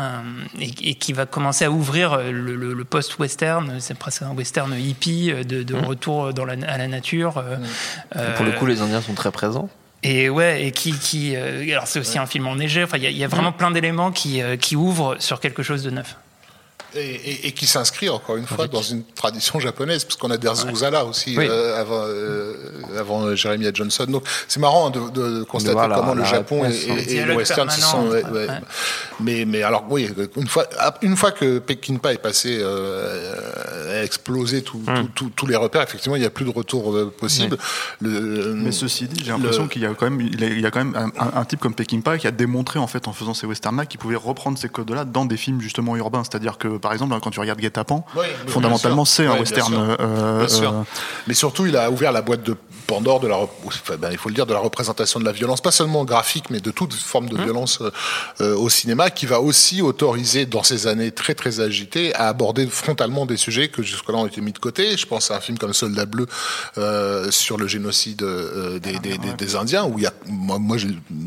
et, 0.58 0.90
et, 0.90 0.94
qui 0.94 1.12
va 1.12 1.26
commencer 1.26 1.64
à 1.64 1.70
ouvrir 1.70 2.18
le, 2.18 2.56
le, 2.56 2.74
le 2.74 2.84
post-western, 2.84 3.76
c'est 3.78 3.98
presque 3.98 4.22
un 4.22 4.30
western 4.30 4.72
hippie, 4.74 5.32
de, 5.32 5.62
de 5.62 5.74
mmh. 5.74 5.84
retour 5.84 6.34
dans 6.34 6.44
la, 6.44 6.54
à 6.66 6.78
la 6.78 6.88
nature. 6.88 7.42
Mmh. 7.42 8.34
pour 8.36 8.44
le 8.44 8.52
coup, 8.52 8.66
les 8.66 8.80
Indiens 8.80 9.00
sont 9.00 9.14
très 9.14 9.30
présents. 9.30 9.68
Et 10.02 10.30
ouais, 10.30 10.66
et 10.66 10.72
qui, 10.72 10.92
qui 10.98 11.36
euh, 11.36 11.62
alors 11.70 11.86
c'est 11.86 11.98
aussi 11.98 12.14
ouais. 12.14 12.18
un 12.18 12.26
film 12.26 12.46
enneigé. 12.46 12.82
Enfin, 12.84 12.96
il 12.96 13.04
y, 13.04 13.12
y, 13.12 13.24
a 13.24 13.28
vraiment 13.28 13.52
plein 13.52 13.70
d'éléments 13.70 14.12
qui, 14.12 14.42
euh, 14.42 14.56
qui 14.56 14.76
ouvrent 14.76 15.16
sur 15.18 15.40
quelque 15.40 15.62
chose 15.62 15.82
de 15.82 15.90
neuf. 15.90 16.16
Et, 16.94 16.98
et, 16.98 17.46
et, 17.46 17.52
qui 17.52 17.66
s'inscrit 17.66 18.08
encore 18.08 18.36
une 18.36 18.46
fois 18.46 18.66
dans 18.66 18.82
une 18.82 19.04
tradition 19.04 19.60
japonaise, 19.60 20.04
parce 20.04 20.16
qu'on 20.16 20.30
a 20.30 20.36
des 20.36 20.48
Uzala 20.70 21.04
aussi 21.04 21.36
oui. 21.38 21.46
euh, 21.48 21.80
avant, 21.80 22.02
euh, 22.04 22.54
avant 22.98 23.34
Jeremiah 23.36 23.70
Johnson. 23.72 24.06
Donc 24.08 24.24
c'est 24.48 24.58
marrant 24.58 24.90
de, 24.90 25.10
de 25.10 25.44
constater 25.44 25.78
comment 25.94 26.14
le 26.14 26.24
Japon 26.24 26.64
et, 26.64 27.14
et, 27.14 27.24
le 27.24 27.36
western 27.36 27.70
se 27.70 27.80
sont. 27.80 28.08
Ouais, 28.08 28.24
ouais. 28.24 28.46
Mais, 29.20 29.44
mais 29.44 29.62
alors 29.62 29.84
oui, 29.88 30.08
une 30.36 30.48
fois, 30.48 30.66
une 31.02 31.16
fois 31.16 31.30
que 31.30 31.58
Peckinpah 31.58 32.14
est 32.14 32.22
passé, 32.22 32.58
euh, 32.60 34.00
a 34.00 34.02
explosé 34.02 34.62
tous 34.62 34.78
mm. 34.78 35.08
tout, 35.14 35.30
tout, 35.30 35.46
les 35.46 35.56
repères, 35.56 35.82
effectivement, 35.82 36.16
il 36.16 36.20
n'y 36.20 36.26
a 36.26 36.30
plus 36.30 36.44
de 36.44 36.50
retour 36.50 36.94
euh, 36.94 37.12
possible. 37.16 37.56
Le, 38.00 38.54
mais 38.54 38.72
ceci 38.72 39.06
dit, 39.06 39.22
j'ai 39.24 39.30
l'impression 39.30 39.68
qu'il 39.68 39.82
y 39.82 39.86
a 39.86 39.94
quand 39.94 40.10
même, 40.10 40.20
il 40.20 40.60
y 40.60 40.66
a 40.66 40.70
quand 40.70 40.84
même 40.84 40.96
un, 40.96 41.22
un, 41.22 41.40
un 41.40 41.44
type 41.44 41.60
comme 41.60 41.74
Peckinpah 41.74 42.18
qui 42.18 42.26
a 42.26 42.30
démontré 42.30 42.78
en 42.78 42.86
fait 42.86 43.06
en 43.08 43.12
faisant 43.12 43.34
ces 43.34 43.46
westerns-là 43.46 43.86
qu'il 43.86 44.00
pouvait 44.00 44.16
reprendre 44.16 44.58
ces 44.58 44.68
codes-là 44.68 45.04
dans 45.04 45.24
des 45.24 45.36
films 45.36 45.60
justement 45.60 45.96
urbains, 45.96 46.24
c'est-à-dire 46.24 46.58
que 46.58 46.79
par 46.80 46.92
exemple, 46.92 47.14
quand 47.22 47.30
tu 47.30 47.40
regardes 47.40 47.60
Guet-apens, 47.60 48.04
oui, 48.16 48.26
fondamentalement, 48.46 49.04
c'est 49.04 49.26
un 49.26 49.38
western. 49.38 49.72
Bien 49.72 49.84
sûr. 49.84 49.96
Euh, 50.00 50.38
bien 50.38 50.48
sûr. 50.48 50.72
Euh, 50.72 50.82
Mais 51.26 51.34
surtout, 51.34 51.66
il 51.66 51.76
a 51.76 51.90
ouvert 51.90 52.12
la 52.12 52.22
boîte 52.22 52.42
de 52.42 52.56
Pandore 52.90 53.20
de 53.20 53.28
la, 53.28 53.36
enfin, 53.36 53.96
ben, 53.96 54.08
il 54.10 54.18
faut 54.18 54.28
le 54.28 54.34
dire, 54.34 54.46
de 54.46 54.52
la 54.52 54.58
représentation 54.58 55.20
de 55.20 55.24
la 55.24 55.30
violence, 55.30 55.60
pas 55.60 55.70
seulement 55.70 56.04
graphique, 56.04 56.50
mais 56.50 56.58
de 56.58 56.72
toute 56.72 56.92
forme 56.92 57.28
de 57.28 57.36
mmh. 57.36 57.44
violence 57.44 57.82
euh, 58.40 58.56
au 58.56 58.68
cinéma, 58.68 59.10
qui 59.10 59.26
va 59.26 59.40
aussi 59.40 59.80
autoriser, 59.80 60.44
dans 60.44 60.64
ces 60.64 60.88
années 60.88 61.12
très 61.12 61.34
très 61.34 61.60
agitées, 61.60 62.12
à 62.16 62.26
aborder 62.26 62.66
frontalement 62.66 63.26
des 63.26 63.36
sujets 63.36 63.68
que 63.68 63.84
jusque-là 63.84 64.18
ont 64.18 64.26
été 64.26 64.40
mis 64.40 64.52
de 64.52 64.58
côté. 64.58 64.96
Je 64.96 65.06
pense 65.06 65.30
à 65.30 65.36
un 65.36 65.40
film 65.40 65.56
comme 65.56 65.72
Soldat 65.72 66.04
bleu 66.04 66.26
euh, 66.78 67.30
sur 67.30 67.58
le 67.58 67.68
génocide 67.68 68.22
euh, 68.22 68.80
des, 68.80 68.98
des, 68.98 69.18
des, 69.18 69.34
des, 69.34 69.56
Indiens, 69.56 69.84
où 69.84 69.98
il 69.98 70.02
y 70.02 70.06
a, 70.06 70.12
moi, 70.26 70.58
moi 70.58 70.76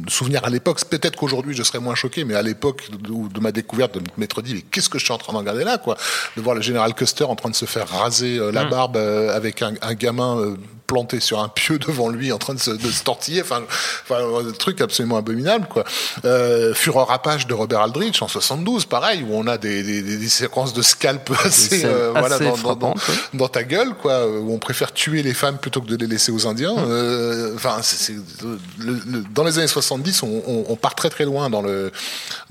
souvenir 0.09 0.43
à 0.43 0.49
l'époque. 0.49 0.83
Peut-être 0.83 1.15
qu'aujourd'hui 1.15 1.55
je 1.55 1.63
serais 1.63 1.79
moins 1.79 1.95
choqué, 1.95 2.25
mais 2.25 2.35
à 2.35 2.41
l'époque 2.41 2.89
de, 2.91 3.29
de, 3.29 3.39
ma 3.39 3.53
découverte 3.53 3.95
de 3.95 4.01
m'être 4.17 4.41
dit, 4.41 4.55
mais 4.55 4.61
qu'est-ce 4.63 4.89
que 4.89 4.99
je 4.99 5.05
suis 5.05 5.13
en 5.13 5.17
train 5.17 5.31
de 5.31 5.37
regarder 5.43 5.63
là, 5.63 5.77
quoi 5.77 5.97
De 6.35 6.41
voir 6.41 6.55
le 6.55 6.61
général 6.61 6.93
Custer 6.93 7.25
en 7.25 7.35
train 7.35 7.49
de 7.49 7.55
se 7.55 7.65
faire 7.65 7.87
raser 7.87 8.37
euh, 8.37 8.51
la 8.51 8.65
mm. 8.65 8.69
barbe 8.69 8.97
euh, 8.97 9.35
avec 9.35 9.61
un, 9.61 9.73
un 9.81 9.93
gamin 9.93 10.37
euh, 10.39 10.55
planté 10.93 11.19
sur 11.19 11.39
un 11.39 11.49
pieu 11.49 11.79
devant 11.79 12.07
lui 12.07 12.31
en 12.31 12.37
train 12.37 12.53
de 12.53 12.59
se, 12.59 12.69
de 12.69 12.91
se 12.91 13.03
tortiller. 13.03 13.41
Enfin, 13.41 13.63
enfin, 14.03 14.21
un 14.47 14.51
truc 14.51 14.79
absolument 14.79 15.17
abominable, 15.17 15.67
quoi. 15.67 15.83
Euh, 16.23 16.75
Fureur 16.75 17.09
Apache 17.09 17.47
de 17.47 17.55
Robert 17.55 17.81
Aldrich 17.81 18.21
en 18.21 18.27
72, 18.27 18.85
pareil, 18.85 19.25
où 19.27 19.33
on 19.33 19.47
a 19.47 19.57
des, 19.57 19.81
des, 19.81 20.03
des 20.03 20.29
séquences 20.29 20.71
de 20.73 20.83
scalp 20.83 21.31
assez, 21.43 21.83
euh, 21.85 22.11
voilà, 22.15 22.37
dans, 22.37 22.75
dans, 22.75 22.93
dans, 23.33 23.47
ta 23.47 23.63
gueule, 23.63 23.95
quoi, 23.95 24.27
où 24.27 24.53
on 24.53 24.59
préfère 24.59 24.91
tuer 24.91 25.23
les 25.23 25.33
femmes 25.33 25.57
plutôt 25.57 25.81
que 25.81 25.87
de 25.87 25.95
les 25.95 26.05
laisser 26.05 26.31
aux 26.31 26.45
Indiens. 26.45 26.75
Mmh. 26.75 26.85
Euh, 26.87 27.55
enfin, 27.55 27.77
c'est, 27.81 28.13
le, 28.43 28.59
le, 29.07 29.23
dans 29.33 29.43
les 29.43 29.57
années 29.57 29.67
70, 29.67 30.21
on, 30.21 30.43
on, 30.45 30.65
on, 30.69 30.75
part 30.75 30.93
très 30.93 31.09
très 31.09 31.25
loin 31.25 31.49
dans 31.49 31.63
le 31.63 31.91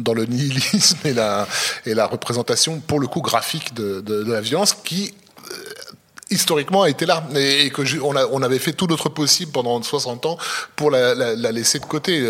dans 0.01 0.15
le 0.15 0.25
nihilisme 0.27 0.99
et 1.05 1.15
la 1.15 1.47
et 1.87 1.95
la 1.95 2.07
représentation, 2.07 2.81
pour 2.81 2.99
le 2.99 3.07
coup, 3.07 3.21
graphique 3.21 3.73
de, 3.75 4.01
de, 4.01 4.25
de 4.25 4.33
la 4.33 4.41
violence 4.41 4.75
qui 4.85 5.15
historiquement 6.33 6.83
a 6.83 6.89
été 6.89 7.07
là 7.07 7.25
et, 7.37 7.71
que 7.71 7.85
je, 7.85 7.99
on, 7.99 8.17
a, 8.17 8.27
on, 8.27 8.43
avait 8.43 8.59
fait 8.59 8.73
tout 8.73 8.87
notre 8.87 9.09
possible 9.09 9.53
pendant 9.53 9.81
60 9.83 10.27
ans 10.27 10.39
pour 10.77 10.91
la, 10.91 11.15
la, 11.15 11.35
la, 11.35 11.53
laisser 11.53 11.79
de 11.79 11.85
côté. 11.85 12.21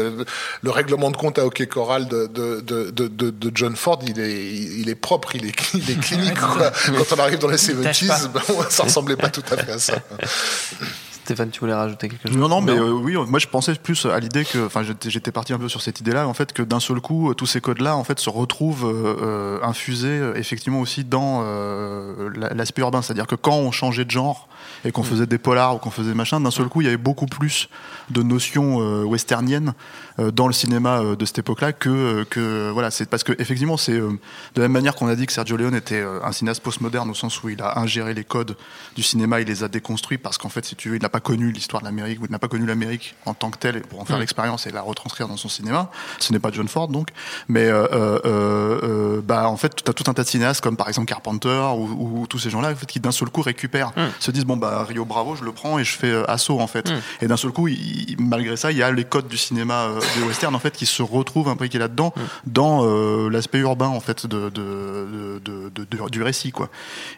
Le 0.62 0.70
règlement 0.70 1.11
de 1.11 1.16
compte 1.16 1.38
à 1.38 1.46
hockey 1.46 1.66
choral 1.66 2.09
de, 2.09 2.26
de, 2.26 2.61
de, 2.61 3.09
de, 3.09 3.53
John 3.55 3.76
Ford, 3.76 4.00
il 4.07 4.20
est, 4.20 4.53
il 4.80 4.88
est 4.88 4.94
propre, 4.94 5.34
il 5.36 5.46
est, 5.46 5.55
il 5.74 5.90
est 5.90 6.00
clinique. 6.00 6.38
Quoi. 6.38 6.70
Quand 6.86 7.16
on 7.16 7.20
arrive 7.20 7.38
dans 7.38 7.48
les 7.48 7.57
70s, 7.57 8.28
ben, 8.28 8.40
ça 8.68 8.84
ressemblait 8.84 9.16
pas 9.16 9.30
tout 9.30 9.44
à 9.50 9.57
fait 9.57 9.72
à 9.72 9.78
ça. 9.78 9.94
Stéphane, 11.24 11.50
tu 11.50 11.60
voulais 11.60 11.74
rajouter 11.74 12.08
quelque 12.08 12.28
chose 12.28 12.36
Non, 12.36 12.48
non, 12.48 12.60
mais 12.60 12.72
euh, 12.72 12.90
oui, 12.90 13.14
moi 13.28 13.38
je 13.38 13.46
pensais 13.46 13.74
plus 13.76 14.06
à 14.06 14.18
l'idée 14.18 14.44
que, 14.44 14.66
enfin, 14.66 14.82
j'étais 14.82 15.30
parti 15.30 15.52
un 15.52 15.58
peu 15.58 15.68
sur 15.68 15.80
cette 15.80 16.00
idée-là, 16.00 16.26
en 16.26 16.34
fait, 16.34 16.52
que 16.52 16.62
d'un 16.62 16.80
seul 16.80 17.00
coup, 17.00 17.32
tous 17.34 17.46
ces 17.46 17.60
codes-là, 17.60 17.96
en 17.96 18.02
fait, 18.02 18.18
se 18.18 18.28
retrouvent 18.28 18.86
euh, 18.86 19.60
infusés 19.62 20.08
euh, 20.08 20.34
effectivement 20.34 20.80
aussi 20.80 21.04
dans 21.04 21.42
euh, 21.44 22.30
l'aspect 22.54 22.82
urbain, 22.82 23.02
c'est-à-dire 23.02 23.26
que 23.26 23.36
quand 23.36 23.56
on 23.56 23.70
changeait 23.70 24.04
de 24.04 24.10
genre 24.10 24.48
et 24.85 24.93
qu'on 24.93 25.03
mm. 25.03 25.07
faisait 25.07 25.26
des 25.26 25.39
polars 25.39 25.76
ou 25.76 25.78
qu'on 25.78 25.91
faisait 25.91 26.14
machin, 26.14 26.41
d'un 26.41 26.51
seul 26.51 26.68
coup, 26.68 26.80
il 26.80 26.85
y 26.85 26.89
avait 26.89 26.97
beaucoup 26.97 27.26
plus 27.26 27.68
de 28.11 28.22
notions 28.22 28.80
euh, 28.80 29.05
westerniennes 29.05 29.74
euh, 30.18 30.30
dans 30.30 30.47
le 30.47 30.53
cinéma 30.53 31.03
de 31.18 31.24
cette 31.24 31.39
époque-là 31.39 31.72
que, 31.72 32.24
que 32.24 32.70
voilà, 32.70 32.91
c'est 32.91 33.09
parce 33.09 33.24
que 33.24 33.33
effectivement, 33.39 33.76
c'est 33.76 33.99
de 33.99 34.18
la 34.57 34.62
même 34.62 34.72
manière 34.72 34.95
qu'on 34.95 35.09
a 35.09 35.16
dit 35.16 35.26
que 35.26 35.33
Sergio 35.33 35.57
Leone 35.57 35.74
était 35.74 36.05
un 36.22 36.33
cinéaste 36.33 36.62
postmoderne 36.62 37.11
au 37.11 37.14
sens 37.14 37.43
où 37.43 37.49
il 37.49 37.61
a 37.62 37.78
ingéré 37.78 38.14
les 38.14 38.24
codes 38.24 38.57
du 38.97 39.03
cinéma, 39.03 39.41
il 39.41 39.47
les 39.47 39.64
a 39.64 39.68
déconstruits 39.68 40.18
parce 40.18 40.39
qu'en 40.39 40.49
fait, 40.49 40.64
si 40.64 40.76
tu 40.76 40.91
veux, 40.91 40.97
il 40.97 41.03
n'a 41.03 41.09
pas 41.09 41.20
connu 41.20 41.53
l'histoire 41.53 41.83
de 41.83 41.87
l'Amérique, 41.87 42.20
ou 42.20 42.26
il 42.26 42.30
n'a 42.30 42.39
pas 42.39 42.49
connu 42.49 42.66
l'Amérique 42.66 43.14
en 43.26 43.35
tant 43.35 43.51
que 43.51 43.59
telle 43.59 43.83
pour 43.83 44.01
en 44.01 44.05
faire 44.05 44.16
mmh. 44.16 44.20
l'expérience 44.20 44.66
et 44.66 44.70
la 44.70 44.83
retranscrire 44.83 45.28
dans 45.28 45.37
son 45.37 45.49
cinéma. 45.49 45.91
Ce 46.18 46.33
n'est 46.33 46.39
pas 46.39 46.51
John 46.53 46.68
Ford 46.68 46.89
donc, 46.89 47.09
mais 47.49 47.66
euh, 47.66 47.87
euh, 47.93 48.20
euh, 48.24 49.20
bah 49.22 49.49
en 49.49 49.57
fait, 49.57 49.74
tu 49.76 49.91
as 49.91 49.95
tout 49.95 50.05
un 50.11 50.14
tas 50.14 50.22
de 50.22 50.28
cinéastes 50.28 50.61
comme 50.61 50.76
par 50.76 50.89
exemple 50.89 51.09
Carpenter 51.09 51.62
ou, 51.76 52.20
ou 52.22 52.26
tous 52.26 52.39
ces 52.39 52.51
gens-là 52.51 52.70
en 52.70 52.74
fait, 52.74 52.87
qui 52.87 53.01
d'un 53.01 53.12
seul 53.12 53.30
coup 53.30 53.43
récupèrent, 53.43 53.93
mmh. 53.97 54.03
se 54.20 54.30
disent 54.30 54.45
bon 54.45 54.57
bah 54.57 54.71
Rio 54.80 55.04
Bravo, 55.04 55.36
je 55.36 55.44
le 55.44 55.52
prends 55.52 55.78
et 55.78 55.84
je 55.84 55.96
fais 55.96 56.10
euh, 56.10 56.30
assaut 56.30 56.60
en 56.60 56.66
fait. 56.66 56.90
Mmh. 56.90 57.00
Et 57.22 57.26
d'un 57.26 57.36
seul 57.36 57.52
coup, 57.52 57.68
il, 57.68 58.16
malgré 58.18 58.56
ça, 58.56 58.72
il 58.72 58.78
y 58.78 58.82
a 58.82 58.90
les 58.90 59.04
codes 59.04 59.28
du 59.28 59.36
cinéma 59.36 59.84
euh, 59.84 60.00
de 60.18 60.26
western 60.26 60.54
en 60.54 60.58
fait 60.58 60.74
qui 60.74 60.86
se 60.86 61.02
retrouvent 61.02 61.48
imbriqués 61.48 61.78
là-dedans 61.78 62.14
dans 62.46 62.84
euh, 62.84 63.28
l'aspect 63.28 63.58
urbain 63.58 63.88
en 63.88 64.00
fait 64.00 64.26
de, 64.26 64.48
de, 64.50 65.40
de, 65.44 65.70
de, 65.74 66.08
du 66.10 66.22
récit 66.22 66.52
quoi. 66.52 66.68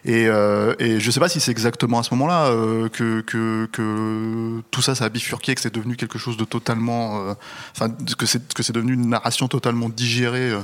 Et, 0.03 0.25
et 0.79 0.99
je 0.99 1.11
sais 1.11 1.19
pas 1.19 1.29
si 1.29 1.39
c'est 1.39 1.51
exactement 1.51 1.99
à 1.99 2.03
ce 2.03 2.13
moment-là 2.13 2.49
que, 2.91 3.21
que, 3.21 3.67
que 3.71 4.61
tout 4.71 4.81
ça, 4.81 4.95
ça 4.95 5.05
a 5.05 5.09
bifurqué, 5.09 5.55
que 5.55 5.61
c'est 5.61 5.73
devenu 5.73 5.95
quelque 5.95 6.19
chose 6.19 6.37
de 6.37 6.45
totalement, 6.45 7.17
euh, 7.19 7.33
enfin, 7.75 7.89
que 8.17 8.25
c'est 8.25 8.53
que 8.53 8.63
c'est 8.63 8.73
devenu 8.73 8.93
une 8.93 9.09
narration 9.09 9.47
totalement 9.47 9.89
digérée 9.89 10.51
euh, 10.51 10.59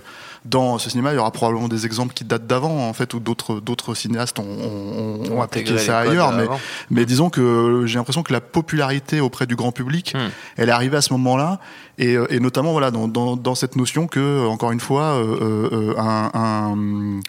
dans 0.45 0.77
ce 0.77 0.89
cinéma. 0.89 1.11
Il 1.13 1.15
y 1.15 1.19
aura 1.19 1.31
probablement 1.31 1.67
des 1.67 1.85
exemples 1.85 2.13
qui 2.13 2.23
datent 2.23 2.47
d'avant, 2.47 2.87
en 2.87 2.93
fait, 2.93 3.13
où 3.13 3.19
d'autres 3.19 3.59
d'autres 3.59 3.93
cinéastes 3.95 4.39
ont, 4.39 4.43
ont, 4.43 5.31
ont 5.31 5.41
appliqué 5.41 5.77
ça 5.77 5.99
ailleurs. 5.99 6.33
Mais, 6.33 6.47
mais 6.89 7.05
disons 7.05 7.29
que 7.29 7.84
j'ai 7.86 7.97
l'impression 7.97 8.23
que 8.23 8.34
la 8.34 8.41
popularité 8.41 9.21
auprès 9.21 9.45
du 9.45 9.55
grand 9.55 9.71
public, 9.71 10.13
hmm. 10.15 10.29
elle 10.57 10.69
est 10.69 10.73
arrivée 10.73 10.97
à 10.97 11.01
ce 11.01 11.13
moment-là, 11.13 11.59
et, 11.97 12.15
euh, 12.15 12.25
et, 12.29 12.39
notamment 12.39 12.71
voilà 12.71 12.91
dans, 12.91 13.07
dans, 13.07 13.36
dans, 13.36 13.55
cette 13.55 13.75
notion 13.75 14.07
que, 14.07 14.47
encore 14.47 14.71
une 14.71 14.79
fois, 14.79 15.21
euh, 15.21 15.93
un, 15.97 16.32
un 16.34 17.19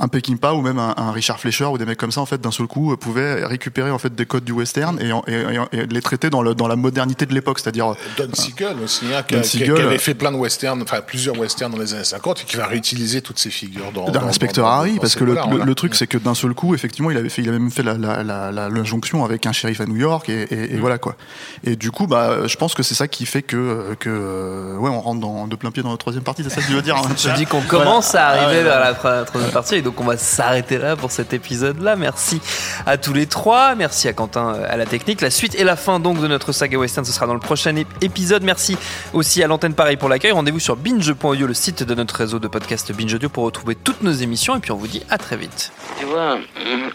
un 0.00 0.06
Peckinpah 0.06 0.54
ou 0.54 0.62
même 0.62 0.78
un, 0.78 0.94
un, 0.96 1.10
Richard 1.10 1.40
Fleischer 1.40 1.64
ou 1.64 1.76
des 1.76 1.84
mecs 1.84 1.98
comme 1.98 2.12
ça 2.12 2.20
en 2.20 2.26
fait 2.26 2.40
d'un 2.40 2.52
seul 2.52 2.68
coup 2.68 2.92
euh, 2.92 2.96
pouvaient 2.96 3.44
récupérer 3.44 3.90
en 3.90 3.98
fait 3.98 4.14
des 4.14 4.26
codes 4.26 4.44
du 4.44 4.52
western 4.52 4.98
et, 5.00 5.10
et, 5.32 5.58
et 5.72 5.86
les 5.86 6.02
traiter 6.02 6.30
dans, 6.30 6.40
le, 6.40 6.54
dans 6.54 6.68
la 6.68 6.76
modernité 6.76 7.26
de 7.26 7.34
l'époque 7.34 7.58
c'est-à-dire 7.58 7.94
Don 8.16 8.28
Siegel 8.32 8.76
aussi 8.82 9.06
hein, 9.12 9.24
qui, 9.24 9.40
qui, 9.40 9.64
qui, 9.64 9.70
avait 9.70 9.98
fait 9.98 10.14
plein 10.14 10.30
de 10.30 10.36
westerns 10.36 10.82
enfin 10.82 11.00
plusieurs 11.00 11.36
westerns 11.36 11.72
dans 11.72 11.78
les 11.78 11.94
années 11.94 12.04
50 12.04 12.42
et 12.42 12.44
qui 12.44 12.56
va 12.56 12.66
réutiliser 12.66 13.22
toutes 13.22 13.40
ces 13.40 13.50
figures 13.50 13.90
dans, 13.92 14.08
dans 14.08 14.20
l'inspecteur 14.20 14.68
Harry 14.68 14.98
parce 15.00 15.16
que 15.16 15.24
le, 15.24 15.34
le, 15.50 15.64
le, 15.64 15.74
truc 15.74 15.96
c'est 15.96 16.06
que 16.06 16.18
d'un 16.18 16.34
seul 16.34 16.54
coup 16.54 16.76
effectivement 16.76 17.10
il 17.10 17.16
avait 17.16 17.28
fait 17.28 17.42
il 17.42 17.48
avait 17.48 17.58
même 17.58 17.72
fait 17.72 17.82
la, 17.82 17.94
la, 17.94 18.22
la, 18.22 18.52
la 18.52 18.68
l'injonction 18.68 19.24
avec 19.24 19.46
un 19.46 19.52
shérif 19.52 19.80
à 19.80 19.86
New 19.86 19.96
York 19.96 20.28
et, 20.28 20.46
et, 20.52 20.76
mm. 20.76 20.80
voilà 20.80 20.98
quoi. 20.98 21.16
Et 21.64 21.74
du 21.74 21.90
coup 21.90 22.06
bah 22.06 22.46
je 22.46 22.56
pense 22.56 22.74
que 22.74 22.84
c'est 22.84 22.94
ça 22.94 23.08
qui 23.08 23.26
fait 23.26 23.42
que 23.42 23.96
que 23.98 24.10
euh, 24.10 24.76
ouais 24.76 24.90
on 24.90 25.00
rentre 25.00 25.20
dans, 25.20 25.48
de 25.48 25.56
plein 25.56 25.72
pied 25.72 25.82
dans 25.82 25.90
la 25.90 25.96
troisième 25.96 26.22
partie 26.22 26.44
c'est 26.44 26.50
ça 26.50 26.60
que 26.60 26.66
tu 26.66 26.72
veux 26.72 26.82
dire 26.82 26.96
hein, 26.96 27.08
je 27.16 27.30
dis 27.30 27.46
qu'on 27.46 27.62
commence 27.62 28.14
à 28.14 28.28
arriver 28.28 28.62
vers 28.62 28.78
la 28.80 29.24
troisième 29.24 29.52
partie 29.52 29.82
donc 29.88 30.02
on 30.02 30.04
va 30.04 30.18
s'arrêter 30.18 30.76
là 30.76 30.96
pour 30.96 31.10
cet 31.10 31.32
épisode-là. 31.32 31.96
Merci 31.96 32.42
à 32.84 32.98
tous 32.98 33.14
les 33.14 33.24
trois. 33.24 33.74
Merci 33.74 34.06
à 34.06 34.12
Quentin 34.12 34.52
à 34.52 34.76
la 34.76 34.84
technique. 34.84 35.22
La 35.22 35.30
suite 35.30 35.54
et 35.54 35.64
la 35.64 35.76
fin 35.76 35.98
donc 35.98 36.20
de 36.20 36.26
notre 36.26 36.52
saga 36.52 36.76
western, 36.76 37.06
ce 37.06 37.12
sera 37.12 37.26
dans 37.26 37.32
le 37.32 37.40
prochain 37.40 37.74
épisode. 38.02 38.42
Merci 38.42 38.76
aussi 39.14 39.42
à 39.42 39.46
l'antenne 39.46 39.72
Pareil 39.72 39.96
pour 39.96 40.10
l'accueil. 40.10 40.32
Rendez-vous 40.32 40.60
sur 40.60 40.76
binge.audio, 40.76 41.46
le 41.46 41.54
site 41.54 41.84
de 41.84 41.94
notre 41.94 42.16
réseau 42.16 42.38
de 42.38 42.48
podcast 42.48 42.92
Binge 42.92 43.14
Audio 43.14 43.30
pour 43.30 43.44
retrouver 43.44 43.76
toutes 43.76 44.02
nos 44.02 44.12
émissions. 44.12 44.56
Et 44.56 44.60
puis 44.60 44.72
on 44.72 44.76
vous 44.76 44.88
dit 44.88 45.02
à 45.08 45.16
très 45.16 45.38
vite. 45.38 45.72
Tu 45.98 46.04
vois, 46.04 46.38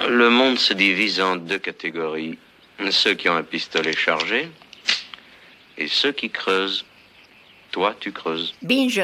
le 0.08 0.30
monde 0.30 0.60
se 0.60 0.76
divise 0.76 1.20
en 1.20 1.38
deux 1.38 1.58
catégories. 1.58 2.38
Ceux 2.92 3.16
qui 3.16 3.28
ont 3.28 3.36
un 3.36 3.42
pistolet 3.42 3.94
chargé 3.94 4.52
et 5.80 5.88
ceux 5.88 6.12
qui 6.12 6.30
creusent. 6.30 6.86
Toi, 7.72 7.96
tu 8.00 8.12
creuses. 8.12 8.54
Binge. 8.62 9.02